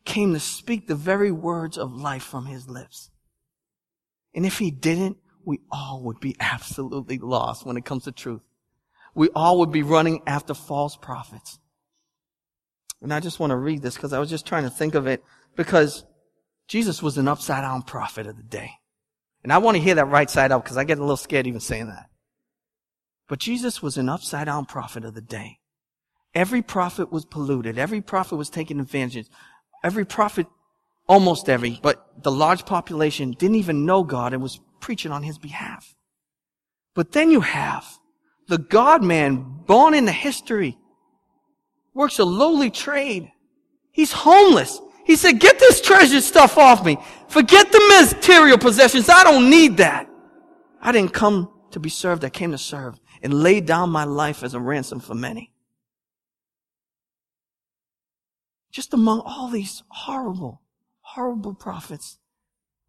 came 0.04 0.34
to 0.34 0.40
speak 0.42 0.88
the 0.88 0.96
very 0.96 1.32
words 1.32 1.78
of 1.78 1.94
life 1.94 2.24
from 2.24 2.46
his 2.46 2.68
lips. 2.68 3.10
And 4.36 4.46
if 4.46 4.58
he 4.58 4.70
didn't, 4.70 5.16
we 5.46 5.62
all 5.72 6.02
would 6.04 6.20
be 6.20 6.36
absolutely 6.42 7.20
lost 7.20 7.66
when 7.66 7.78
it 7.78 7.86
comes 7.86 8.04
to 8.04 8.12
truth. 8.12 8.42
We 9.16 9.30
all 9.30 9.60
would 9.60 9.72
be 9.72 9.84
running 9.84 10.24
after 10.28 10.54
false 10.54 10.98
prophets. 10.98 11.58
And 13.02 13.14
I 13.14 13.20
just 13.20 13.40
want 13.40 13.52
to 13.52 13.58
read 13.58 13.82
this 13.82 13.96
because 13.96 14.14
I 14.14 14.20
was 14.20 14.30
just 14.30 14.46
trying 14.46 14.64
to 14.64 14.70
think 14.70 14.96
of 14.96 15.08
it 15.08 15.24
because 15.56 16.06
Jesus 16.68 17.02
was 17.02 17.18
an 17.18 17.28
upside 17.28 17.64
down 17.64 17.82
prophet 17.82 18.28
of 18.28 18.38
the 18.38 18.44
day. 18.44 18.72
And 19.44 19.52
I 19.52 19.58
want 19.58 19.76
to 19.76 19.84
hear 19.84 19.96
that 19.96 20.06
right 20.06 20.30
side 20.30 20.52
up 20.52 20.64
because 20.64 20.78
I 20.78 20.84
get 20.84 21.00
a 21.00 21.02
little 21.02 21.18
scared 21.18 21.48
even 21.48 21.60
saying 21.60 21.88
that. 21.88 22.08
But 23.28 23.40
Jesus 23.40 23.82
was 23.82 23.98
an 23.98 24.10
upside 24.10 24.46
down 24.46 24.66
prophet 24.66 25.04
of 25.04 25.16
the 25.16 25.22
day. 25.22 25.60
Every 26.34 26.62
prophet 26.62 27.12
was 27.12 27.26
polluted. 27.26 27.78
Every 27.78 28.02
prophet 28.02 28.36
was 28.36 28.50
taking 28.50 28.80
advantage. 28.80 29.28
Every 29.84 30.06
prophet, 30.06 30.48
almost 31.08 31.50
every, 31.50 31.80
but 31.82 32.24
the 32.24 32.32
large 32.32 32.66
population 32.66 33.32
didn't 33.32 33.56
even 33.56 33.86
know 33.86 34.04
God 34.04 34.34
and 34.34 34.44
was 34.44 34.60
preaching 34.80 35.12
on 35.12 35.24
his 35.24 35.38
behalf. 35.38 35.96
But 36.94 37.14
then 37.14 37.32
you 37.32 37.42
have 37.42 37.86
the 38.48 38.58
God 38.58 39.04
man 39.04 39.64
born 39.66 39.94
into 39.94 40.12
history, 40.12 40.78
works 41.94 42.20
a 42.20 42.26
lowly 42.26 42.70
trade. 42.70 43.32
He's 43.92 44.12
homeless. 44.12 44.80
He 45.06 45.16
said, 45.16 45.40
get 45.40 45.60
this 45.60 45.82
treasure 45.82 46.22
stuff 46.22 46.58
off 46.58 46.86
me. 46.86 46.98
Forget 47.28 47.72
the 47.72 48.06
material 48.06 48.58
possessions. 48.58 49.10
I 49.10 49.24
don't 49.24 49.50
need 49.50 49.78
that. 49.78 50.08
I 50.82 50.92
didn't 50.92 51.14
come 51.14 51.52
to 51.72 51.80
be 51.80 51.90
served. 51.90 52.24
I 52.24 52.30
came 52.30 52.52
to 52.52 52.58
serve 52.58 53.00
and 53.22 53.34
lay 53.34 53.62
down 53.62 53.90
my 53.90 54.04
life 54.04 54.44
as 54.44 54.54
a 54.54 54.60
ransom 54.60 55.00
for 55.00 55.16
many. 55.16 55.52
Just 58.72 58.94
among 58.94 59.20
all 59.22 59.50
these 59.50 59.84
horrible, 59.90 60.62
horrible 61.02 61.54
prophets, 61.54 62.20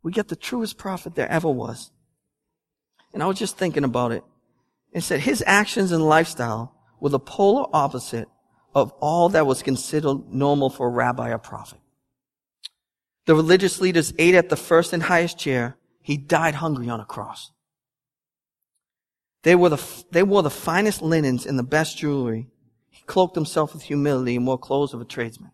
we 0.03 0.12
get 0.12 0.29
the 0.29 0.37
truest 0.37 0.79
prophet 0.79 1.15
there 1.15 1.29
ever 1.29 1.49
was. 1.49 1.91
And 3.12 3.23
I 3.23 3.27
was 3.27 3.38
just 3.38 3.57
thinking 3.57 3.85
about 3.85 4.12
it. 4.12 4.23
It 4.93 5.03
said 5.03 5.21
his 5.21 5.43
actions 5.47 5.91
and 5.93 6.07
lifestyle 6.07 6.75
were 7.01 7.09
the 7.09 7.19
polar 7.19 7.67
opposite 7.73 8.29
of 8.75 8.93
all 9.01 9.31
that 9.31 9.47
was 9.47 9.63
considered 9.63 10.33
normal 10.33 10.71
for 10.71 10.87
a 10.87 10.91
rabbi 10.91 11.31
or 11.31 11.39
prophet. 11.39 11.79
The 13.27 13.35
religious 13.35 13.81
leaders 13.81 14.13
ate 14.19 14.35
at 14.35 14.49
the 14.49 14.57
first 14.57 14.93
and 14.93 15.03
highest 15.03 15.39
chair. 15.39 15.77
He 16.03 16.17
died 16.17 16.57
hungry 16.57 16.89
on 16.89 17.01
a 17.01 17.05
cross. 17.05 17.53
They 19.43 19.55
were 19.55 19.69
the, 19.69 20.05
they 20.11 20.23
wore 20.23 20.43
the 20.43 20.51
finest 20.51 21.03
linens 21.03 21.47
and 21.47 21.59
the 21.59 21.65
best 21.65 21.99
jewelry. 21.99 22.49
He 22.91 23.03
cloaked 23.07 23.35
himself 23.35 23.75
with 23.75 23.83
humility 23.83 24.37
and 24.37 24.47
wore 24.47 24.59
clothes 24.59 24.95
of 24.95 25.01
a 25.01 25.05
tradesman. 25.05 25.53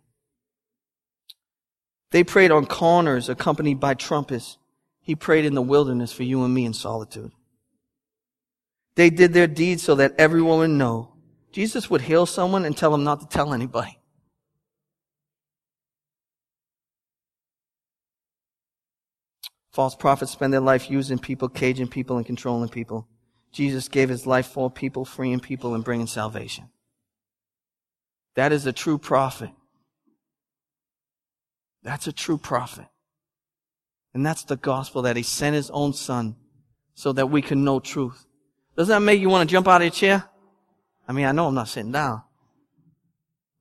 They 2.10 2.24
prayed 2.24 2.50
on 2.50 2.66
corners 2.66 3.28
accompanied 3.28 3.80
by 3.80 3.94
trumpets. 3.94 4.58
He 5.00 5.14
prayed 5.14 5.44
in 5.44 5.54
the 5.54 5.62
wilderness 5.62 6.12
for 6.12 6.22
you 6.22 6.42
and 6.44 6.54
me 6.54 6.64
in 6.64 6.72
solitude. 6.72 7.32
They 8.94 9.10
did 9.10 9.32
their 9.32 9.46
deeds 9.46 9.82
so 9.82 9.94
that 9.96 10.14
everyone 10.18 10.58
would 10.58 10.70
know. 10.70 11.12
Jesus 11.58 11.90
would 11.90 12.02
heal 12.02 12.24
someone 12.24 12.64
and 12.64 12.76
tell 12.76 12.92
them 12.92 13.02
not 13.02 13.18
to 13.18 13.26
tell 13.26 13.52
anybody. 13.52 13.98
False 19.72 19.96
prophets 19.96 20.30
spend 20.30 20.52
their 20.52 20.60
life 20.60 20.88
using 20.88 21.18
people, 21.18 21.48
caging 21.48 21.88
people, 21.88 22.16
and 22.16 22.24
controlling 22.24 22.68
people. 22.68 23.08
Jesus 23.50 23.88
gave 23.88 24.08
his 24.08 24.24
life 24.24 24.46
for 24.46 24.70
people, 24.70 25.04
freeing 25.04 25.40
people, 25.40 25.74
and 25.74 25.82
bringing 25.82 26.06
salvation. 26.06 26.68
That 28.36 28.52
is 28.52 28.64
a 28.64 28.72
true 28.72 28.96
prophet. 28.96 29.50
That's 31.82 32.06
a 32.06 32.12
true 32.12 32.38
prophet. 32.38 32.86
And 34.14 34.24
that's 34.24 34.44
the 34.44 34.56
gospel 34.56 35.02
that 35.02 35.16
he 35.16 35.24
sent 35.24 35.56
his 35.56 35.70
own 35.70 35.92
son 35.92 36.36
so 36.94 37.12
that 37.14 37.30
we 37.30 37.42
can 37.42 37.64
know 37.64 37.80
truth. 37.80 38.26
Doesn't 38.76 38.94
that 38.94 39.04
make 39.04 39.20
you 39.20 39.28
want 39.28 39.48
to 39.48 39.52
jump 39.52 39.66
out 39.66 39.80
of 39.80 39.86
your 39.86 39.90
chair? 39.90 40.27
I 41.08 41.12
mean, 41.12 41.24
I 41.24 41.32
know 41.32 41.48
I'm 41.48 41.54
not 41.54 41.68
sitting 41.68 41.92
down. 41.92 42.22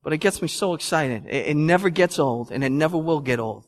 But 0.03 0.13
it 0.13 0.17
gets 0.17 0.41
me 0.41 0.47
so 0.47 0.73
excited. 0.73 1.25
It, 1.25 1.47
it 1.47 1.57
never 1.57 1.89
gets 1.89 2.19
old 2.19 2.51
and 2.51 2.63
it 2.63 2.71
never 2.71 2.97
will 2.97 3.21
get 3.21 3.39
old 3.39 3.65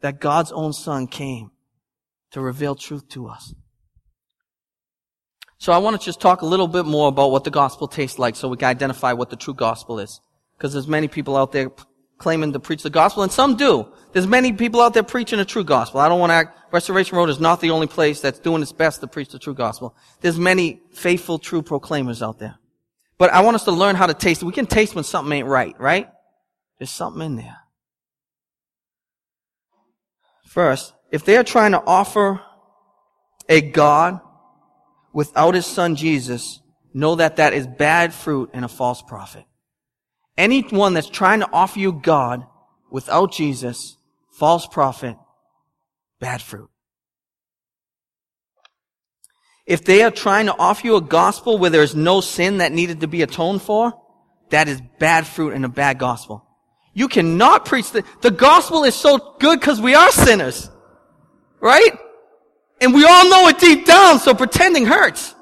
that 0.00 0.20
God's 0.20 0.52
own 0.52 0.72
son 0.72 1.06
came 1.06 1.50
to 2.30 2.40
reveal 2.40 2.74
truth 2.74 3.08
to 3.10 3.28
us. 3.28 3.54
So 5.58 5.72
I 5.72 5.78
want 5.78 5.98
to 5.98 6.04
just 6.04 6.20
talk 6.20 6.42
a 6.42 6.46
little 6.46 6.68
bit 6.68 6.86
more 6.86 7.08
about 7.08 7.30
what 7.30 7.44
the 7.44 7.50
gospel 7.50 7.88
tastes 7.88 8.18
like 8.18 8.36
so 8.36 8.48
we 8.48 8.56
can 8.56 8.68
identify 8.68 9.12
what 9.12 9.30
the 9.30 9.36
true 9.36 9.54
gospel 9.54 9.98
is. 9.98 10.20
Because 10.56 10.72
there's 10.72 10.88
many 10.88 11.08
people 11.08 11.36
out 11.36 11.52
there 11.52 11.70
claiming 12.18 12.52
to 12.52 12.60
preach 12.60 12.82
the 12.82 12.90
gospel, 12.90 13.22
and 13.22 13.32
some 13.32 13.56
do. 13.56 13.86
There's 14.12 14.26
many 14.26 14.52
people 14.52 14.80
out 14.80 14.94
there 14.94 15.02
preaching 15.02 15.38
a 15.38 15.44
true 15.44 15.64
gospel. 15.64 16.00
I 16.00 16.08
don't 16.08 16.20
want 16.20 16.30
to 16.30 16.34
act, 16.34 16.72
Restoration 16.72 17.16
Road 17.16 17.28
is 17.28 17.40
not 17.40 17.60
the 17.60 17.70
only 17.70 17.86
place 17.86 18.20
that's 18.20 18.38
doing 18.38 18.62
its 18.62 18.72
best 18.72 19.00
to 19.00 19.06
preach 19.06 19.30
the 19.30 19.38
true 19.38 19.54
gospel. 19.54 19.94
There's 20.20 20.38
many 20.38 20.80
faithful, 20.92 21.38
true 21.38 21.62
proclaimers 21.62 22.22
out 22.22 22.38
there. 22.38 22.58
But 23.18 23.30
I 23.30 23.40
want 23.40 23.54
us 23.54 23.64
to 23.64 23.72
learn 23.72 23.96
how 23.96 24.06
to 24.06 24.14
taste. 24.14 24.42
We 24.42 24.52
can 24.52 24.66
taste 24.66 24.94
when 24.94 25.04
something 25.04 25.32
ain't 25.32 25.48
right, 25.48 25.78
right? 25.80 26.08
There's 26.78 26.90
something 26.90 27.22
in 27.22 27.36
there. 27.36 27.56
First, 30.44 30.92
if 31.10 31.24
they're 31.24 31.44
trying 31.44 31.72
to 31.72 31.82
offer 31.84 32.40
a 33.48 33.60
God 33.60 34.20
without 35.12 35.54
his 35.54 35.66
son 35.66 35.96
Jesus, 35.96 36.60
know 36.92 37.14
that 37.16 37.36
that 37.36 37.52
is 37.52 37.66
bad 37.66 38.12
fruit 38.12 38.50
and 38.52 38.64
a 38.64 38.68
false 38.68 39.02
prophet. 39.02 39.44
Anyone 40.36 40.94
that's 40.94 41.08
trying 41.08 41.40
to 41.40 41.48
offer 41.52 41.78
you 41.78 41.92
God 41.92 42.46
without 42.90 43.32
Jesus, 43.32 43.96
false 44.32 44.66
prophet, 44.66 45.16
bad 46.20 46.42
fruit. 46.42 46.68
If 49.66 49.84
they 49.84 50.02
are 50.02 50.12
trying 50.12 50.46
to 50.46 50.56
offer 50.56 50.86
you 50.86 50.96
a 50.96 51.00
gospel 51.00 51.58
where 51.58 51.70
there 51.70 51.82
is 51.82 51.96
no 51.96 52.20
sin 52.20 52.58
that 52.58 52.72
needed 52.72 53.00
to 53.00 53.08
be 53.08 53.22
atoned 53.22 53.62
for, 53.62 53.92
that 54.50 54.68
is 54.68 54.80
bad 55.00 55.26
fruit 55.26 55.54
and 55.54 55.64
a 55.64 55.68
bad 55.68 55.98
gospel. 55.98 56.46
You 56.94 57.08
cannot 57.08 57.64
preach 57.64 57.90
the, 57.90 58.04
the 58.22 58.30
gospel 58.30 58.84
is 58.84 58.94
so 58.94 59.34
good 59.40 59.60
because 59.60 59.80
we 59.80 59.94
are 59.94 60.10
sinners. 60.12 60.70
Right? 61.60 61.98
And 62.80 62.94
we 62.94 63.04
all 63.04 63.28
know 63.28 63.48
it 63.48 63.58
deep 63.58 63.86
down, 63.86 64.20
so 64.20 64.34
pretending 64.34 64.86
hurts. 64.86 65.34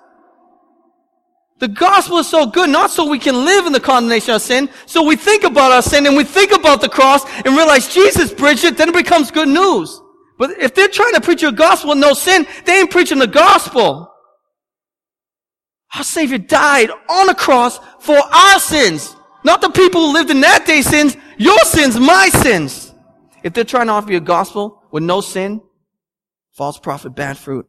The 1.58 1.68
gospel 1.68 2.18
is 2.18 2.28
so 2.28 2.46
good, 2.46 2.70
not 2.70 2.90
so 2.90 3.08
we 3.08 3.18
can 3.18 3.44
live 3.44 3.66
in 3.66 3.72
the 3.72 3.80
condemnation 3.80 4.34
of 4.34 4.42
sin, 4.42 4.68
so 4.86 5.02
we 5.02 5.16
think 5.16 5.44
about 5.44 5.70
our 5.70 5.82
sin 5.82 6.06
and 6.06 6.16
we 6.16 6.24
think 6.24 6.52
about 6.52 6.80
the 6.80 6.88
cross 6.88 7.24
and 7.44 7.56
realize 7.56 7.92
Jesus 7.92 8.32
bridged 8.32 8.64
it, 8.64 8.76
then 8.76 8.88
it 8.88 8.94
becomes 8.94 9.30
good 9.30 9.48
news. 9.48 10.00
But 10.38 10.50
if 10.60 10.74
they're 10.74 10.88
trying 10.88 11.14
to 11.14 11.20
preach 11.20 11.42
a 11.42 11.52
gospel 11.52 11.90
with 11.90 11.98
no 11.98 12.14
sin, 12.14 12.46
they 12.64 12.80
ain't 12.80 12.90
preaching 12.90 13.18
the 13.18 13.26
gospel. 13.26 14.13
Our 15.96 16.04
Savior 16.04 16.38
died 16.38 16.90
on 17.08 17.26
the 17.26 17.34
cross 17.34 17.78
for 18.00 18.16
our 18.16 18.58
sins. 18.58 19.14
Not 19.44 19.60
the 19.60 19.70
people 19.70 20.06
who 20.06 20.12
lived 20.12 20.30
in 20.30 20.40
that 20.40 20.66
day 20.66 20.82
sins, 20.82 21.16
your 21.38 21.58
sins, 21.60 21.98
my 21.98 22.28
sins. 22.30 22.92
If 23.42 23.52
they're 23.52 23.64
trying 23.64 23.86
to 23.86 23.92
offer 23.92 24.10
you 24.10 24.18
a 24.18 24.22
gospel 24.22 24.82
with 24.90 25.02
no 25.02 25.20
sin, 25.20 25.60
false 26.52 26.78
prophet, 26.78 27.10
bad 27.10 27.36
fruit. 27.36 27.66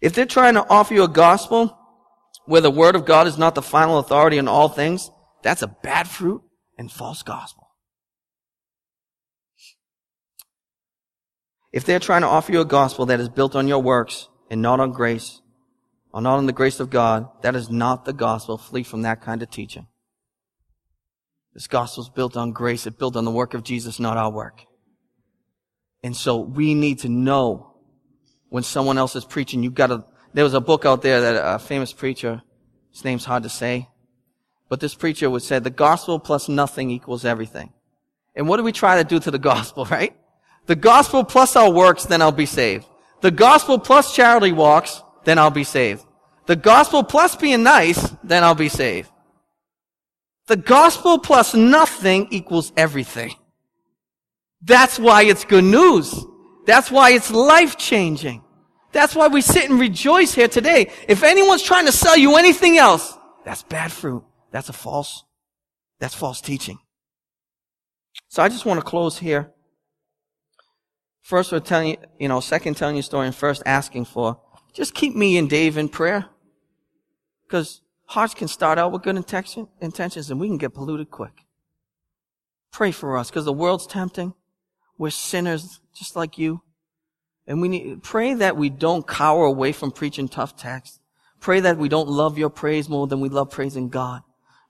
If 0.00 0.12
they're 0.12 0.26
trying 0.26 0.54
to 0.54 0.68
offer 0.68 0.94
you 0.94 1.02
a 1.02 1.08
gospel 1.08 1.76
where 2.44 2.60
the 2.60 2.70
word 2.70 2.94
of 2.94 3.04
God 3.04 3.26
is 3.26 3.38
not 3.38 3.54
the 3.54 3.62
final 3.62 3.98
authority 3.98 4.38
in 4.38 4.46
all 4.46 4.68
things, 4.68 5.10
that's 5.42 5.62
a 5.62 5.68
bad 5.68 6.08
fruit 6.08 6.42
and 6.76 6.92
false 6.92 7.22
gospel. 7.22 7.68
If 11.72 11.84
they're 11.84 11.98
trying 11.98 12.22
to 12.22 12.28
offer 12.28 12.52
you 12.52 12.60
a 12.60 12.64
gospel 12.64 13.06
that 13.06 13.20
is 13.20 13.28
built 13.28 13.56
on 13.56 13.68
your 13.68 13.82
works 13.82 14.28
and 14.50 14.62
not 14.62 14.80
on 14.80 14.92
grace, 14.92 15.40
or 16.18 16.20
not 16.20 16.38
on 16.38 16.46
the 16.46 16.52
grace 16.52 16.80
of 16.80 16.90
God, 16.90 17.28
that 17.42 17.54
is 17.54 17.70
not 17.70 18.04
the 18.04 18.12
gospel. 18.12 18.58
Flee 18.58 18.82
from 18.82 19.02
that 19.02 19.22
kind 19.22 19.40
of 19.40 19.52
teaching. 19.52 19.86
This 21.54 21.68
gospel 21.68 22.02
is 22.02 22.08
built 22.08 22.36
on 22.36 22.50
grace. 22.50 22.88
It's 22.88 22.96
built 22.96 23.14
on 23.14 23.24
the 23.24 23.30
work 23.30 23.54
of 23.54 23.62
Jesus, 23.62 24.00
not 24.00 24.16
our 24.16 24.28
work. 24.28 24.64
And 26.02 26.16
so 26.16 26.38
we 26.38 26.74
need 26.74 26.98
to 27.00 27.08
know 27.08 27.76
when 28.48 28.64
someone 28.64 28.98
else 28.98 29.14
is 29.14 29.24
preaching, 29.24 29.62
you've 29.62 29.76
got 29.76 29.86
to 29.86 30.04
there 30.34 30.42
was 30.42 30.54
a 30.54 30.60
book 30.60 30.84
out 30.84 31.02
there 31.02 31.20
that 31.20 31.54
a 31.54 31.60
famous 31.60 31.92
preacher, 31.92 32.42
his 32.90 33.04
name's 33.04 33.24
hard 33.24 33.44
to 33.44 33.48
say, 33.48 33.88
but 34.68 34.80
this 34.80 34.96
preacher 34.96 35.30
would 35.30 35.42
say 35.42 35.60
the 35.60 35.70
gospel 35.70 36.18
plus 36.18 36.48
nothing 36.48 36.90
equals 36.90 37.24
everything. 37.24 37.72
And 38.34 38.48
what 38.48 38.56
do 38.56 38.64
we 38.64 38.72
try 38.72 39.00
to 39.00 39.08
do 39.08 39.20
to 39.20 39.30
the 39.30 39.38
gospel, 39.38 39.84
right? 39.90 40.16
The 40.66 40.74
gospel 40.74 41.22
plus 41.22 41.54
our 41.54 41.70
works, 41.70 42.06
then 42.06 42.22
I'll 42.22 42.32
be 42.32 42.44
saved. 42.44 42.86
The 43.20 43.30
gospel 43.30 43.78
plus 43.78 44.16
charity 44.16 44.50
walks, 44.50 45.00
then 45.24 45.38
I'll 45.38 45.50
be 45.50 45.62
saved. 45.62 46.04
The 46.48 46.56
gospel 46.56 47.04
plus 47.04 47.36
being 47.36 47.62
nice, 47.62 48.00
then 48.24 48.42
I'll 48.42 48.54
be 48.54 48.70
saved. 48.70 49.10
The 50.46 50.56
gospel 50.56 51.18
plus 51.18 51.52
nothing 51.52 52.28
equals 52.30 52.72
everything. 52.74 53.34
That's 54.62 54.98
why 54.98 55.24
it's 55.24 55.44
good 55.44 55.64
news. 55.64 56.24
That's 56.64 56.90
why 56.90 57.10
it's 57.10 57.30
life 57.30 57.76
changing. 57.76 58.42
That's 58.92 59.14
why 59.14 59.28
we 59.28 59.42
sit 59.42 59.68
and 59.68 59.78
rejoice 59.78 60.32
here 60.32 60.48
today. 60.48 60.90
If 61.06 61.22
anyone's 61.22 61.62
trying 61.62 61.84
to 61.84 61.92
sell 61.92 62.16
you 62.16 62.36
anything 62.36 62.78
else, 62.78 63.18
that's 63.44 63.62
bad 63.62 63.92
fruit. 63.92 64.24
That's 64.50 64.70
a 64.70 64.72
false, 64.72 65.24
that's 66.00 66.14
false 66.14 66.40
teaching. 66.40 66.78
So 68.28 68.42
I 68.42 68.48
just 68.48 68.64
want 68.64 68.80
to 68.80 68.86
close 68.86 69.18
here. 69.18 69.52
First, 71.20 71.52
we're 71.52 71.60
telling 71.60 71.88
you, 71.88 71.96
you 72.18 72.28
know, 72.28 72.40
second, 72.40 72.78
telling 72.78 72.96
you 72.96 73.02
story, 73.02 73.26
and 73.26 73.36
first 73.36 73.62
asking 73.66 74.06
for, 74.06 74.40
just 74.72 74.94
keep 74.94 75.14
me 75.14 75.36
and 75.36 75.50
Dave 75.50 75.76
in 75.76 75.90
prayer. 75.90 76.30
Because 77.48 77.80
hearts 78.04 78.34
can 78.34 78.46
start 78.46 78.78
out 78.78 78.92
with 78.92 79.02
good 79.02 79.16
intention, 79.16 79.68
intentions 79.80 80.30
and 80.30 80.38
we 80.38 80.48
can 80.48 80.58
get 80.58 80.74
polluted 80.74 81.10
quick. 81.10 81.46
Pray 82.70 82.90
for 82.90 83.16
us 83.16 83.30
because 83.30 83.46
the 83.46 83.52
world's 83.52 83.86
tempting. 83.86 84.34
We're 84.98 85.10
sinners 85.10 85.80
just 85.94 86.14
like 86.14 86.36
you. 86.36 86.62
And 87.46 87.62
we 87.62 87.68
need, 87.68 88.02
pray 88.02 88.34
that 88.34 88.58
we 88.58 88.68
don't 88.68 89.06
cower 89.06 89.46
away 89.46 89.72
from 89.72 89.90
preaching 89.90 90.28
tough 90.28 90.56
texts. 90.56 91.00
Pray 91.40 91.60
that 91.60 91.78
we 91.78 91.88
don't 91.88 92.08
love 92.08 92.36
your 92.36 92.50
praise 92.50 92.88
more 92.88 93.06
than 93.06 93.20
we 93.20 93.30
love 93.30 93.50
praising 93.50 93.88
God. 93.88 94.20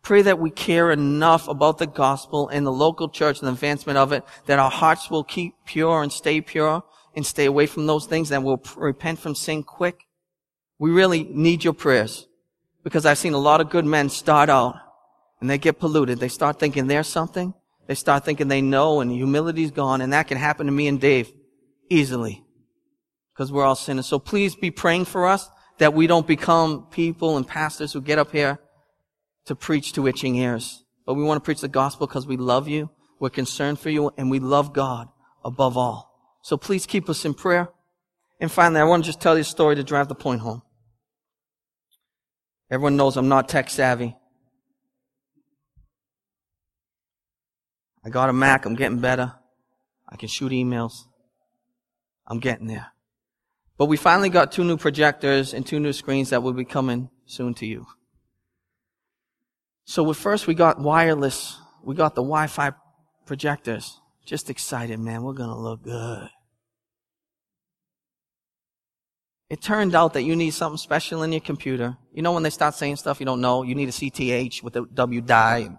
Pray 0.03 0.23
that 0.23 0.39
we 0.39 0.51
care 0.51 0.93
enough 0.93 1.49
about 1.49 1.79
the 1.79 1.87
gospel 1.87 2.49
and 2.49 2.65
the 2.65 2.73
local 2.73 3.09
church 3.09 3.41
and 3.41 3.49
the 3.49 3.53
advancement 3.53 3.99
of 3.99 4.13
it 4.13 4.23
that 4.47 4.61
our 4.61 4.71
hearts 4.71 5.11
will 5.11 5.25
keep 5.25 5.55
pure 5.67 6.03
and 6.03 6.13
stay 6.13 6.41
pure 6.41 6.85
and 7.17 7.27
stay 7.27 7.47
away 7.47 7.67
from 7.67 7.87
those 7.87 8.07
things 8.07 8.31
and 8.31 8.45
we'll 8.45 8.63
repent 8.77 9.19
from 9.19 9.35
sin 9.35 9.65
quick. 9.65 10.07
We 10.79 10.91
really 10.91 11.25
need 11.25 11.65
your 11.65 11.73
prayers 11.73 12.28
because 12.89 13.05
I've 13.05 13.19
seen 13.19 13.35
a 13.35 13.39
lot 13.39 13.61
of 13.61 13.69
good 13.69 13.85
men 13.85 14.09
start 14.09 14.49
out 14.49 14.75
and 15.43 15.51
they 15.51 15.59
get 15.59 15.79
polluted. 15.79 16.21
They 16.21 16.29
start 16.29 16.59
thinking 16.59 16.87
they're 16.87 17.03
something. 17.03 17.53
They 17.87 17.95
start 17.95 18.25
thinking 18.25 18.49
they 18.49 18.63
know 18.63 19.03
and 19.03 19.13
humility's 19.13 19.71
gone 19.71 20.01
and 20.01 20.15
that 20.15 20.27
can 20.27 20.39
happen 20.39 20.65
to 20.65 20.73
me 20.73 20.89
and 20.89 20.99
Dave 20.99 21.31
easily 21.91 22.47
because 23.35 23.53
we're 23.53 23.67
all 23.67 23.75
sinners. 23.75 24.07
So 24.07 24.19
please 24.19 24.57
be 24.57 24.71
praying 24.71 25.05
for 25.05 25.27
us 25.27 25.51
that 25.77 25.93
we 25.93 26.07
don't 26.07 26.27
become 26.27 26.87
people 26.91 27.37
and 27.37 27.47
pastors 27.47 27.93
who 27.93 28.01
get 28.01 28.19
up 28.19 28.33
here 28.33 28.59
to 29.45 29.55
preach 29.55 29.93
to 29.93 30.07
itching 30.07 30.37
ears. 30.37 30.83
But 31.05 31.13
we 31.13 31.23
want 31.25 31.37
to 31.37 31.45
preach 31.45 31.61
the 31.61 31.69
gospel 31.69 32.07
because 32.07 32.27
we 32.27 32.39
love 32.39 32.69
you, 32.69 32.89
we're 33.21 33.29
concerned 33.29 33.81
for 33.81 33.91
you, 33.91 34.13
and 34.17 34.31
we 34.31 34.39
love 34.39 34.73
God 34.73 35.09
above 35.45 35.77
all. 35.77 36.11
So 36.41 36.57
please 36.57 36.87
keep 36.87 37.11
us 37.11 37.27
in 37.27 37.35
prayer. 37.35 37.69
And 38.41 38.51
finally, 38.51 38.81
I 38.81 38.85
want 38.85 39.05
to 39.05 39.09
just 39.11 39.21
tell 39.21 39.35
you 39.35 39.43
a 39.43 39.45
story 39.45 39.77
to 39.77 39.85
drive 39.85 40.09
the 40.09 40.15
point 40.15 40.41
home. 40.41 40.63
Everyone 42.71 42.97
knows 42.97 43.17
I'm 43.17 43.29
not 43.29 43.49
tech 43.49 43.71
savvy. 43.71 44.17
I 48.05 48.11
got 48.11 48.29
a 48.29 48.33
Mac. 48.33 48.67
I'm 48.67 48.75
getting 48.75 49.01
better. 49.01 49.35
I 50.09 50.17
can 50.17 50.29
shoot 50.29 50.53
emails. 50.53 51.05
I'm 52.27 52.41
getting 52.41 52.67
there. 52.67 52.93
But 53.79 53.87
we 53.87 53.97
finally 53.97 54.29
got 54.29 54.53
two 54.53 54.65
new 54.65 54.77
projectors 54.77 55.55
and 55.55 55.67
two 55.67 55.81
new 55.81 55.93
screens 55.93 56.31
that 56.31 56.43
will 56.43 56.53
be 56.53 56.65
coming 56.65 57.11
soon 57.27 57.55
to 57.55 57.67
you. 57.67 57.87
So 59.85 60.13
first 60.13 60.47
we 60.47 60.55
got 60.55 60.81
wireless, 60.81 61.59
we 61.83 61.95
got 61.95 62.15
the 62.15 62.23
Wi-Fi 62.23 62.73
projectors. 63.25 64.01
Just 64.27 64.51
excited, 64.51 64.99
man. 64.99 65.23
We're 65.23 65.33
gonna 65.33 65.59
look 65.59 65.83
good. 65.85 66.29
It 69.51 69.63
turned 69.63 69.95
out 69.95 70.13
that 70.13 70.23
you 70.23 70.37
need 70.37 70.51
something 70.51 70.77
special 70.77 71.23
in 71.23 71.33
your 71.33 71.41
computer. 71.41 71.97
You 72.13 72.23
know 72.23 72.33
when 72.33 72.43
they 72.43 72.51
start 72.51 72.75
saying 72.75 72.97
stuff 72.97 73.19
you 73.19 73.27
don't 73.27 73.41
know, 73.41 73.63
you 73.63 73.75
need 73.75 73.89
a 73.89 73.93
CTH 73.93 74.63
with 74.63 74.77
a 74.77 74.85
W 74.93 75.21
die. 75.23 75.71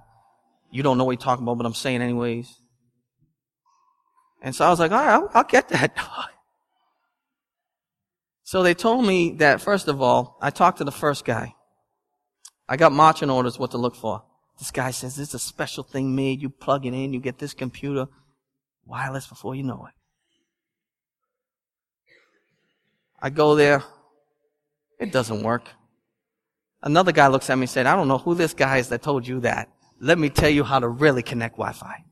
You 0.72 0.84
don't 0.84 0.98
know 0.98 1.04
what 1.04 1.12
you're 1.12 1.26
talking 1.26 1.44
about, 1.44 1.58
but 1.58 1.66
I'm 1.66 1.74
saying 1.74 2.02
anyways. 2.02 2.52
And 4.42 4.56
so 4.56 4.66
I 4.66 4.70
was 4.70 4.80
like, 4.80 4.92
all 4.92 4.98
right, 4.98 5.14
I'll, 5.14 5.30
I'll 5.34 5.44
get 5.44 5.70
that. 5.70 5.96
so 8.44 8.64
they 8.64 8.74
told 8.74 9.06
me 9.06 9.34
that, 9.34 9.62
first 9.62 9.88
of 9.88 10.02
all, 10.02 10.38
I 10.42 10.50
talked 10.50 10.80
to 10.80 10.84
the 10.84 10.92
first 10.92 11.26
guy. 11.26 11.54
I 12.68 12.78
got 12.78 12.92
marching 12.92 13.30
orders 13.30 13.60
what 13.60 13.72
to 13.72 13.78
look 13.78 13.96
for. 13.96 14.24
This 14.58 14.72
guy 14.72 14.92
says, 14.92 15.16
this 15.16 15.30
is 15.30 15.36
a 15.36 15.40
special 15.40 15.84
thing 15.84 16.16
made. 16.16 16.42
You 16.42 16.50
plug 16.50 16.86
it 16.86 16.94
in, 16.94 17.14
you 17.14 17.20
get 17.20 17.40
this 17.40 17.54
computer 17.54 18.08
wireless 18.86 19.28
before 19.28 19.56
you 19.56 19.64
know 19.64 19.88
it. 19.88 19.94
I 23.22 23.30
go 23.30 23.56
there. 23.56 23.84
It 25.00 25.12
doesn't 25.12 25.44
work. 25.44 25.68
Another 26.82 27.12
guy 27.12 27.28
looks 27.28 27.50
at 27.50 27.58
me 27.58 27.64
and 27.64 27.70
said, 27.70 27.86
I 27.86 27.96
don't 27.96 28.08
know 28.08 28.18
who 28.18 28.36
this 28.36 28.54
guy 28.54 28.78
is 28.78 28.90
that 28.90 29.02
told 29.02 29.28
you 29.28 29.42
that. 29.42 29.70
Let 30.00 30.18
me 30.18 30.30
tell 30.30 30.50
you 30.50 30.64
how 30.64 30.80
to 30.80 30.88
really 30.88 31.24
connect 31.24 31.56
Wi-Fi. 31.56 31.88
I 31.88 32.04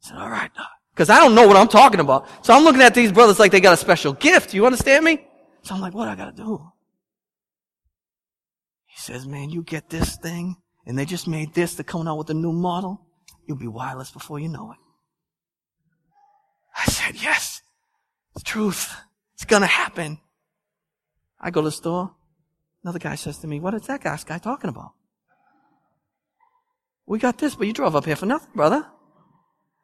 said, 0.00 0.16
all 0.16 0.30
right, 0.30 0.50
because 0.94 1.10
I 1.10 1.18
don't 1.18 1.34
know 1.34 1.46
what 1.46 1.56
I'm 1.56 1.68
talking 1.68 2.00
about. 2.00 2.26
So 2.44 2.54
I'm 2.54 2.64
looking 2.64 2.82
at 2.82 2.94
these 2.94 3.12
brothers 3.12 3.38
like 3.38 3.52
they 3.52 3.60
got 3.60 3.74
a 3.74 3.76
special 3.76 4.14
gift. 4.14 4.54
You 4.54 4.64
understand 4.64 5.04
me? 5.04 5.26
So 5.62 5.74
I'm 5.74 5.80
like, 5.80 5.94
what 5.94 6.08
I 6.08 6.14
got 6.14 6.36
to 6.36 6.42
do? 6.42 6.66
He 8.86 8.98
says, 8.98 9.26
man, 9.26 9.50
you 9.50 9.62
get 9.62 9.90
this 9.90 10.16
thing, 10.16 10.56
and 10.86 10.98
they 10.98 11.04
just 11.04 11.28
made 11.28 11.54
this. 11.54 11.74
They're 11.74 11.84
coming 11.84 12.08
out 12.08 12.18
with 12.18 12.30
a 12.30 12.34
new 12.34 12.52
model. 12.52 13.06
You'll 13.46 13.58
be 13.58 13.68
wireless 13.68 14.10
before 14.10 14.38
you 14.38 14.48
know 14.48 14.72
it. 14.72 14.78
I 16.76 16.86
said, 16.86 17.22
yes, 17.22 17.62
it's 18.34 18.42
truth. 18.42 18.94
It's 19.42 19.50
gonna 19.50 19.66
happen. 19.66 20.20
I 21.40 21.50
go 21.50 21.62
to 21.62 21.64
the 21.64 21.72
store. 21.72 22.14
Another 22.84 23.00
guy 23.00 23.16
says 23.16 23.38
to 23.38 23.48
me, 23.48 23.58
what 23.58 23.74
is 23.74 23.82
that 23.88 24.00
guy 24.00 24.16
talking 24.38 24.70
about? 24.70 24.92
We 27.06 27.18
got 27.18 27.38
this, 27.38 27.56
but 27.56 27.66
you 27.66 27.72
drove 27.72 27.96
up 27.96 28.04
here 28.04 28.14
for 28.14 28.26
nothing, 28.26 28.52
brother. 28.54 28.86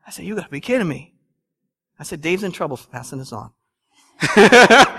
I 0.06 0.12
said, 0.12 0.26
you 0.26 0.36
gotta 0.36 0.48
be 0.48 0.60
kidding 0.60 0.86
me. 0.86 1.12
I 1.98 2.04
said, 2.04 2.20
Dave's 2.20 2.44
in 2.44 2.52
trouble 2.52 2.76
for 2.76 2.86
passing 2.86 3.18
this 3.18 3.32
on. 3.32 3.50
I 4.20 4.94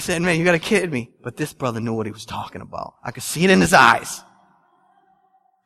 said, 0.00 0.20
man, 0.20 0.38
you 0.38 0.44
gotta 0.44 0.58
kid 0.58 0.92
me. 0.92 1.12
But 1.22 1.38
this 1.38 1.54
brother 1.54 1.80
knew 1.80 1.94
what 1.94 2.04
he 2.04 2.12
was 2.12 2.26
talking 2.26 2.60
about. 2.60 2.96
I 3.02 3.10
could 3.10 3.22
see 3.22 3.44
it 3.44 3.50
in 3.50 3.62
his 3.62 3.72
eyes. 3.72 4.20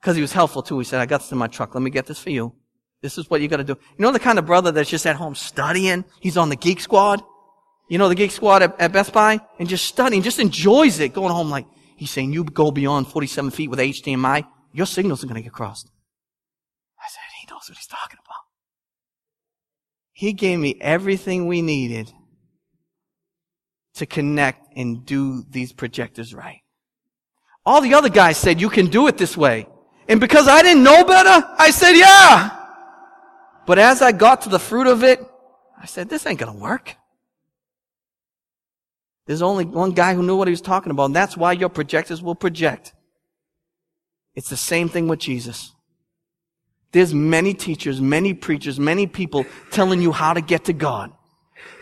Cause 0.00 0.14
he 0.14 0.22
was 0.22 0.32
helpful 0.32 0.62
too. 0.62 0.78
He 0.78 0.84
said, 0.84 1.00
I 1.00 1.06
got 1.06 1.22
this 1.22 1.32
in 1.32 1.38
my 1.38 1.48
truck. 1.48 1.74
Let 1.74 1.82
me 1.82 1.90
get 1.90 2.06
this 2.06 2.20
for 2.20 2.30
you. 2.30 2.54
This 3.00 3.16
is 3.18 3.30
what 3.30 3.40
you 3.40 3.48
gotta 3.48 3.64
do. 3.64 3.76
You 3.96 4.02
know 4.02 4.12
the 4.12 4.18
kind 4.18 4.38
of 4.38 4.46
brother 4.46 4.72
that's 4.72 4.90
just 4.90 5.06
at 5.06 5.16
home 5.16 5.34
studying? 5.34 6.04
He's 6.20 6.36
on 6.36 6.48
the 6.48 6.56
geek 6.56 6.80
squad. 6.80 7.22
You 7.88 7.98
know 7.98 8.08
the 8.08 8.14
geek 8.14 8.32
squad 8.32 8.62
at, 8.62 8.80
at 8.80 8.92
Best 8.92 9.12
Buy? 9.12 9.40
And 9.58 9.68
just 9.68 9.86
studying, 9.86 10.22
just 10.22 10.38
enjoys 10.38 10.98
it. 11.00 11.14
Going 11.14 11.32
home 11.32 11.48
like, 11.48 11.66
he's 11.96 12.10
saying, 12.10 12.32
you 12.32 12.44
go 12.44 12.70
beyond 12.70 13.08
47 13.08 13.50
feet 13.50 13.70
with 13.70 13.78
HDMI, 13.78 14.46
your 14.72 14.86
signals 14.86 15.22
are 15.22 15.26
gonna 15.26 15.42
get 15.42 15.52
crossed. 15.52 15.88
I 17.00 17.08
said, 17.08 17.20
he 17.40 17.46
knows 17.50 17.68
what 17.68 17.78
he's 17.78 17.86
talking 17.86 18.18
about. 18.24 18.42
He 20.12 20.32
gave 20.32 20.58
me 20.58 20.76
everything 20.80 21.46
we 21.46 21.62
needed 21.62 22.12
to 23.94 24.06
connect 24.06 24.66
and 24.76 25.06
do 25.06 25.44
these 25.48 25.72
projectors 25.72 26.34
right. 26.34 26.60
All 27.64 27.80
the 27.80 27.94
other 27.94 28.08
guys 28.08 28.38
said, 28.38 28.60
you 28.60 28.70
can 28.70 28.86
do 28.86 29.06
it 29.06 29.18
this 29.18 29.36
way. 29.36 29.68
And 30.08 30.20
because 30.20 30.48
I 30.48 30.62
didn't 30.62 30.82
know 30.82 31.04
better, 31.04 31.46
I 31.58 31.70
said, 31.70 31.92
yeah. 31.92 32.57
But 33.68 33.78
as 33.78 34.00
I 34.00 34.12
got 34.12 34.40
to 34.42 34.48
the 34.48 34.58
fruit 34.58 34.86
of 34.86 35.04
it, 35.04 35.20
I 35.78 35.84
said, 35.84 36.08
this 36.08 36.26
ain't 36.26 36.38
gonna 36.38 36.54
work. 36.54 36.96
There's 39.26 39.42
only 39.42 39.66
one 39.66 39.90
guy 39.90 40.14
who 40.14 40.22
knew 40.22 40.36
what 40.36 40.48
he 40.48 40.52
was 40.52 40.62
talking 40.62 40.90
about, 40.90 41.04
and 41.04 41.14
that's 41.14 41.36
why 41.36 41.52
your 41.52 41.68
projectors 41.68 42.22
will 42.22 42.34
project. 42.34 42.94
It's 44.34 44.48
the 44.48 44.56
same 44.56 44.88
thing 44.88 45.06
with 45.06 45.18
Jesus. 45.18 45.74
There's 46.92 47.12
many 47.12 47.52
teachers, 47.52 48.00
many 48.00 48.32
preachers, 48.32 48.80
many 48.80 49.06
people 49.06 49.44
telling 49.70 50.00
you 50.00 50.12
how 50.12 50.32
to 50.32 50.40
get 50.40 50.64
to 50.64 50.72
God. 50.72 51.12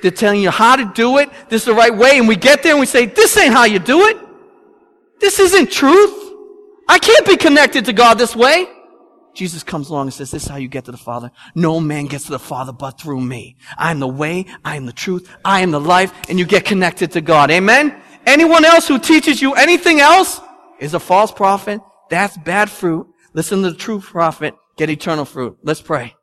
They're 0.03 0.11
telling 0.11 0.43
you 0.43 0.51
how 0.51 0.75
to 0.75 0.91
do 0.93 1.19
it. 1.19 1.31
This 1.51 1.63
is 1.63 1.67
the 1.67 1.75
right 1.75 1.97
way. 1.97 2.19
And 2.19 2.27
we 2.27 2.35
get 2.35 2.65
there 2.65 2.73
and 2.73 2.81
we 2.81 2.87
say, 2.87 3.07
this 3.07 3.37
ain't 3.37 3.55
how 3.55 3.63
you 3.63 3.79
do 3.79 4.09
it. 4.09 4.17
This 5.21 5.39
isn't 5.39 5.71
truth. 5.71 6.35
I 6.89 6.99
can't 6.99 7.25
be 7.25 7.37
connected 7.37 7.85
to 7.85 7.93
God 7.93 8.19
this 8.19 8.35
way. 8.35 8.67
Jesus 9.37 9.63
comes 9.63 9.91
along 9.91 10.07
and 10.07 10.15
says, 10.15 10.31
this 10.33 10.45
is 10.45 10.49
how 10.49 10.57
you 10.57 10.67
get 10.67 10.87
to 10.87 10.91
the 10.91 10.97
Father. 10.97 11.31
No 11.55 11.79
man 11.79 12.07
gets 12.07 12.25
to 12.25 12.33
the 12.33 12.39
Father 12.39 12.73
but 12.73 12.99
through 13.01 13.21
me. 13.21 13.57
I 13.77 13.91
am 13.91 14.01
the 14.01 14.09
way. 14.09 14.47
I 14.65 14.77
am 14.77 14.87
the 14.87 14.93
truth. 14.93 15.31
I 15.45 15.61
am 15.61 15.71
the 15.71 15.81
life. 15.81 16.13
And 16.29 16.39
you 16.39 16.47
get 16.47 16.65
connected 16.65 17.13
to 17.13 17.21
God. 17.21 17.51
Amen? 17.51 17.95
Anyone 18.25 18.65
else 18.65 18.89
who 18.89 18.99
teaches 18.99 19.41
you 19.41 19.55
anything 19.55 20.01
else 20.01 20.41
is 20.81 20.95
a 20.95 21.01
false 21.01 21.31
prophet. 21.31 21.81
That's 22.11 22.37
bad 22.39 22.71
fruit. 22.71 23.07
Listen 23.35 23.63
to 23.63 23.71
the 23.71 23.77
true 23.77 24.01
prophet. 24.01 24.55
Get 24.77 24.91
eternal 24.91 25.25
fruit. 25.25 25.59
Let's 25.63 25.83
pray. 25.83 26.16